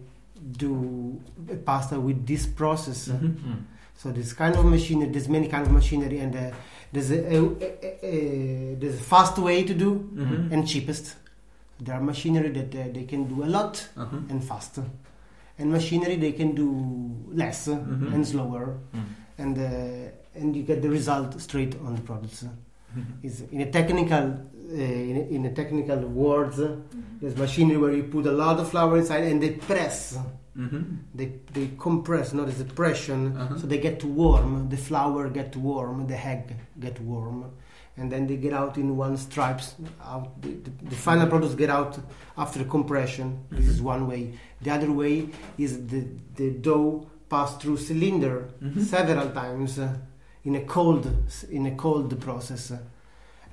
do 0.51 1.19
a 1.51 1.55
pasta 1.55 1.99
with 1.99 2.25
this 2.25 2.45
process. 2.45 3.09
uh, 3.09 3.13
Mhm. 3.13 3.35
Mm. 3.35 3.63
So 3.97 4.11
this 4.11 4.33
kind 4.33 4.55
of 4.55 4.65
machinery, 4.65 5.09
there's 5.09 5.27
many 5.27 5.47
kind 5.47 5.65
of 5.65 5.71
machinery, 5.73 6.19
and 6.19 6.35
uh, 6.35 6.51
there's 6.93 7.09
a, 7.11 7.17
a, 7.35 7.39
a, 8.03 8.75
there's 8.79 8.95
a 8.95 9.03
fast 9.03 9.37
way 9.39 9.63
to 9.63 9.73
do 9.73 10.09
Mhm. 10.13 10.51
and 10.53 10.67
cheapest. 10.67 11.15
There 11.79 11.95
are 11.95 12.01
machinery 12.01 12.49
that 12.49 12.75
uh, 12.75 12.93
they 12.93 13.05
can 13.05 13.23
do 13.27 13.43
a 13.43 13.49
lot 13.57 13.87
Uh-huh. 13.97 14.17
and 14.29 14.43
faster, 14.43 14.83
and 15.59 15.71
machinery 15.71 16.15
they 16.17 16.31
can 16.33 16.53
do 16.55 16.67
less 17.33 17.67
Mhm. 17.67 18.13
and 18.13 18.25
slower, 18.27 18.77
Mm. 18.93 19.03
and 19.39 19.57
uh, 19.57 20.39
and 20.41 20.55
you 20.55 20.61
get 20.63 20.81
the 20.83 20.89
result 20.89 21.39
straight 21.41 21.75
on 21.85 21.95
the 21.95 22.01
products. 22.01 22.45
Is 23.23 23.41
in 23.51 23.61
a 23.61 23.69
technical 23.71 24.39
in, 24.71 25.17
a, 25.17 25.35
in 25.35 25.45
a 25.45 25.51
technical 25.53 25.97
words, 25.99 26.59
uh, 26.59 26.67
Mm-hmm. 26.67 27.01
there's 27.21 27.35
machinery 27.37 27.77
where 27.77 27.93
you 27.93 28.03
put 28.03 28.25
a 28.25 28.31
lot 28.31 28.59
of 28.59 28.69
flour 28.69 28.97
inside 28.97 29.23
and 29.23 29.41
they 29.41 29.51
press. 29.51 30.17
Mhm. 30.57 30.97
They, 31.15 31.33
they 31.53 31.69
compress, 31.77 32.33
not 32.33 32.47
as 32.47 32.59
a 32.61 32.65
pressure, 32.65 33.13
Uh-huh. 33.13 33.57
so 33.59 33.67
they 33.67 33.77
get 33.79 33.99
to 34.01 34.07
warm. 34.07 34.69
The 34.69 34.77
flour 34.77 35.29
get 35.29 35.55
warm, 35.55 36.07
the 36.07 36.17
egg 36.17 36.55
get 36.79 36.99
warm, 37.01 37.45
and 37.97 38.11
then 38.11 38.25
they 38.27 38.37
get 38.37 38.53
out 38.53 38.77
in 38.77 38.97
one 38.97 39.17
stripes. 39.17 39.75
Out 40.03 40.41
the, 40.41 40.49
the, 40.49 40.71
the 40.89 40.95
final 40.95 41.27
products 41.27 41.55
get 41.55 41.69
out 41.69 41.97
after 42.37 42.63
compression. 42.63 43.39
This 43.51 43.67
is 43.67 43.79
Mhm. 43.81 43.83
one 43.93 44.07
way. 44.07 44.33
The 44.61 44.71
other 44.71 44.91
way 44.91 45.29
is 45.57 45.71
the 45.87 46.01
the 46.35 46.49
dough 46.51 47.05
pass 47.29 47.57
through 47.57 47.77
cylinder 47.77 48.49
Mhm. 48.61 48.81
several 48.83 49.29
times 49.29 49.77
uh, 49.79 49.93
in 50.43 50.55
a 50.55 50.61
cold 50.65 51.05
in 51.51 51.65
a 51.67 51.75
cold 51.75 52.19
process. 52.19 52.71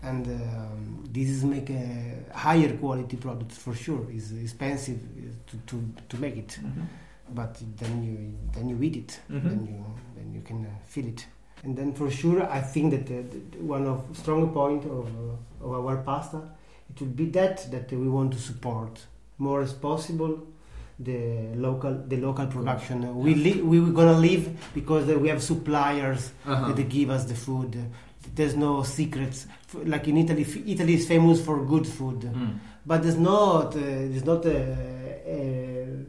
And 0.05 0.27
um, 0.27 1.05
this 1.13 1.29
is 1.29 1.45
make 1.45 1.71
a 1.71 1.85
higher 2.33 2.77
quality 2.77 3.17
product 3.17 3.53
for 3.53 3.75
sure. 3.75 4.07
It's 4.11 4.33
expensive 4.33 4.99
uh, 4.99 5.51
to, 5.51 5.57
to, 5.69 5.77
to 6.11 6.17
make 6.21 6.37
it 6.37 6.59
Mhm. 6.63 6.87
but 7.35 7.55
then 7.81 8.03
you 8.07 8.17
then 8.55 8.69
you 8.69 8.83
eat 8.83 8.97
it 8.97 9.21
Mhm. 9.31 9.43
then 9.49 9.61
you 9.71 9.85
then 10.17 10.35
you 10.35 10.43
can 10.43 10.67
uh, 10.67 10.71
feel 10.87 11.07
it 11.07 11.27
and 11.65 11.75
then 11.79 11.93
for 11.95 12.11
sure 12.11 12.43
i 12.59 12.61
think 12.61 12.87
that 12.95 13.07
uh, 13.11 13.23
one 13.77 13.87
of 13.93 13.99
strong 14.13 14.51
point 14.53 14.85
of, 14.85 15.07
uh, 15.07 15.65
of 15.67 15.71
our 15.87 15.97
pasta 16.09 16.41
it 16.91 17.01
will 17.01 17.15
be 17.23 17.27
that 17.31 17.57
that 17.71 17.91
we 17.93 18.09
want 18.09 18.31
to 18.33 18.39
support 18.39 19.01
more 19.39 19.63
as 19.63 19.73
possible 19.73 20.33
the 20.99 21.21
local 21.57 21.95
the 22.09 22.19
local 22.19 22.47
production 22.47 22.97
we 23.27 23.35
li- 23.35 23.63
we 23.63 23.81
were 23.81 23.93
gonna 24.01 24.19
live 24.31 24.45
because 24.75 25.07
we 25.25 25.29
have 25.29 25.43
suppliers 25.43 26.23
Uh-huh. 26.47 26.73
that 26.75 26.89
give 26.89 27.09
us 27.17 27.25
the 27.25 27.35
food 27.47 27.73
there's 28.35 28.57
no 28.57 28.83
secrets 28.85 29.47
like 29.85 30.11
in 30.11 30.17
italy 30.17 30.47
italy 30.67 30.95
is 30.95 31.07
famous 31.07 31.41
for 31.45 31.65
good 31.67 31.87
food 31.87 32.21
Mm. 32.23 32.59
but 32.87 33.03
there's 33.03 33.19
not 33.19 33.75
uh, 33.77 33.81
there's 34.11 34.25
not 34.25 34.45
a, 34.47 34.59
a 35.27 35.39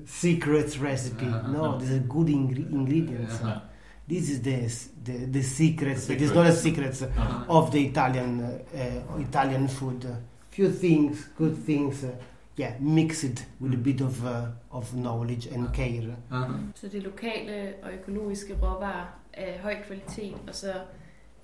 secret 0.05 0.77
recipe. 0.81 1.25
Uh-huh. 1.25 1.51
No, 1.51 1.77
there's 1.79 1.95
a 1.95 1.99
good 1.99 2.27
ingre- 2.27 2.71
ingredients. 2.71 3.35
Uh-huh. 3.41 3.59
This 4.07 4.29
is 4.29 4.41
the 4.41 4.57
the, 5.03 5.25
the 5.25 5.43
secrets. 5.43 6.05
The 6.07 6.13
It 6.13 6.21
is 6.21 6.31
not 6.33 6.45
a 6.47 6.55
secret 6.55 7.01
Uh-huh. 7.01 7.57
of 7.57 7.71
the 7.71 7.85
Italian 7.85 8.41
uh, 8.41 9.19
Italian 9.29 9.67
food. 9.67 10.05
few 10.51 10.71
things, 10.71 11.27
good 11.37 11.55
things. 11.65 12.03
Uh, 12.03 12.09
yeah, 12.57 12.73
mixed 12.79 13.45
with 13.59 13.73
a 13.73 13.77
Mm. 13.77 13.83
bit 13.83 14.01
of 14.01 14.23
uh, 14.25 14.31
of 14.71 14.91
knowledge 14.93 15.47
and 15.55 15.73
care. 15.73 16.15
Uh-huh. 16.31 16.55
Så 16.75 16.87
det 16.87 17.03
lokale 17.03 17.73
og 17.83 17.89
økologiske 17.93 18.53
råvarer 18.61 19.05
af 19.33 19.59
høj 19.63 19.75
kvalitet, 19.87 20.35
og 20.47 20.55
så 20.55 20.73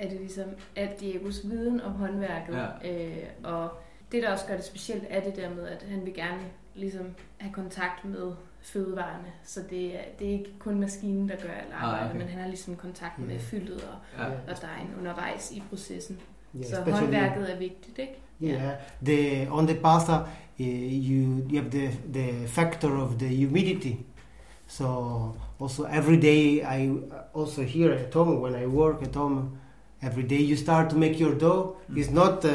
er 0.02 0.10
det 0.10 0.20
ligesom 0.20 0.46
alt 0.76 1.00
Diegos 1.00 1.42
viden 1.44 1.82
om 1.82 1.92
håndværket. 1.92 2.54
Ja. 2.84 2.92
Øh, 3.08 3.18
og 3.44 3.70
det, 4.12 4.24
der 4.24 4.32
også 4.32 4.46
gør 4.48 4.56
det 4.56 4.66
specielt, 4.66 5.04
er 5.10 5.22
det 5.24 5.36
der 5.36 5.50
med, 5.50 5.68
at 5.68 5.86
han 5.90 6.06
vil 6.06 6.14
gerne 6.14 6.42
ligesom 6.76 7.06
have 7.38 7.54
kontakt 7.54 8.06
med 8.06 8.32
fødevarene. 8.62 9.28
Så 9.44 9.60
det 9.70 9.96
er, 9.96 10.00
det 10.20 10.28
er 10.28 10.32
ikke 10.32 10.54
kun 10.60 10.80
maskinen, 10.80 11.30
der 11.30 11.36
gør 11.36 11.50
alt 11.50 11.74
arbejdet, 11.74 12.04
Ah, 12.06 12.10
okay. 12.10 12.20
men 12.20 12.28
han 12.28 12.42
har 12.42 12.48
ligesom 12.48 12.76
kontakt 12.76 13.20
med 13.20 13.40
fyldet 13.40 13.84
og, 13.84 14.24
Ja. 14.24 14.30
og 14.30 14.62
dejen 14.62 14.88
undervejs 15.00 15.52
i 15.52 15.64
processen. 15.70 16.20
Yeah, 16.56 16.66
så 16.66 16.76
especially- 16.76 16.92
håndværket 17.00 17.54
er 17.54 17.58
vigtigt, 17.58 18.00
ikke? 18.00 18.14
Yeah, 18.44 18.72
the 19.06 19.52
on 19.52 19.68
the 19.68 19.76
pasta, 19.82 20.14
uh, 20.60 20.66
you 21.10 21.42
you 21.52 21.60
have 21.60 21.70
the 21.72 21.92
the 22.14 22.48
factor 22.48 22.90
of 23.02 23.14
the 23.20 23.46
humidity. 23.46 23.94
So 24.68 24.86
also 25.62 25.84
every 25.86 26.22
day 26.22 26.62
I 26.80 26.98
also 27.40 27.62
here 27.64 27.94
at 27.96 28.14
home 28.14 28.42
when 28.42 28.64
I 28.64 28.66
work 28.66 29.02
at 29.02 29.16
home, 29.16 29.50
every 30.02 30.24
day 30.24 30.38
you 30.52 30.56
start 30.56 30.90
to 30.90 30.96
make 30.96 31.20
your 31.20 31.34
dough. 31.36 31.78
It's 31.96 32.10
not 32.10 32.44
uh, 32.46 32.50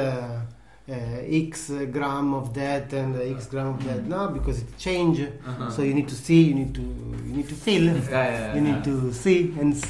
uh, 0.88 0.92
x 1.48 1.70
gram 1.92 2.34
of 2.34 2.54
that 2.54 2.92
and 2.92 3.16
x 3.36 3.46
gram 3.46 3.68
of 3.74 3.84
that. 3.84 4.04
No, 4.04 4.28
because 4.28 4.58
it 4.62 4.76
change. 4.78 5.20
Uh-huh. 5.20 5.70
So 5.70 5.82
you 5.82 5.94
need 5.94 6.08
to 6.08 6.14
see, 6.14 6.42
you 6.42 6.54
need 6.54 6.74
to 6.74 6.82
you 7.26 7.32
need 7.38 7.48
to 7.48 7.54
feel. 7.54 7.84
Yeah, 7.84 7.92
yeah, 7.94 8.30
yeah. 8.30 8.54
You 8.56 8.60
need 8.68 8.84
to 8.84 9.12
see 9.12 9.54
and 9.60 9.74
s 9.74 9.82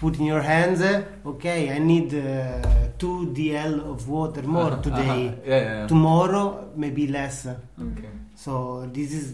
put 0.00 0.18
in 0.18 0.24
your 0.32 0.40
hands. 0.52 0.80
uh, 0.80 1.02
okay, 1.32 1.60
I 1.76 1.78
need 1.78 2.08
uh, 2.14 2.62
two 2.98 3.18
dl 3.36 3.74
of 3.92 4.08
water 4.08 4.42
more 4.42 4.72
Uh-huh, 4.72 4.82
today. 4.88 5.22
uh-huh. 5.28 5.50
Yeah, 5.50 5.62
yeah. 5.68 5.86
Tomorrow 5.86 6.44
maybe 6.76 7.06
less. 7.06 7.46
Okay. 7.46 8.12
So 8.44 8.52
this 8.96 9.10
is 9.12 9.26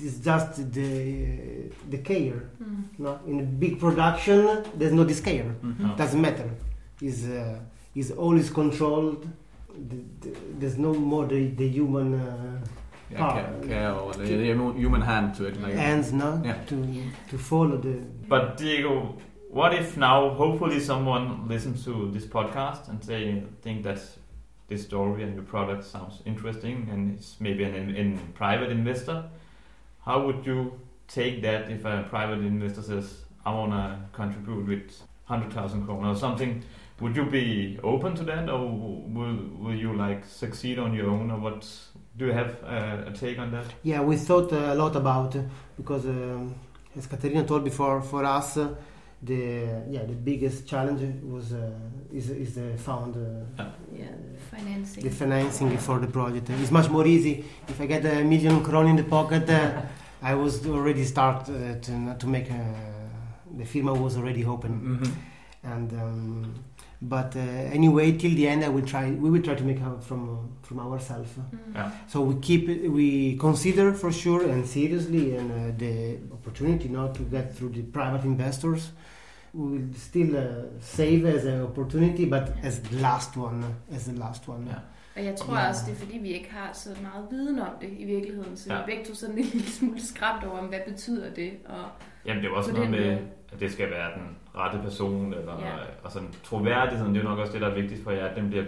this 0.00 0.14
just 0.28 0.52
the 0.76 0.90
the 1.92 1.98
care. 1.98 2.40
Mm. 2.62 2.82
No, 3.04 3.10
in 3.30 3.36
a 3.40 3.42
big 3.62 3.78
production, 3.84 4.40
there's 4.78 4.92
no 4.98 5.04
this 5.04 5.20
care. 5.20 5.50
Mhm. 5.62 5.78
No. 5.84 5.88
Doesn't 6.02 6.20
matter. 6.28 6.48
Is 7.00 7.28
uh, 7.28 7.58
is 7.94 8.10
always 8.10 8.50
controlled. 8.50 9.28
The, 9.90 9.96
the, 10.20 10.36
there's 10.58 10.76
no 10.78 10.92
more 10.92 11.26
the, 11.26 11.48
the 11.48 11.68
human 11.68 12.14
uh, 12.14 12.60
Yeah, 13.10 13.32
care, 13.32 13.68
care 13.68 13.92
or 13.92 14.12
the, 14.12 14.24
the 14.24 14.44
human 14.76 15.00
hand 15.00 15.34
to 15.36 15.44
it. 15.46 15.60
Like, 15.62 15.74
hands, 15.74 16.12
no, 16.12 16.42
Yeah. 16.44 16.58
to 16.66 16.76
to 17.30 17.38
follow 17.38 17.76
the. 17.76 18.02
But 18.28 18.56
Diego, 18.56 19.16
what 19.50 19.72
if 19.74 19.96
now, 19.96 20.30
hopefully, 20.30 20.80
someone 20.80 21.46
listens 21.48 21.84
to 21.84 22.10
this 22.10 22.26
podcast 22.26 22.88
and 22.88 23.02
say 23.02 23.42
think 23.62 23.84
that 23.84 24.00
this 24.68 24.82
story 24.84 25.22
and 25.22 25.34
your 25.34 25.44
product 25.44 25.84
sounds 25.84 26.20
interesting, 26.26 26.88
and 26.90 27.14
it's 27.16 27.36
maybe 27.40 27.64
an 27.64 27.74
in, 27.74 27.94
in 27.96 28.18
private 28.34 28.70
investor. 28.70 29.24
How 30.04 30.26
would 30.26 30.44
you 30.44 30.72
take 31.06 31.42
that 31.42 31.70
if 31.70 31.84
a 31.84 32.04
private 32.10 32.40
investor 32.40 32.82
says, 32.82 33.24
"I 33.46 33.54
want 33.54 33.72
to 33.72 33.98
contribute 34.12 34.66
with 34.66 35.02
hundred 35.24 35.52
thousand 35.52 35.86
kroner 35.86 36.08
or 36.10 36.16
something"? 36.16 36.62
Would 37.00 37.16
you 37.16 37.26
be 37.26 37.78
open 37.84 38.14
to 38.16 38.24
that, 38.24 38.48
or 38.48 38.66
will 39.16 39.38
will 39.60 39.74
you 39.74 39.92
like 39.96 40.24
succeed 40.24 40.78
on 40.78 40.94
your 40.94 41.10
own, 41.10 41.30
or 41.30 41.38
what? 41.38 41.64
Do 42.16 42.26
you 42.26 42.32
have 42.32 42.56
uh, 42.64 43.10
a 43.10 43.12
take 43.12 43.38
on 43.38 43.50
that? 43.52 43.66
Yeah, 43.84 44.00
we 44.00 44.16
thought 44.16 44.52
a 44.52 44.74
lot 44.74 44.96
about 44.96 45.36
uh, 45.36 45.42
because 45.76 46.04
um, 46.06 46.54
as 46.96 47.06
Katarina 47.06 47.44
told 47.44 47.62
before, 47.62 48.02
for 48.02 48.24
us, 48.24 48.56
uh, 48.56 48.74
the 49.22 49.82
yeah 49.88 50.04
the 50.06 50.14
biggest 50.14 50.66
challenge 50.66 51.02
was 51.24 51.52
uh, 51.52 51.70
is 52.12 52.30
is 52.30 52.54
the 52.54 52.76
found. 52.78 53.14
Uh, 53.16 53.64
Yeah, 53.96 54.06
financing. 54.50 55.04
the 55.04 55.10
financing 55.10 55.78
for 55.78 56.00
the 56.00 56.08
project. 56.08 56.50
It's 56.50 56.70
much 56.72 56.88
more 56.90 57.06
easy 57.06 57.44
if 57.68 57.80
I 57.80 57.86
get 57.86 58.04
a 58.04 58.24
million 58.24 58.60
kron 58.64 58.86
in 58.88 58.96
the 58.96 59.04
pocket. 59.04 59.48
Uh, 59.48 59.82
I 60.22 60.34
was 60.34 60.66
already 60.66 61.04
start 61.04 61.48
uh, 61.48 61.78
to 61.80 62.14
to 62.18 62.26
make 62.26 62.50
a, 62.50 62.74
the 63.56 63.64
firma 63.64 63.92
was 63.94 64.16
already 64.16 64.44
open, 64.44 64.72
Mhm. 64.72 65.12
and 65.62 65.92
um, 65.92 66.54
but 67.00 67.36
uh, 67.36 67.40
anyway 67.78 68.12
till 68.18 68.34
the 68.34 68.48
end 68.48 68.64
I 68.64 68.68
will 68.68 68.86
try. 68.86 69.10
We 69.10 69.30
will 69.30 69.42
try 69.42 69.54
to 69.54 69.64
make 69.64 69.80
out 69.82 70.02
from 70.04 70.20
uh, 70.28 70.66
from 70.68 70.78
ourselves. 70.80 71.30
Mm. 71.38 71.74
Yeah. 71.74 71.90
So 72.08 72.20
we 72.22 72.34
keep 72.40 72.66
we 72.98 73.36
consider 73.36 73.92
for 73.92 74.10
sure 74.12 74.42
and 74.50 74.66
seriously 74.66 75.36
and 75.36 75.50
uh, 75.52 75.78
the 75.78 76.18
opportunity 76.32 76.88
not 76.88 77.14
to 77.14 77.22
get 77.22 77.56
through 77.56 77.72
the 77.74 77.82
private 77.82 78.24
investors. 78.24 78.92
We 79.54 79.64
will 79.72 79.88
still 79.96 80.36
uh, 80.36 80.44
save 80.80 81.24
as 81.36 81.44
an 81.44 81.62
opportunity, 81.62 82.24
but 82.26 82.42
as 82.62 82.80
the 82.80 82.96
last 82.96 83.36
one, 83.36 83.64
as 83.96 84.04
the 84.04 84.16
last 84.18 84.48
one. 84.48 84.64
Yeah. 84.66 84.80
Og 85.16 85.24
jeg 85.24 85.36
tror 85.36 85.58
Ja. 85.58 85.68
også, 85.68 85.82
det 85.86 85.92
er 85.92 85.96
fordi, 85.96 86.18
vi 86.18 86.28
ikke 86.28 86.50
har 86.50 86.70
så 86.72 86.88
meget 87.02 87.26
viden 87.30 87.58
om 87.58 87.68
det 87.80 87.88
i 87.98 88.04
virkeligheden. 88.04 88.56
Så 88.56 88.68
vi 88.68 88.74
er 88.74 88.86
begge 88.86 89.04
to 89.04 89.14
sådan 89.14 89.38
en 89.38 89.44
lille 89.44 89.68
smule 89.68 90.02
skræmt 90.06 90.44
over, 90.44 90.60
hvad 90.68 90.78
betyder 90.88 91.30
det. 91.34 91.50
Og 91.66 91.84
Jamen, 92.26 92.42
det 92.42 92.48
er 92.48 92.52
jo 92.52 92.56
også 92.56 92.70
På 92.70 92.76
noget 92.76 92.90
med, 92.90 93.00
måde. 93.06 93.18
At 93.52 93.60
det 93.60 93.72
skal 93.72 93.90
være 93.90 94.14
den 94.14 94.36
rette 94.56 94.78
person, 94.82 95.34
eller, 95.34 95.60
Ja. 95.60 95.72
og 96.04 96.12
sådan 96.12 96.28
troværdigheden, 96.44 97.14
det 97.14 97.20
er 97.20 97.24
jo 97.24 97.30
nok 97.30 97.38
også 97.38 97.52
det, 97.52 97.60
der 97.60 97.68
er 97.68 97.74
vigtigst 97.74 98.02
for 98.04 98.10
jer, 98.10 98.26
at 98.26 98.36
den 98.36 98.48
bliver 98.50 98.64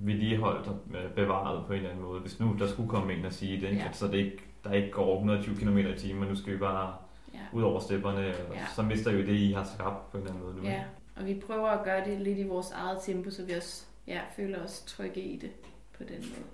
vedligeholdt 0.00 0.66
og 0.68 0.78
øh, 0.94 1.10
bevaret 1.10 1.66
på 1.66 1.72
en 1.72 1.76
eller 1.78 1.90
anden 1.90 2.04
måde. 2.04 2.20
Hvis 2.20 2.40
nu 2.40 2.56
der 2.58 2.66
skulle 2.66 2.88
komme 2.88 3.12
en 3.12 3.24
og 3.24 3.32
sige 3.32 3.60
det? 3.60 3.76
Ja. 3.76 3.92
Så 3.92 4.06
det 4.06 4.14
ikke, 4.14 4.38
der 4.64 4.72
ikke 4.72 4.90
går 4.90 5.14
120 5.14 5.56
km 5.56 5.78
i 5.78 5.98
timen, 5.98 6.20
men 6.20 6.28
nu 6.28 6.34
skal 6.34 6.52
vi 6.52 6.58
bare 6.58 6.94
Ja. 7.34 7.38
ud 7.52 7.62
over 7.62 7.80
stepperne, 7.80 8.18
og 8.48 8.54
Ja. 8.54 8.66
så 8.74 8.82
mister 8.82 9.12
vi 9.12 9.26
det, 9.26 9.32
I 9.34 9.52
har 9.52 9.64
skabt 9.64 10.10
på 10.10 10.16
en 10.16 10.22
eller 10.22 10.34
anden 10.34 10.46
måde 10.46 10.56
nu. 10.56 10.62
Ja, 10.68 10.82
og 11.16 11.26
vi 11.26 11.42
prøver 11.46 11.68
at 11.68 11.84
gøre 11.84 12.04
det 12.04 12.20
lidt 12.20 12.38
i 12.38 12.42
vores 12.42 12.70
eget 12.70 12.98
tempo, 13.02 13.30
så 13.30 13.44
vi 13.44 13.52
også 13.52 13.84
ja, 14.06 14.20
føler 14.36 14.64
os 14.64 14.80
trygge 14.86 15.20
i 15.20 15.36
det 15.36 15.50
på 15.98 16.02
den 16.04 16.18
måde. 16.18 16.46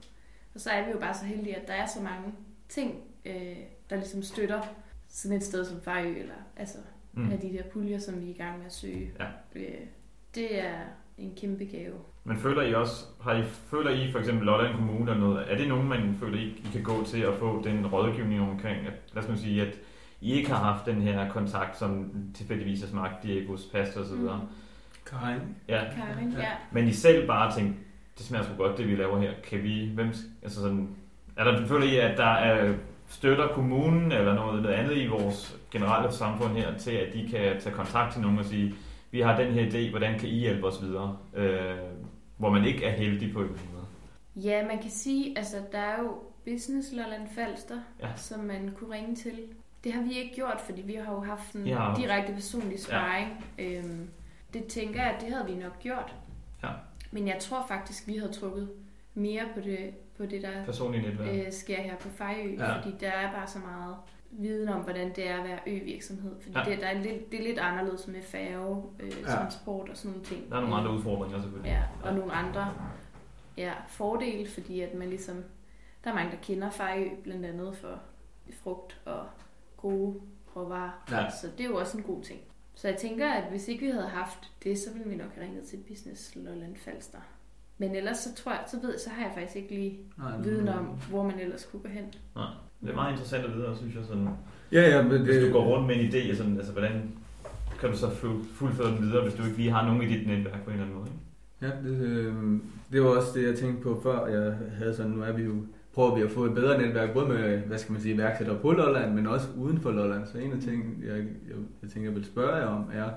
Og 0.55 0.61
så 0.61 0.71
er 0.71 0.85
vi 0.85 0.91
jo 0.91 0.99
bare 0.99 1.15
så 1.15 1.25
heldige, 1.25 1.57
at 1.57 1.69
der 1.69 1.75
er 1.75 1.87
så 1.87 2.03
mange 2.03 2.33
ting, 2.69 2.95
øh, 3.25 3.57
der 3.91 3.97
ligesom 3.97 4.23
støtter 4.23 4.61
sådan 5.09 5.37
et 5.37 5.43
sted 5.45 5.65
som 5.65 5.81
Fejø, 5.81 6.19
eller 6.19 6.35
altså 6.57 6.79
Mm. 7.17 7.31
af 7.33 7.39
de 7.39 7.53
der 7.53 7.63
puljer, 7.73 7.99
som 7.99 8.21
vi 8.21 8.27
er 8.27 8.35
i 8.35 8.39
gang 8.39 8.59
med 8.59 8.67
at 8.67 8.73
søge. 8.73 9.11
Ja. 9.21 9.27
Det 10.35 10.65
er 10.65 10.75
en 11.19 11.33
kæmpe 11.41 11.65
gave. 11.65 11.95
Men 12.25 12.37
føler 12.39 12.63
I 12.63 12.75
også, 12.75 13.05
har 13.23 13.33
I, 13.35 13.43
føler 13.43 13.91
I 13.91 14.13
for 14.13 14.19
eksempel 14.19 14.47
Lolland 14.47 14.75
Kommune 14.75 15.11
eller 15.11 15.21
noget, 15.27 15.53
er 15.53 15.57
det 15.57 15.69
nogen, 15.69 15.89
man 15.89 16.17
føler, 16.21 16.39
I, 16.39 16.45
I 16.45 16.67
kan 16.73 16.83
gå 16.83 17.05
til 17.05 17.21
at 17.21 17.35
få 17.35 17.63
den 17.65 17.87
rådgivning 17.87 18.41
omkring, 18.41 18.87
at, 18.87 18.93
lad 19.13 19.23
os 19.23 19.29
nu 19.29 19.37
sige, 19.37 19.63
at 19.63 19.79
I 20.21 20.33
ikke 20.33 20.51
har 20.51 20.73
haft 20.73 20.87
den 20.87 21.03
her 21.03 21.31
kontakt, 21.31 21.79
som 21.79 22.11
tilfældigvis 22.35 22.81
har 22.81 22.89
smagt 22.89 23.23
Diegos 23.23 23.69
pasta 23.73 24.01
osv. 24.01 24.17
Mm. 24.17 24.29
Karin. 25.07 25.41
Ja. 25.69 25.83
Karin, 25.97 26.33
Ja. 26.33 26.39
ja. 26.41 26.51
Men 26.73 26.89
I 26.89 26.93
selv 26.93 27.27
bare 27.27 27.53
tænkte, 27.55 27.79
det 28.19 28.27
smager 28.27 28.45
sgu 28.45 28.55
godt, 28.57 28.79
det 28.79 28.89
vi 28.89 28.97
laver 28.97 29.21
her. 29.21 29.33
Kan 29.51 29.63
vi, 29.63 29.91
hvem, 29.95 30.09
altså 30.43 30.61
sådan, 30.61 30.89
er 31.37 31.45
der, 31.45 31.67
føler 31.67 31.87
I, 31.87 31.97
at 31.97 32.19
der 32.19 32.27
er 32.33 32.75
støtter 33.09 33.49
kommunen 33.49 34.13
eller 34.13 34.35
noget, 34.35 34.63
noget 34.63 34.75
andet 34.75 34.97
i 34.97 35.07
vores 35.07 35.61
generelle 35.79 36.13
samfund 36.13 36.57
her, 36.57 36.79
til 36.79 36.91
at 36.91 37.13
de 37.15 37.29
kan 37.31 37.61
tage 37.61 37.75
kontakt 37.75 38.13
til 38.13 38.23
nogen 38.23 38.39
og 38.39 38.45
sige, 38.45 38.75
vi 39.11 39.21
har 39.21 39.37
den 39.37 39.53
her 39.53 39.71
idé, 39.71 39.91
hvordan 39.91 40.19
kan 40.19 40.29
I 40.29 40.33
hjælpe 40.39 40.67
os 40.67 40.83
videre? 40.83 41.19
Øh, 41.35 41.77
hvor 42.37 42.51
man 42.51 42.65
ikke 42.65 42.85
er 42.85 42.91
heldig 42.97 43.33
på 43.33 43.41
en 43.41 43.47
måde. 43.49 43.87
Ja, 44.37 44.67
man 44.67 44.79
kan 44.83 44.91
sige, 44.91 45.39
altså 45.39 45.57
der 45.73 45.79
er 45.79 45.99
jo 46.03 46.19
Business 46.45 46.93
Lolland 46.93 47.29
Falster, 47.35 47.79
Ja. 48.03 48.09
som 48.17 48.41
man 48.41 48.71
kunne 48.79 48.95
ringe 48.95 49.15
til. 49.17 49.39
Det 49.85 49.93
har 49.93 50.03
vi 50.03 50.13
ikke 50.13 50.35
gjort, 50.35 50.61
fordi 50.67 50.83
vi 50.83 50.95
har 50.95 51.13
jo 51.13 51.21
haft 51.21 51.53
en 51.53 51.67
Ja. 51.67 51.93
direkte 51.97 52.33
personlig 52.33 52.81
sparring. 52.81 53.45
Ja. 53.59 53.65
Øhm, 53.65 54.09
det 54.55 54.65
tænker 54.65 55.03
jeg, 55.03 55.11
at 55.15 55.21
det 55.21 55.33
havde 55.35 55.47
vi 55.47 55.55
nok 55.63 55.79
gjort. 55.81 56.15
Ja. 56.63 56.69
Men 57.11 57.29
jeg 57.29 57.37
tror 57.41 57.65
faktisk, 57.69 58.07
vi 58.09 58.17
havde 58.17 58.33
trukket 58.33 58.69
mere 59.15 59.43
på 59.55 59.61
det, 59.61 59.91
på 60.19 60.27
det 60.27 60.43
der 60.43 60.65
Personlige 60.65 61.03
netværk. 61.03 61.47
øh, 61.47 61.53
sker 61.53 61.83
her 61.83 61.97
på 61.97 62.09
Fejø, 62.09 62.55
ja. 62.59 62.77
fordi 62.77 62.95
der 63.01 63.11
er 63.11 63.33
bare 63.33 63.47
så 63.47 63.59
meget 63.59 63.97
viden 64.39 64.69
om, 64.69 64.81
hvordan 64.81 65.13
det 65.17 65.29
er 65.31 65.39
at 65.39 65.45
være 65.45 65.59
ø-virksomhed. 65.67 66.35
Fordi 66.41 66.59
Ja. 66.59 66.65
ja. 66.65 66.71
det, 66.71 66.81
der 66.81 66.87
er 66.87 67.03
lidt, 67.03 67.33
det 67.33 67.41
er 67.41 67.45
lidt 67.45 67.59
anderledes 67.59 68.07
med 68.09 68.23
færge, 68.23 68.83
øh, 69.01 69.09
Ja. 69.09 69.15
ja. 69.21 69.27
transport 69.37 69.89
og 69.89 69.97
sådan 69.97 70.11
nogle 70.11 70.25
ting. 70.27 70.51
Der 70.51 70.57
er 70.57 70.61
nogle 70.61 70.77
andre 70.77 70.91
udfordringer 70.93 71.41
selvfølgelig. 71.43 71.71
Ja, 72.03 72.09
og 72.09 72.15
nogle 72.15 72.33
andre 72.33 72.75
ja, 73.57 73.73
fordele, 73.89 74.49
fordi 74.51 74.81
at 74.81 74.95
man 74.95 75.09
ligesom, 75.09 75.45
der 76.05 76.11
er 76.11 76.15
mange, 76.15 76.31
der 76.31 76.39
kender 76.43 76.71
Fejø, 76.71 77.09
blandt 77.23 77.47
andet 77.47 77.77
for 77.77 77.99
frugt 78.63 79.01
og 79.05 79.27
gode 79.77 80.21
råvarer. 80.57 81.05
Ja. 81.11 81.31
Så 81.31 81.49
det 81.59 81.65
er 81.65 81.69
jo 81.71 81.77
også 81.79 81.99
en 81.99 82.05
god 82.05 82.23
ting. 82.23 82.41
Så 82.75 82.89
jeg 82.89 82.97
tænker, 82.97 83.33
at 83.33 83.51
hvis 83.51 83.69
ikke 83.69 83.87
vi 83.87 83.91
havde 83.93 84.09
haft 84.09 84.53
det, 84.65 84.79
så 84.79 84.93
ville 84.93 85.09
vi 85.09 85.17
nok 85.17 85.35
have 85.35 85.47
ringet 85.47 85.65
til 85.65 85.77
Business 85.89 86.37
Lolland 86.37 86.77
Falster. 86.77 87.19
Men 87.79 87.97
ellers 87.97 88.17
så 88.19 88.35
tror 88.35 88.53
jeg, 88.53 88.61
så 88.71 88.77
ved 88.83 88.99
så 88.99 89.11
har 89.11 89.23
jeg 89.25 89.33
faktisk 89.35 89.57
ikke 89.57 89.69
lige 89.75 89.99
Nej, 90.19 90.39
viden 90.43 90.69
om, 90.69 90.85
hvor 91.11 91.23
man 91.23 91.41
ellers 91.41 91.69
kunne 91.71 91.83
gå 91.83 91.89
hen. 91.89 92.05
Det 92.81 92.91
er 92.91 92.95
meget 92.95 93.11
interessant 93.13 93.45
at 93.45 93.55
vide, 93.55 93.75
synes 93.77 93.95
jeg. 93.95 94.05
Sådan, 94.05 94.29
Ja, 94.73 94.81
ja, 94.97 95.03
men 95.03 95.11
det, 95.13 95.21
hvis 95.21 95.45
du 95.47 95.53
går 95.53 95.65
rundt 95.65 95.87
med 95.87 95.95
en 95.97 96.09
idé, 96.11 96.37
sådan, 96.37 96.57
altså, 96.57 96.73
hvordan 96.73 97.11
kan 97.81 97.91
du 97.91 97.97
så 97.97 98.07
fu- 98.07 98.45
fuldføre 98.55 98.91
den 98.91 99.03
videre, 99.03 99.23
hvis 99.23 99.35
du 99.35 99.45
ikke 99.45 99.57
lige 99.57 99.71
har 99.71 99.87
nogen 99.87 100.03
i 100.03 100.07
dit 100.07 100.27
netværk 100.27 100.65
på 100.65 100.71
en 100.71 100.77
eller 100.77 100.85
anden 100.87 100.99
måde? 100.99 101.09
Ikke? 101.11 101.21
Ja, 101.63 101.89
det, 101.91 102.07
øh, 102.07 102.35
det 102.93 103.03
var 103.03 103.09
også 103.09 103.29
det, 103.35 103.47
jeg 103.47 103.57
tænkte 103.59 103.83
på 103.83 104.01
før. 104.03 104.27
Jeg 104.27 104.57
havde 104.79 104.95
sådan, 104.95 105.11
nu 105.13 105.23
er 105.23 105.33
vi 105.33 105.43
jo, 105.43 105.55
prøver 105.95 106.15
vi 106.15 106.23
at 106.23 106.31
få 106.31 106.45
et 106.45 106.55
bedre 106.55 106.83
netværk, 106.83 107.13
både 107.13 107.29
med, 107.29 107.59
hvad 107.59 107.79
skal 107.79 107.93
man 107.93 108.01
sige, 108.03 108.15
iværksættere 108.15 108.59
på 108.59 108.73
Lolland, 108.73 109.15
men 109.15 109.27
også 109.27 109.47
uden 109.59 109.81
for 109.81 109.91
Lolland. 109.91 110.27
Så 110.27 110.39
en 110.39 110.53
af 110.53 110.61
tingene, 110.61 110.91
jeg, 111.07 111.17
jeg, 111.17 111.57
jeg 111.83 111.91
tænker, 111.91 112.09
jeg 112.11 112.17
vil 112.17 112.25
spørge 112.25 112.57
jer 112.57 112.67
om, 112.67 112.85
er, 112.93 113.11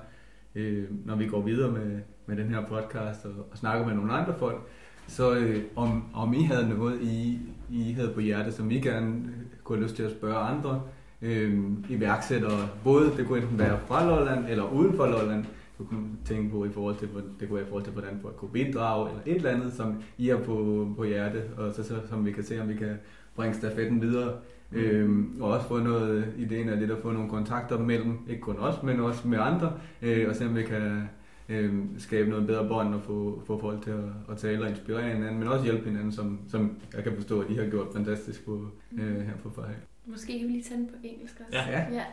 øh, 0.54 0.84
når 1.06 1.16
vi 1.16 1.26
går 1.26 1.40
videre 1.42 1.72
med, 1.72 1.98
med 2.28 2.36
den 2.36 2.48
her 2.48 2.66
podcast 2.66 3.24
og, 3.24 3.30
og 3.50 3.58
snakker 3.58 3.86
med 3.86 3.94
nogle 3.94 4.12
andre 4.12 4.34
folk, 4.38 4.60
så 5.06 5.36
øh, 5.36 5.62
om, 5.76 6.04
om 6.14 6.34
I 6.34 6.42
havde 6.42 6.68
noget, 6.68 7.02
I, 7.02 7.38
I 7.70 7.92
havde 7.92 8.10
på 8.14 8.20
hjertet, 8.20 8.54
som 8.54 8.70
I 8.70 8.80
gerne 8.80 9.22
kunne 9.64 9.78
have 9.78 9.84
lyst 9.84 9.96
til 9.96 10.02
at 10.02 10.10
spørge 10.10 10.36
andre 10.36 10.82
øh, 11.22 11.62
iværksættere. 11.88 12.68
Både 12.84 13.10
det 13.16 13.26
kunne 13.26 13.42
enten 13.42 13.58
være 13.58 13.78
fra 13.86 14.06
Lolland 14.06 14.46
eller 14.48 14.72
uden 14.72 14.96
for 14.96 15.06
Lolland, 15.06 15.44
du 15.78 15.84
kunne 15.84 16.08
tænke 16.24 16.50
på 16.50 16.64
i 16.64 16.68
forhold 16.70 16.96
til, 16.96 17.08
det 17.40 17.48
kunne 17.48 17.56
være 17.56 17.66
i 17.66 17.68
forhold 17.68 17.84
til, 17.84 17.92
hvordan 17.92 18.18
folk 18.22 18.36
kunne 18.36 18.50
bidrage, 18.52 19.08
eller 19.08 19.22
et 19.26 19.36
eller 19.36 19.50
andet, 19.50 19.72
som 19.72 20.02
I 20.18 20.28
har 20.28 20.36
på, 20.36 20.88
på 20.96 21.04
hjerte, 21.04 21.42
og 21.56 21.72
så, 21.74 21.82
så, 21.82 21.94
som 22.08 22.26
vi 22.26 22.32
kan 22.32 22.44
se, 22.44 22.60
om 22.60 22.68
vi 22.68 22.74
kan 22.74 22.98
bringe 23.36 23.54
stafetten 23.54 24.00
videre. 24.00 24.32
Mm. 24.70 24.78
Øhm, 24.78 25.36
og 25.40 25.50
også 25.50 25.68
få 25.68 25.78
noget, 25.78 26.34
ideen 26.38 26.68
er 26.68 26.76
lidt 26.76 26.90
at 26.90 26.98
få 27.02 27.12
nogle 27.12 27.28
kontakter 27.28 27.78
mellem, 27.78 28.18
ikke 28.28 28.40
kun 28.40 28.56
os, 28.58 28.82
men 28.82 29.00
også 29.00 29.28
med 29.28 29.38
andre, 29.40 29.72
øh, 30.02 30.28
og 30.28 30.36
se 30.36 30.46
om 30.46 30.56
vi 30.56 30.62
kan 30.62 31.08
øh, 31.48 31.72
skabe 31.98 32.30
noget 32.30 32.46
bedre 32.46 32.68
bånd 32.68 32.94
og 32.94 33.02
få, 33.02 33.42
få 33.46 33.60
folk 33.60 33.82
til 33.82 33.90
at, 33.90 34.04
at 34.30 34.36
tale 34.36 34.62
og 34.62 34.70
inspirere 34.70 35.12
hinanden, 35.12 35.38
men 35.38 35.48
også 35.48 35.64
hjælpe 35.64 35.84
hinanden, 35.88 36.12
som, 36.12 36.40
som 36.48 36.76
jeg 36.96 37.04
kan 37.04 37.12
forstå, 37.14 37.40
at 37.40 37.50
I 37.50 37.54
har 37.54 37.66
gjort 37.70 37.86
fantastisk 37.92 38.44
på, 38.44 38.66
øh, 38.98 39.20
her 39.20 39.36
på 39.42 39.50
Fejl. 39.50 39.74
Måske 40.06 40.38
kan 40.38 40.48
vi 40.48 40.52
lige 40.52 40.62
tage 40.62 40.80
den 40.80 40.86
på 40.86 40.94
engelsk 41.02 41.40
også. 41.40 41.58
Ja. 41.58 41.84
ja. 41.92 42.04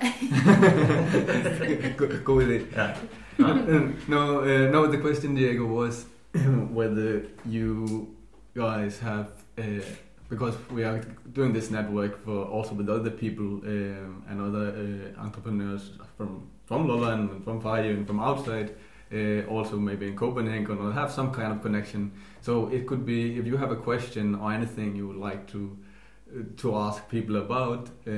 God, 1.98 2.24
god 2.24 2.44
idé. 2.44 2.82
Ja. 2.82 2.88
no, 4.08 4.40
uh, 4.40 4.72
no. 4.72 4.86
The 4.86 5.02
question, 5.02 5.36
Diego, 5.36 5.82
was 5.82 6.08
whether 6.78 7.22
you 7.46 8.08
guys 8.54 9.00
have, 9.00 9.26
uh, 9.58 9.82
because 10.30 10.58
we 10.74 10.84
are 10.84 11.02
doing 11.36 11.54
this 11.54 11.72
network 11.72 12.24
for 12.26 12.44
also 12.58 12.76
with 12.76 12.90
other 12.90 13.12
people 13.12 13.46
um, 13.46 14.24
and 14.30 14.42
other 14.42 14.68
uh, 14.72 15.24
entrepreneurs 15.26 15.92
from 16.18 16.42
from 16.66 16.88
Lolland 16.88 17.30
and 17.30 17.44
from 17.44 17.62
Fire 17.62 17.92
and 17.92 18.08
from 18.08 18.20
outside, 18.20 18.72
uh, 19.14 19.42
also 19.48 19.78
maybe 19.78 20.08
in 20.08 20.16
Copenhagen, 20.16 20.78
or 20.78 20.92
have 20.92 21.12
some 21.12 21.32
kind 21.32 21.52
of 21.52 21.62
connection. 21.62 22.12
So 22.42 22.70
it 22.70 22.86
could 22.88 23.06
be 23.06 23.38
if 23.40 23.46
you 23.46 23.58
have 23.58 23.72
a 23.72 23.76
question 23.76 24.36
or 24.36 24.52
anything 24.52 24.96
you 24.96 25.08
would 25.08 25.18
like 25.18 25.48
to 25.52 25.78
uh, 26.28 26.44
to 26.58 26.76
ask 26.76 27.08
people 27.08 27.36
about, 27.36 27.90
uh, 28.08 28.12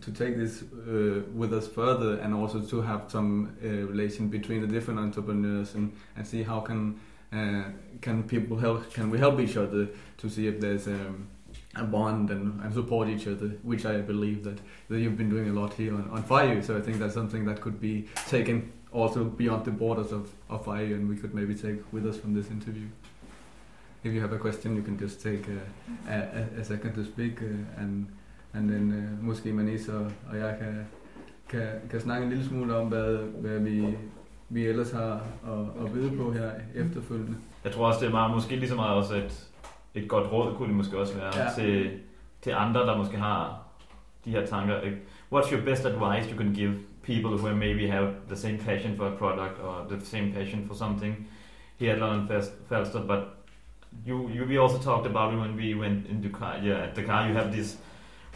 to 0.00 0.10
take 0.14 0.36
this 0.36 0.62
uh, 0.62 1.20
with 1.34 1.52
us 1.52 1.68
further, 1.68 2.18
and 2.20 2.34
also 2.34 2.60
to 2.60 2.80
have 2.80 3.02
some 3.08 3.56
relation 3.62 4.28
between 4.28 4.60
the 4.60 4.66
different 4.66 4.98
entrepreneurs 4.98 5.74
and, 5.74 5.92
and 6.16 6.26
see 6.26 6.42
how 6.42 6.60
can 6.60 6.98
can 8.00 8.24
people 8.24 8.56
help 8.56 8.92
can 8.92 9.08
we 9.08 9.18
help 9.18 9.38
each 9.38 9.56
other 9.56 9.86
to 10.16 10.28
see 10.28 10.48
if 10.48 10.58
there's 10.58 10.88
um, 10.88 11.28
a 11.76 11.84
bond 11.84 12.30
and, 12.30 12.60
and 12.62 12.74
support 12.74 13.08
each 13.08 13.26
other, 13.28 13.48
which 13.62 13.86
I 13.86 14.00
believe 14.00 14.42
that, 14.42 14.58
that 14.88 14.98
you've 14.98 15.16
been 15.16 15.30
doing 15.30 15.48
a 15.48 15.52
lot 15.52 15.74
here 15.74 15.94
on, 15.94 16.10
on 16.10 16.22
Fejø. 16.24 16.64
So 16.64 16.76
I 16.76 16.80
think 16.80 16.98
that's 16.98 17.14
something 17.14 17.44
that 17.44 17.60
could 17.60 17.80
be 17.80 18.08
taken 18.28 18.72
also 18.92 19.24
beyond 19.24 19.64
the 19.64 19.70
borders 19.70 20.12
of, 20.12 20.28
of 20.48 20.68
and 20.68 21.08
we 21.08 21.16
could 21.16 21.34
maybe 21.34 21.54
take 21.54 21.78
with 21.92 22.04
us 22.06 22.20
from 22.20 22.34
this 22.34 22.50
interview. 22.50 22.86
If 24.04 24.12
you 24.14 24.20
have 24.20 24.32
a 24.32 24.38
question, 24.38 24.76
you 24.76 24.82
can 24.82 24.98
just 24.98 25.20
take 25.22 25.48
a, 25.48 26.14
a, 26.14 26.60
a 26.60 26.64
second 26.64 26.94
to 26.94 27.04
speak, 27.04 27.42
uh, 27.42 27.82
and 27.82 28.06
and 28.54 28.68
then 28.70 28.90
uh, 28.90 29.26
måske 29.26 29.52
Manisa 29.52 29.92
og, 29.92 30.10
og 30.30 30.38
jeg 30.38 30.56
kan, 30.58 30.86
kan, 31.48 31.68
kan 31.90 32.00
snakke 32.00 32.24
en 32.24 32.30
lille 32.30 32.44
smule 32.44 32.76
om, 32.76 32.86
hvad, 32.88 33.16
hvad 33.16 33.58
vi, 33.58 33.96
vi 34.48 34.66
ellers 34.66 34.90
har 34.90 35.12
at, 35.46 35.84
at 35.86 35.92
byde 35.92 36.16
på 36.16 36.32
her 36.32 36.50
efterfølgende. 36.74 37.36
Jeg 37.64 37.72
tror 37.72 37.86
også, 37.86 38.00
det 38.00 38.06
er 38.06 38.10
meget, 38.10 38.34
måske 38.34 38.56
lige 38.56 38.68
så 38.68 38.74
meget 38.74 38.94
også 38.96 39.14
et, 39.16 39.48
et 39.94 40.08
godt 40.08 40.32
råd, 40.32 40.54
kunne 40.56 40.68
det 40.68 40.76
måske 40.76 40.98
også 40.98 41.14
være, 41.14 41.32
Ja. 41.36 41.50
til, 41.54 41.90
til 42.42 42.50
andre, 42.56 42.80
der 42.80 42.96
måske 42.96 43.16
har 43.16 43.62
de 44.24 44.30
her 44.30 44.46
tanker. 44.46 44.80
What's 45.32 45.52
your 45.54 45.64
best 45.64 45.86
advice 45.86 46.30
you 46.32 46.38
can 46.38 46.54
give 46.54 46.74
people 47.02 47.36
who 47.36 47.54
maybe 47.54 47.86
have 47.88 48.28
the 48.28 48.36
same 48.36 48.58
passion 48.58 48.96
for 48.96 49.08
a 49.08 49.12
product 49.12 49.60
or 49.60 49.84
the 49.88 50.04
same 50.04 50.32
passion 50.32 50.66
for 50.66 50.74
something 50.74 51.26
here 51.78 51.92
at 51.94 51.98
Lolland 52.00 52.28
Falster, 52.68 53.00
but 53.00 53.38
you, 54.04 54.28
you 54.28 54.44
we 54.44 54.58
also 54.58 54.78
talked 54.78 55.06
about 55.06 55.32
it 55.32 55.38
when 55.38 55.56
we 55.56 55.74
went 55.74 56.06
into 56.06 56.28
car, 56.28 56.58
yeah, 56.62 56.84
at 56.84 56.94
the 56.94 57.02
car, 57.02 57.28
you 57.28 57.34
have 57.34 57.54
this 57.54 57.76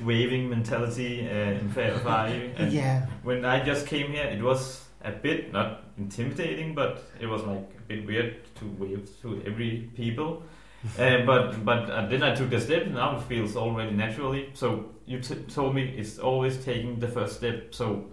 waving 0.03 0.49
mentality 0.49 1.29
uh, 1.29 1.61
in 1.61 1.71
and 2.59 2.73
Yeah. 2.73 3.07
when 3.23 3.45
I 3.45 3.63
just 3.63 3.87
came 3.87 4.13
here, 4.13 4.25
it 4.25 4.43
was 4.43 4.85
a 5.03 5.13
bit 5.13 5.53
not 5.53 5.85
intimidating, 5.99 6.75
but 6.75 7.05
it 7.21 7.27
was 7.27 7.43
like 7.43 7.69
a 7.79 7.83
bit 7.87 8.07
weird 8.07 8.37
to 8.57 8.65
wave 8.79 9.09
to 9.23 9.43
every 9.47 9.91
people. 9.95 10.43
uh, 10.99 11.25
but 11.25 11.65
but 11.65 11.89
uh, 11.89 12.07
then 12.07 12.23
I 12.23 12.35
took 12.35 12.51
the 12.51 12.61
step. 12.61 12.83
And 12.85 12.95
now 12.95 13.17
it 13.17 13.23
feels 13.23 13.57
already 13.57 13.93
naturally. 13.93 14.51
So 14.55 14.91
you 15.07 15.19
t- 15.21 15.35
told 15.49 15.75
me 15.75 15.95
it's 15.97 16.19
always 16.19 16.63
taking 16.63 16.99
the 16.99 17.09
first 17.09 17.37
step. 17.37 17.75
So 17.75 18.07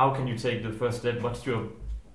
how 0.00 0.08
can 0.16 0.26
you 0.26 0.36
take 0.38 0.62
the 0.62 0.72
first 0.80 0.96
step? 1.00 1.20
What's 1.20 1.44
your 1.50 1.62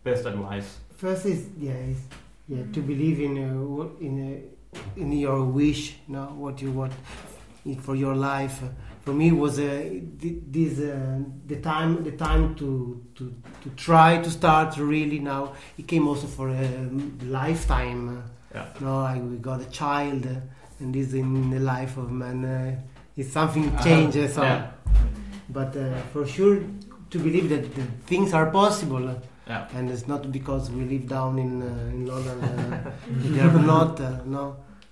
best 0.04 0.26
advice? 0.26 0.70
First 0.98 1.26
is 1.34 1.42
yeah, 1.68 1.74
is, 1.94 2.00
yeah, 2.48 2.64
to 2.76 2.80
believe 2.92 3.18
in 3.28 3.34
uh, 3.38 3.48
what- 3.76 3.96
in 4.08 4.14
uh, 4.26 5.02
in 5.02 5.12
your 5.26 5.40
wish, 5.60 5.82
you 6.08 6.14
know, 6.16 6.28
what 6.44 6.56
you 6.64 6.72
want 6.80 6.94
for 7.88 7.96
your 7.96 8.16
life. 8.32 8.58
For 9.06 9.14
me, 9.14 9.28
was 9.32 9.60
uh, 9.60 9.70
this 10.56 10.80
uh, 10.80 11.20
the 11.52 11.58
time 11.72 11.92
the 12.10 12.14
time 12.28 12.44
to, 12.62 12.68
to 13.18 13.24
to 13.64 13.70
try 13.88 14.12
to 14.26 14.30
start 14.40 14.70
really 14.78 15.20
now. 15.20 15.44
It 15.78 15.86
came 15.92 16.08
also 16.12 16.28
for 16.38 16.48
a 16.50 16.68
lifetime. 17.42 18.02
uh, 18.10 18.22
Yeah. 18.56 18.68
No, 18.86 18.94
I 19.14 19.16
we 19.32 19.38
got 19.52 19.60
a 19.62 19.70
child, 19.82 20.26
uh, 20.26 20.80
and 20.82 20.90
this 20.96 21.14
in 21.14 21.50
the 21.56 21.60
life 21.76 21.94
of 22.02 22.08
man. 22.24 22.40
Uh, 22.46 22.82
it's 23.20 23.32
something 23.40 23.66
Uh-huh. 23.68 23.84
changes. 23.88 24.34
so- 24.36 24.44
Yeah. 24.44 24.62
but 25.58 25.72
uh, 25.78 25.84
for 26.14 26.26
sure 26.36 26.58
to 27.16 27.24
believe 27.24 27.50
that 27.50 27.74
the 27.76 27.84
things 28.12 28.34
are 28.34 28.48
possible. 28.52 29.04
Yeah. 29.48 29.68
And 29.76 29.90
it's 29.92 30.08
not 30.08 30.32
because 30.32 30.72
we 30.72 30.86
live 30.94 31.08
down 31.08 31.40
in 31.40 31.52
uh, 31.62 31.96
in 31.96 32.06
Lolland. 32.12 32.44
Uh, 32.44 32.92
they're 33.36 33.60
not. 33.74 34.00
Uh, 34.02 34.24
no. 34.38 34.46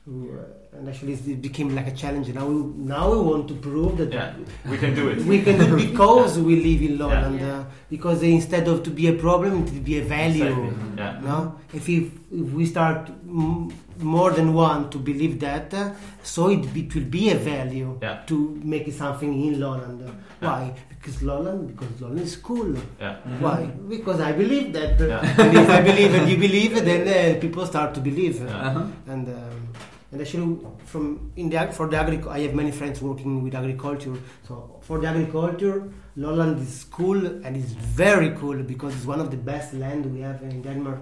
Uh, 0.07 0.78
and 0.78 0.89
actually, 0.89 1.13
it 1.13 1.41
became 1.41 1.76
like 1.76 1.88
a 1.88 1.95
challenge. 2.01 2.28
Now, 2.38 2.45
we, 2.47 2.55
now 2.93 3.11
we 3.13 3.19
want 3.30 3.47
to 3.49 3.55
prove 3.65 3.97
that 3.97 4.11
Yeah. 4.11 4.34
We 4.71 4.78
can 4.84 4.95
do 4.99 5.09
it. 5.09 5.19
we 5.34 5.41
can 5.47 5.57
do 5.59 5.67
it 5.76 5.82
because 5.91 6.39
we 6.47 6.55
live 6.67 6.82
in 6.89 6.97
Lolland. 7.01 7.39
Yeah. 7.39 7.59
Uh, 7.59 7.63
because 7.89 8.24
instead 8.24 8.67
of 8.67 8.84
to 8.88 8.89
be 8.89 9.07
a 9.07 9.13
problem, 9.26 9.63
it 9.63 9.71
will 9.74 9.82
be 9.91 9.97
a 9.99 10.03
value. 10.03 10.51
Exactly. 10.51 10.97
Yeah. 10.97 11.19
No, 11.30 11.38
if 11.74 11.88
we, 11.88 11.97
if 12.41 12.49
we 12.59 12.65
start 12.65 13.09
m- 13.28 13.69
more 14.04 14.32
than 14.32 14.54
one 14.54 14.89
to 14.89 14.97
believe 14.99 15.39
that, 15.39 15.74
uh, 15.74 15.91
so 16.24 16.49
it, 16.49 16.66
it 16.76 16.93
will 16.95 17.06
be 17.20 17.30
a 17.32 17.36
value 17.36 17.97
Yeah. 18.01 18.22
to 18.28 18.60
make 18.64 18.91
something 18.93 19.34
in 19.45 19.60
Lolland. 19.60 20.01
Yeah. 20.01 20.12
Why? 20.49 20.74
Because 20.89 21.22
Lolland, 21.24 21.68
because 21.68 22.01
Lolland 22.01 22.22
is 22.22 22.36
cool. 22.38 22.76
Yeah. 22.99 23.16
Why? 23.39 23.66
Because 23.89 24.20
I 24.20 24.32
believe 24.34 24.74
that. 24.74 25.01
uh, 25.01 25.08
Yeah. 25.08 25.41
and 25.45 25.58
if 25.58 25.70
I 25.70 25.82
believe 25.82 26.14
and 26.14 26.30
you 26.30 26.38
believe, 26.38 26.76
then 26.86 27.01
uh, 27.08 27.39
people 27.39 27.66
start 27.66 27.93
to 27.95 28.01
believe. 28.01 28.39
Yeah. 28.41 28.68
Uh-huh. 28.70 28.86
And 29.08 29.28
um, 29.30 29.68
and 30.12 30.22
actually, 30.22 30.58
from 30.86 31.32
in 31.36 31.49
the 31.49 31.68
for 31.72 31.88
the 31.88 31.97
agric, 31.97 32.28
I 32.28 32.39
have 32.41 32.54
many 32.54 32.72
friends 32.72 33.01
working 33.01 33.41
with 33.43 33.56
agriculture. 33.56 34.16
So 34.47 34.80
for 34.82 34.99
the 34.99 35.08
agriculture, 35.08 35.78
Lolland 36.16 36.60
is 36.62 36.84
cool 36.97 37.26
and 37.43 37.58
it's 37.58 37.72
very 38.04 38.32
cool 38.41 38.58
because 38.74 38.95
it's 38.95 39.06
one 39.06 39.20
of 39.20 39.32
the 39.32 39.38
best 39.38 39.74
land 39.74 40.06
we 40.14 40.20
have 40.22 40.43
in 40.43 40.62
Denmark. 40.62 41.01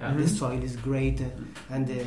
Yeah. 0.00 0.14
The 0.14 0.28
soil 0.28 0.62
is 0.62 0.76
great, 0.76 1.20
uh, 1.20 1.24
and 1.70 1.84
the, 1.84 2.04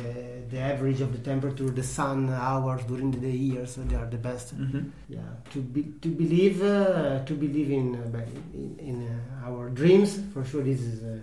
the 0.48 0.58
average 0.58 1.02
of 1.02 1.12
the 1.12 1.18
temperature, 1.18 1.68
the 1.68 1.82
sun 1.82 2.30
hours 2.30 2.82
during 2.84 3.10
the 3.10 3.30
year, 3.30 3.66
so 3.66 3.82
they 3.82 3.96
are 3.96 4.06
the 4.06 4.16
best. 4.16 4.56
Mm-hmm. 4.56 4.88
Yeah, 5.10 5.20
to 5.50 5.60
be, 5.60 5.82
to 6.00 6.08
believe 6.08 6.62
uh, 6.62 7.22
to 7.26 7.34
believe 7.34 7.70
in 7.70 7.96
uh, 7.96 8.24
in, 8.54 8.78
in 8.78 9.08
uh, 9.08 9.46
our 9.48 9.68
dreams 9.68 10.18
for 10.32 10.42
sure. 10.42 10.62
This 10.62 10.80
is 10.80 11.02
a, 11.02 11.20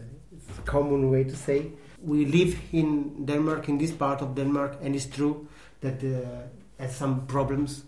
a 0.60 0.62
common 0.66 1.10
way 1.10 1.24
to 1.24 1.36
say. 1.36 1.72
We 2.02 2.26
live 2.26 2.56
in 2.72 3.26
Denmark, 3.26 3.68
in 3.68 3.78
this 3.80 3.92
part 3.92 4.22
of 4.22 4.36
Denmark, 4.36 4.78
and 4.82 4.96
it's 4.96 5.08
true 5.08 5.48
that 5.82 6.04
uh, 6.04 6.48
has 6.80 6.96
some 6.96 7.26
problems, 7.26 7.84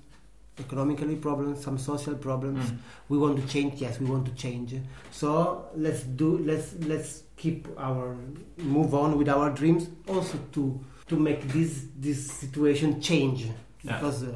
economically 0.59 1.15
problems, 1.15 1.63
some 1.63 1.77
social 1.77 2.15
problems. 2.15 2.63
Mm. 2.69 2.77
We 3.09 3.17
want 3.17 3.39
to 3.41 3.47
change. 3.47 3.81
Yes, 3.81 3.99
we 3.99 4.05
want 4.05 4.25
to 4.25 4.33
change. 4.33 4.75
So 5.11 5.65
let's 5.75 6.03
do. 6.03 6.37
Let's 6.39 6.73
let's 6.85 7.23
keep 7.37 7.67
our 7.77 8.15
move 8.57 8.93
on 8.93 9.17
with 9.17 9.29
our 9.29 9.49
dreams. 9.49 9.89
Also 10.07 10.37
to 10.53 10.79
to 11.07 11.15
make 11.15 11.41
this 11.53 11.85
this 11.97 12.31
situation 12.31 13.01
change 13.01 13.45
Yeah. 13.83 13.97
because 13.97 14.23
uh, 14.23 14.33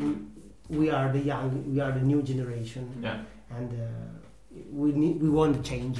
we, 0.00 0.16
we 0.68 0.90
are 0.90 1.12
the 1.12 1.18
young, 1.20 1.50
we 1.74 1.80
are 1.80 1.92
the 1.92 2.00
new 2.00 2.22
generation, 2.22 2.88
Yeah. 3.02 3.20
and 3.50 3.70
uh, 3.72 3.86
we 4.72 4.92
need 4.92 5.22
we 5.22 5.28
want 5.28 5.56
to 5.56 5.62
change, 5.70 5.98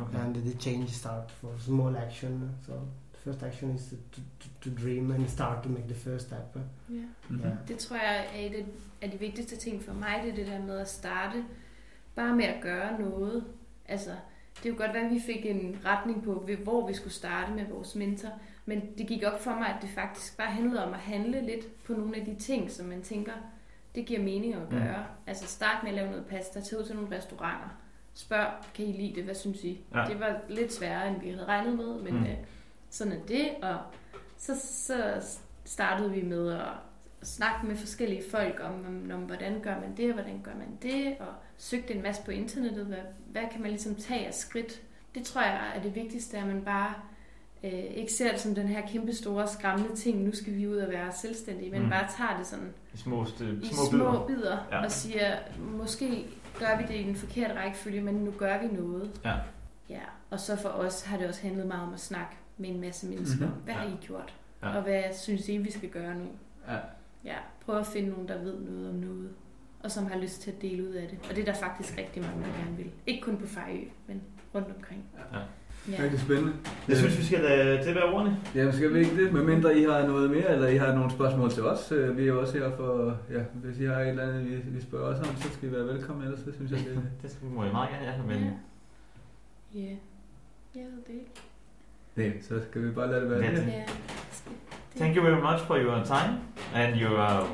Okay. 0.00 0.18
and 0.18 0.34
the 0.34 0.54
change 0.54 0.90
start 0.90 1.30
for 1.40 1.52
small 1.58 1.96
action. 1.96 2.54
So 2.66 2.72
first 3.24 3.42
action 3.42 3.74
is 3.74 3.82
to, 3.90 3.96
to, 4.40 4.48
to, 4.70 4.70
dream 4.82 5.10
and 5.10 5.28
start 5.28 5.62
to 5.62 5.68
make 5.68 5.84
the 5.88 5.94
first 5.94 6.26
step. 6.26 6.56
Ja. 6.56 6.60
Mm-hmm. 7.28 7.40
Yeah. 7.46 7.56
Det 7.68 7.78
tror 7.78 7.96
jeg 7.96 8.26
er 8.34 8.46
et 8.46 8.66
af 9.02 9.10
de 9.10 9.18
vigtigste 9.18 9.56
ting 9.56 9.82
for 9.82 9.92
mig, 9.92 10.20
det 10.24 10.30
er 10.30 10.34
det 10.34 10.46
der 10.46 10.62
med 10.62 10.78
at 10.78 10.88
starte 10.88 11.44
bare 12.16 12.36
med 12.36 12.44
at 12.44 12.62
gøre 12.62 13.00
noget. 13.00 13.44
Altså, 13.88 14.10
det 14.62 14.66
er 14.66 14.70
jo 14.70 14.76
godt 14.78 14.94
være, 14.94 15.04
at 15.04 15.10
vi 15.10 15.20
fik 15.26 15.46
en 15.46 15.76
retning 15.84 16.24
på, 16.24 16.44
ved- 16.46 16.56
hvor 16.56 16.86
vi 16.86 16.94
skulle 16.94 17.12
starte 17.12 17.52
med 17.52 17.64
vores 17.70 17.94
mentor, 17.94 18.28
men 18.66 18.82
det 18.98 19.06
gik 19.06 19.22
op 19.32 19.40
for 19.40 19.50
mig, 19.50 19.66
at 19.68 19.76
det 19.82 19.90
faktisk 19.90 20.36
bare 20.36 20.50
handlede 20.50 20.84
om 20.86 20.92
at 20.94 21.00
handle 21.00 21.46
lidt 21.46 21.84
på 21.84 21.92
nogle 21.92 22.16
af 22.16 22.24
de 22.24 22.34
ting, 22.34 22.70
som 22.70 22.86
man 22.86 23.02
tænker, 23.02 23.32
det 23.94 24.06
giver 24.06 24.20
mening 24.22 24.54
at 24.54 24.60
Mm. 24.72 24.78
gøre. 24.78 25.04
Altså 25.26 25.46
start 25.46 25.82
med 25.82 25.90
at 25.90 25.96
lave 25.96 26.10
noget 26.10 26.26
pasta, 26.26 26.60
tage 26.60 26.80
ud 26.80 26.86
til 26.86 26.96
nogle 26.96 27.16
restauranter, 27.16 27.68
spørg, 28.14 28.46
kan 28.74 28.86
I 28.86 28.92
lide 28.92 29.14
det, 29.14 29.24
hvad 29.24 29.34
synes 29.34 29.64
I? 29.64 29.84
Ja. 29.94 30.04
Det 30.08 30.20
var 30.20 30.40
lidt 30.48 30.72
sværere, 30.72 31.08
end 31.08 31.20
vi 31.20 31.30
havde 31.30 31.44
regnet 31.44 31.76
med, 31.76 31.94
men 32.02 32.12
Mm. 32.14 32.20
mm. 32.20 32.26
øh, 32.26 32.36
sådan 32.94 33.12
er 33.12 33.26
det, 33.28 33.48
og 33.62 33.76
så, 34.38 34.52
så 34.86 35.22
startede 35.64 36.10
vi 36.10 36.22
med 36.22 36.52
at 36.52 36.66
snakke 37.22 37.66
med 37.66 37.76
forskellige 37.76 38.22
folk 38.30 38.60
om, 38.64 38.72
om, 38.86 39.10
om, 39.14 39.20
hvordan 39.20 39.60
gør 39.60 39.80
man 39.80 39.96
det, 39.96 40.06
og 40.08 40.12
hvordan 40.14 40.40
gør 40.44 40.52
man 40.54 40.78
det, 40.82 41.16
og 41.20 41.26
søgte 41.58 41.94
en 41.94 42.02
masse 42.02 42.22
på 42.24 42.30
internettet, 42.30 42.86
hvad, 42.86 42.98
hvad 43.26 43.42
kan 43.52 43.60
man 43.62 43.70
ligesom 43.70 43.94
tage 43.94 44.26
af 44.26 44.34
skridt. 44.34 44.80
Det 45.14 45.24
tror 45.24 45.40
jeg 45.42 45.72
er 45.76 45.82
det 45.82 45.94
vigtigste, 45.94 46.38
at 46.38 46.46
man 46.46 46.62
bare 46.64 46.94
øh, 47.64 47.72
ikke 47.72 48.12
ser 48.12 48.30
det 48.30 48.40
som 48.40 48.54
den 48.54 48.68
her 48.68 48.86
kæmpe 48.88 49.12
store 49.14 49.48
skræmmende 49.48 49.96
ting, 49.96 50.22
nu 50.24 50.32
skal 50.34 50.54
vi 50.54 50.68
ud 50.68 50.76
og 50.76 50.90
være 50.90 51.12
selvstændige, 51.12 51.70
men 51.70 51.82
Mm. 51.82 51.90
bare 51.90 52.08
tager 52.18 52.36
det 52.38 52.46
sådan 52.46 52.72
I 52.94 52.96
små, 52.96 53.24
st- 53.24 53.44
i 53.44 53.66
små, 53.66 53.84
små 53.90 53.98
bidder. 53.98 54.26
bidder 54.26 54.58
Ja. 54.70 54.76
ja. 54.78 54.84
og 54.84 54.90
siger, 54.90 55.36
måske 55.58 56.26
gør 56.58 56.76
vi 56.78 56.82
det 56.88 57.00
i 57.00 57.02
den 57.02 57.16
forkerte 57.16 57.54
rækkefølge, 57.60 58.00
men 58.02 58.14
nu 58.14 58.30
gør 58.30 58.58
vi 58.58 58.66
noget. 58.66 59.20
Ja. 59.24 59.34
Ja, 59.88 60.00
og 60.30 60.40
så 60.40 60.56
for 60.56 60.68
os 60.68 61.02
har 61.02 61.16
det 61.18 61.28
også 61.28 61.42
handlet 61.42 61.66
meget 61.66 61.82
om 61.82 61.94
at 61.94 62.00
snakke 62.00 62.36
med 62.58 62.68
en 62.68 62.80
masse 62.80 63.06
mennesker. 63.06 63.38
Mhm. 63.46 63.48
Mm-hmm. 63.48 63.64
Hvad 63.64 63.74
har 63.74 63.84
Ja. 63.84 63.90
I 63.90 63.96
gjort? 64.06 64.34
Ja. 64.62 64.76
Og 64.76 64.82
hvad 64.82 65.02
synes 65.12 65.48
I, 65.48 65.56
vi 65.56 65.70
skal 65.70 65.88
gøre 65.88 66.14
nu? 66.14 66.24
Ja. 66.68 66.76
Ja, 67.24 67.36
prøv 67.64 67.78
at 67.78 67.86
finde 67.86 68.08
nogen, 68.08 68.28
der 68.28 68.38
ved 68.42 68.60
noget 68.60 68.88
om 68.88 68.94
noget, 68.94 69.28
og 69.80 69.90
som 69.90 70.06
har 70.06 70.18
lyst 70.18 70.40
til 70.42 70.50
at 70.50 70.62
dele 70.62 70.82
ud 70.88 70.94
af 70.94 71.08
det. 71.08 71.18
Og 71.30 71.36
det 71.36 71.48
er 71.48 71.52
der 71.52 71.60
faktisk 71.60 71.98
rigtig 71.98 72.22
mange, 72.22 72.40
der 72.44 72.64
gerne 72.64 72.76
vil. 72.76 72.90
Ikke 73.06 73.22
kun 73.22 73.36
på 73.36 73.46
Fejø, 73.46 73.84
men 74.06 74.22
rundt 74.54 74.68
omkring. 74.76 75.04
Ja. 75.32 75.38
Ja. 75.92 76.02
Rigtig 76.02 76.20
spændende. 76.20 76.52
Jeg 76.88 76.96
synes, 76.96 77.18
vi 77.18 77.22
skal 77.24 77.40
lade 77.40 77.84
det 77.84 77.94
være 77.94 78.04
ordene. 78.14 78.36
Jamen 78.54 78.72
skal 78.72 78.94
vi 78.94 78.98
ikke 78.98 79.24
det, 79.24 79.32
medmindre 79.32 79.78
I 79.78 79.82
har 79.82 80.06
noget 80.06 80.30
mere, 80.30 80.52
eller 80.52 80.68
I 80.68 80.76
har 80.76 80.94
nogle 80.94 81.10
spørgsmål 81.10 81.50
til 81.50 81.62
os. 81.66 81.92
Øh, 81.92 82.16
Vi 82.16 82.22
er 82.22 82.26
jo 82.26 82.40
også 82.40 82.58
her 82.58 82.76
for, 82.76 83.18
ja, 83.30 83.42
hvis 83.54 83.78
I 83.78 83.84
har 83.84 84.00
et 84.00 84.08
eller 84.08 84.22
andet, 84.22 84.44
vi, 84.50 84.56
vi 84.56 84.80
spørger 84.80 85.06
os 85.14 85.28
om, 85.28 85.36
så 85.36 85.52
skal 85.52 85.68
I 85.68 85.72
være 85.72 85.86
velkommen, 85.86 86.24
ellers 86.24 86.40
så 86.40 86.52
synes 86.52 86.70
jeg, 86.70 86.78
det 86.78 87.02
Det 87.22 87.30
skal 87.30 87.48
vi 87.48 87.52
må 87.54 87.64
I 87.64 87.70
meget 87.72 87.90
gerne, 87.90 88.06
ja. 88.06 88.22
Men 88.22 88.36
Ja. 89.74 89.80
Ja. 89.80 89.96
Jeg 90.74 90.84
ved 90.84 91.02
det 91.06 91.12
ikke. 91.14 91.30
Nej, 92.16 92.32
så 92.42 92.54
skal 92.70 92.82
vi 92.84 92.90
bare 92.90 93.10
lade 93.10 93.20
det 93.20 93.30
være 93.30 93.40
Ja. 93.44 93.50
det. 93.50 93.66
Ja. 93.66 93.84
thank 94.98 95.16
you 95.16 95.22
very 95.24 95.40
much 95.42 95.60
for 95.66 95.76
your 95.76 96.04
time 96.04 96.38
and 96.74 96.96
your 97.00 97.18
uh, 97.18 97.46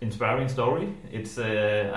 inspiring 0.00 0.50
story. 0.50 0.86
It's 1.12 1.38
uh, 1.38 1.44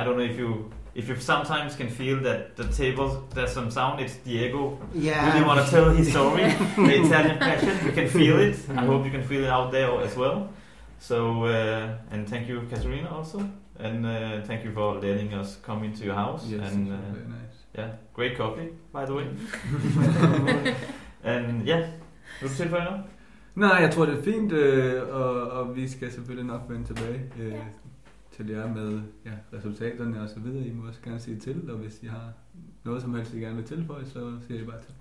I 0.02 0.04
don't 0.06 0.16
know 0.18 0.26
if 0.32 0.40
you 0.40 0.56
if 0.96 1.10
you 1.10 1.16
sometimes 1.20 1.76
can 1.76 1.90
feel 1.90 2.18
that 2.24 2.38
the 2.58 2.64
table 2.74 3.10
there's 3.36 3.54
some 3.54 3.72
sound. 3.72 4.00
It's 4.02 4.16
Diego 4.26 4.78
Yeah. 4.96 5.28
really 5.34 5.46
want 5.48 5.60
to 5.66 5.72
tell 5.76 5.90
his 5.96 6.10
story, 6.10 6.44
the 6.76 7.02
Italian 7.06 7.38
passion. 7.40 7.70
You 7.86 7.92
can 7.94 8.08
feel 8.08 8.40
it. 8.40 8.56
I 8.70 8.86
hope 8.86 9.06
you 9.06 9.12
can 9.12 9.24
feel 9.24 9.44
it 9.44 9.50
out 9.50 9.72
there 9.72 9.90
as 10.06 10.18
well. 10.18 10.48
So 11.00 11.46
uh, 11.46 12.14
and 12.14 12.28
thank 12.30 12.48
you, 12.50 12.62
Katarina, 12.70 13.10
also, 13.18 13.40
and 13.80 14.06
uh, 14.06 14.42
thank 14.48 14.64
you 14.66 14.72
for 14.74 14.96
letting 14.96 15.34
us 15.34 15.58
come 15.66 15.86
into 15.86 16.04
your 16.06 16.16
house. 16.16 16.46
Yes, 16.52 16.74
and 16.74 16.88
uh, 16.88 16.96
very 17.14 17.28
nice. 17.28 17.56
yeah, 17.78 17.90
great 18.14 18.38
coffee, 18.38 18.70
by 18.94 19.06
the 19.06 19.14
way. 19.14 19.26
and 21.24 21.68
yeah, 21.68 21.86
vil 22.42 22.50
du 22.50 22.56
tilføje 22.56 22.84
noget? 22.84 23.04
Nej, 23.56 23.70
jeg 23.82 23.92
tror, 23.92 24.06
det 24.06 24.18
er 24.20 24.24
fint, 24.24 24.52
øh, 24.52 25.04
og, 25.16 25.52
og 25.52 25.76
vi 25.76 25.88
skal 25.88 26.12
selvfølgelig 26.12 26.46
nok 26.48 26.62
vende 26.70 26.86
tilbage 26.86 27.32
øh, 27.40 27.52
Ja. 27.52 27.58
til 28.32 28.48
jer 28.50 28.68
med 28.74 29.02
ja, 29.26 29.32
resultaterne 29.58 30.22
og 30.22 30.30
så 30.30 30.40
videre. 30.40 30.66
I 30.68 30.72
må 30.74 30.88
også 30.88 31.02
gerne 31.04 31.20
sige 31.20 31.40
til, 31.40 31.72
og 31.72 31.78
hvis 31.78 32.04
I 32.04 32.06
har 32.08 32.34
noget 32.84 33.02
som 33.02 33.14
helst, 33.16 33.34
I 33.34 33.40
gerne 33.40 33.56
vil 33.56 33.66
tilføje, 33.66 34.06
så 34.06 34.34
siger 34.48 34.62
I 34.62 34.66
bare 34.66 34.82
til. 34.82 34.94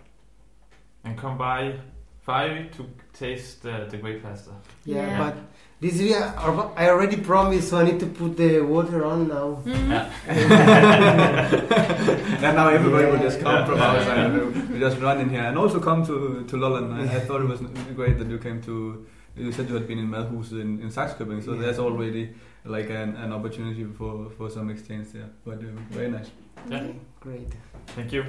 And 1.04 1.18
come 1.18 1.36
by 1.38 1.78
five 2.22 2.70
to 2.76 2.84
taste 3.12 3.66
uh, 3.66 3.84
the 3.90 3.96
great 3.98 4.22
pasta. 4.22 4.50
Yeah, 4.84 4.96
Yeah. 5.06 5.18
but 5.18 5.34
this 5.80 5.94
year 6.00 6.32
I 6.76 6.88
already 6.88 7.16
promised, 7.16 7.68
so 7.70 7.78
I 7.78 7.84
need 7.84 8.00
to 8.00 8.06
put 8.06 8.36
the 8.36 8.60
water 8.60 9.04
on 9.04 9.28
now. 9.28 9.58
Mm-hmm. 9.64 9.90
Yeah. 9.90 10.10
And 12.42 12.56
now 12.56 12.68
everybody 12.68 13.06
will 13.10 13.18
just 13.18 13.40
come 13.40 13.54
Yeah. 13.54 13.66
from 13.66 13.78
outside. 13.78 14.70
We 14.70 14.78
just 14.80 14.98
run 15.00 15.20
in 15.20 15.28
here 15.30 15.42
and 15.48 15.58
also 15.58 15.80
come 15.80 16.04
to 16.06 16.44
to 16.50 16.56
Lolland. 16.56 16.92
I, 16.94 17.16
I 17.16 17.20
thought 17.26 17.40
it 17.42 17.48
was 17.48 17.60
great 17.96 18.18
that 18.18 18.28
you 18.28 18.38
came 18.38 18.60
to. 18.62 19.04
You 19.36 19.52
said 19.52 19.68
you 19.68 19.74
had 19.74 19.86
been 19.86 19.98
in 19.98 20.08
Madhuset 20.10 20.60
in, 20.60 20.80
in 20.82 20.88
Sakskøbing, 20.90 21.42
so 21.44 21.52
Yeah. 21.52 21.60
there's 21.62 21.78
already 21.78 22.30
like 22.64 22.90
an, 22.90 23.16
an 23.16 23.32
opportunity 23.32 23.84
for, 23.98 24.28
for 24.36 24.50
some 24.50 24.70
exchange 24.70 25.06
there. 25.12 25.28
But 25.46 25.58
uh, 25.58 25.66
very 25.90 26.10
nice. 26.10 26.30
Yeah. 26.68 26.86
Great. 27.20 27.48
Thank 27.96 28.12
you. 28.12 28.24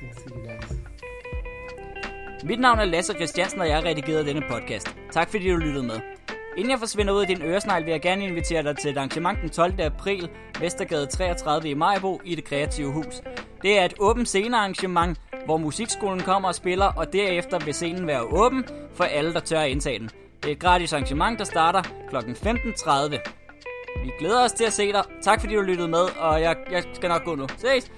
Thanks 0.00 0.22
to 0.22 0.34
you 0.34 0.42
guys. 0.46 1.09
Mit 2.44 2.60
navn 2.60 2.78
er 2.78 2.84
Lasse 2.84 3.14
Christiansen, 3.14 3.60
og 3.60 3.68
jeg 3.68 3.76
har 3.76 3.84
redigeret 3.84 4.26
denne 4.26 4.42
podcast. 4.50 4.96
Tak 5.12 5.30
fordi 5.30 5.50
du 5.50 5.56
lyttede 5.56 5.86
med. 5.86 6.00
Inden 6.56 6.70
jeg 6.70 6.78
forsvinder 6.78 7.12
ud 7.12 7.22
i 7.22 7.26
din 7.26 7.42
øresnegl, 7.42 7.84
vil 7.84 7.90
jeg 7.90 8.00
gerne 8.00 8.24
invitere 8.24 8.62
dig 8.62 8.76
til 8.76 8.90
et 8.90 8.96
arrangement 8.96 9.38
den 9.42 9.50
12. 9.50 9.80
april, 9.80 10.28
Vestergade 10.60 11.06
33 11.06 11.70
i 11.70 11.74
Majbo 11.74 12.20
i 12.24 12.34
det 12.34 12.44
kreative 12.44 12.92
hus. 12.92 13.22
Det 13.62 13.78
er 13.78 13.84
et 13.84 13.94
åbent 13.98 14.28
scenearrangement, 14.28 15.20
hvor 15.44 15.56
musikskolen 15.56 16.20
kommer 16.20 16.48
og 16.48 16.54
spiller, 16.54 16.86
og 16.86 17.12
derefter 17.12 17.58
vil 17.58 17.74
scenen 17.74 18.06
være 18.06 18.22
åben 18.22 18.64
for 18.94 19.04
alle, 19.04 19.32
der 19.34 19.40
tør 19.40 19.60
at 19.60 19.70
indtage 19.70 19.98
den. 19.98 20.10
Det 20.42 20.48
er 20.48 20.52
et 20.52 20.58
gratis 20.58 20.92
arrangement, 20.92 21.38
der 21.38 21.44
starter 21.44 21.82
kl. 21.82 22.16
15.30. 22.16 23.10
Vi 24.04 24.10
glæder 24.18 24.44
os 24.44 24.52
til 24.52 24.64
at 24.64 24.72
se 24.72 24.92
dig. 24.92 25.02
Tak 25.22 25.40
fordi 25.40 25.54
du 25.54 25.60
lyttede 25.60 25.88
med, 25.88 26.18
og 26.18 26.40
jeg, 26.40 26.56
jeg 26.70 26.84
skal 26.92 27.08
nok 27.08 27.24
gå 27.24 27.34
nu. 27.34 27.46
Ses! 27.56 27.90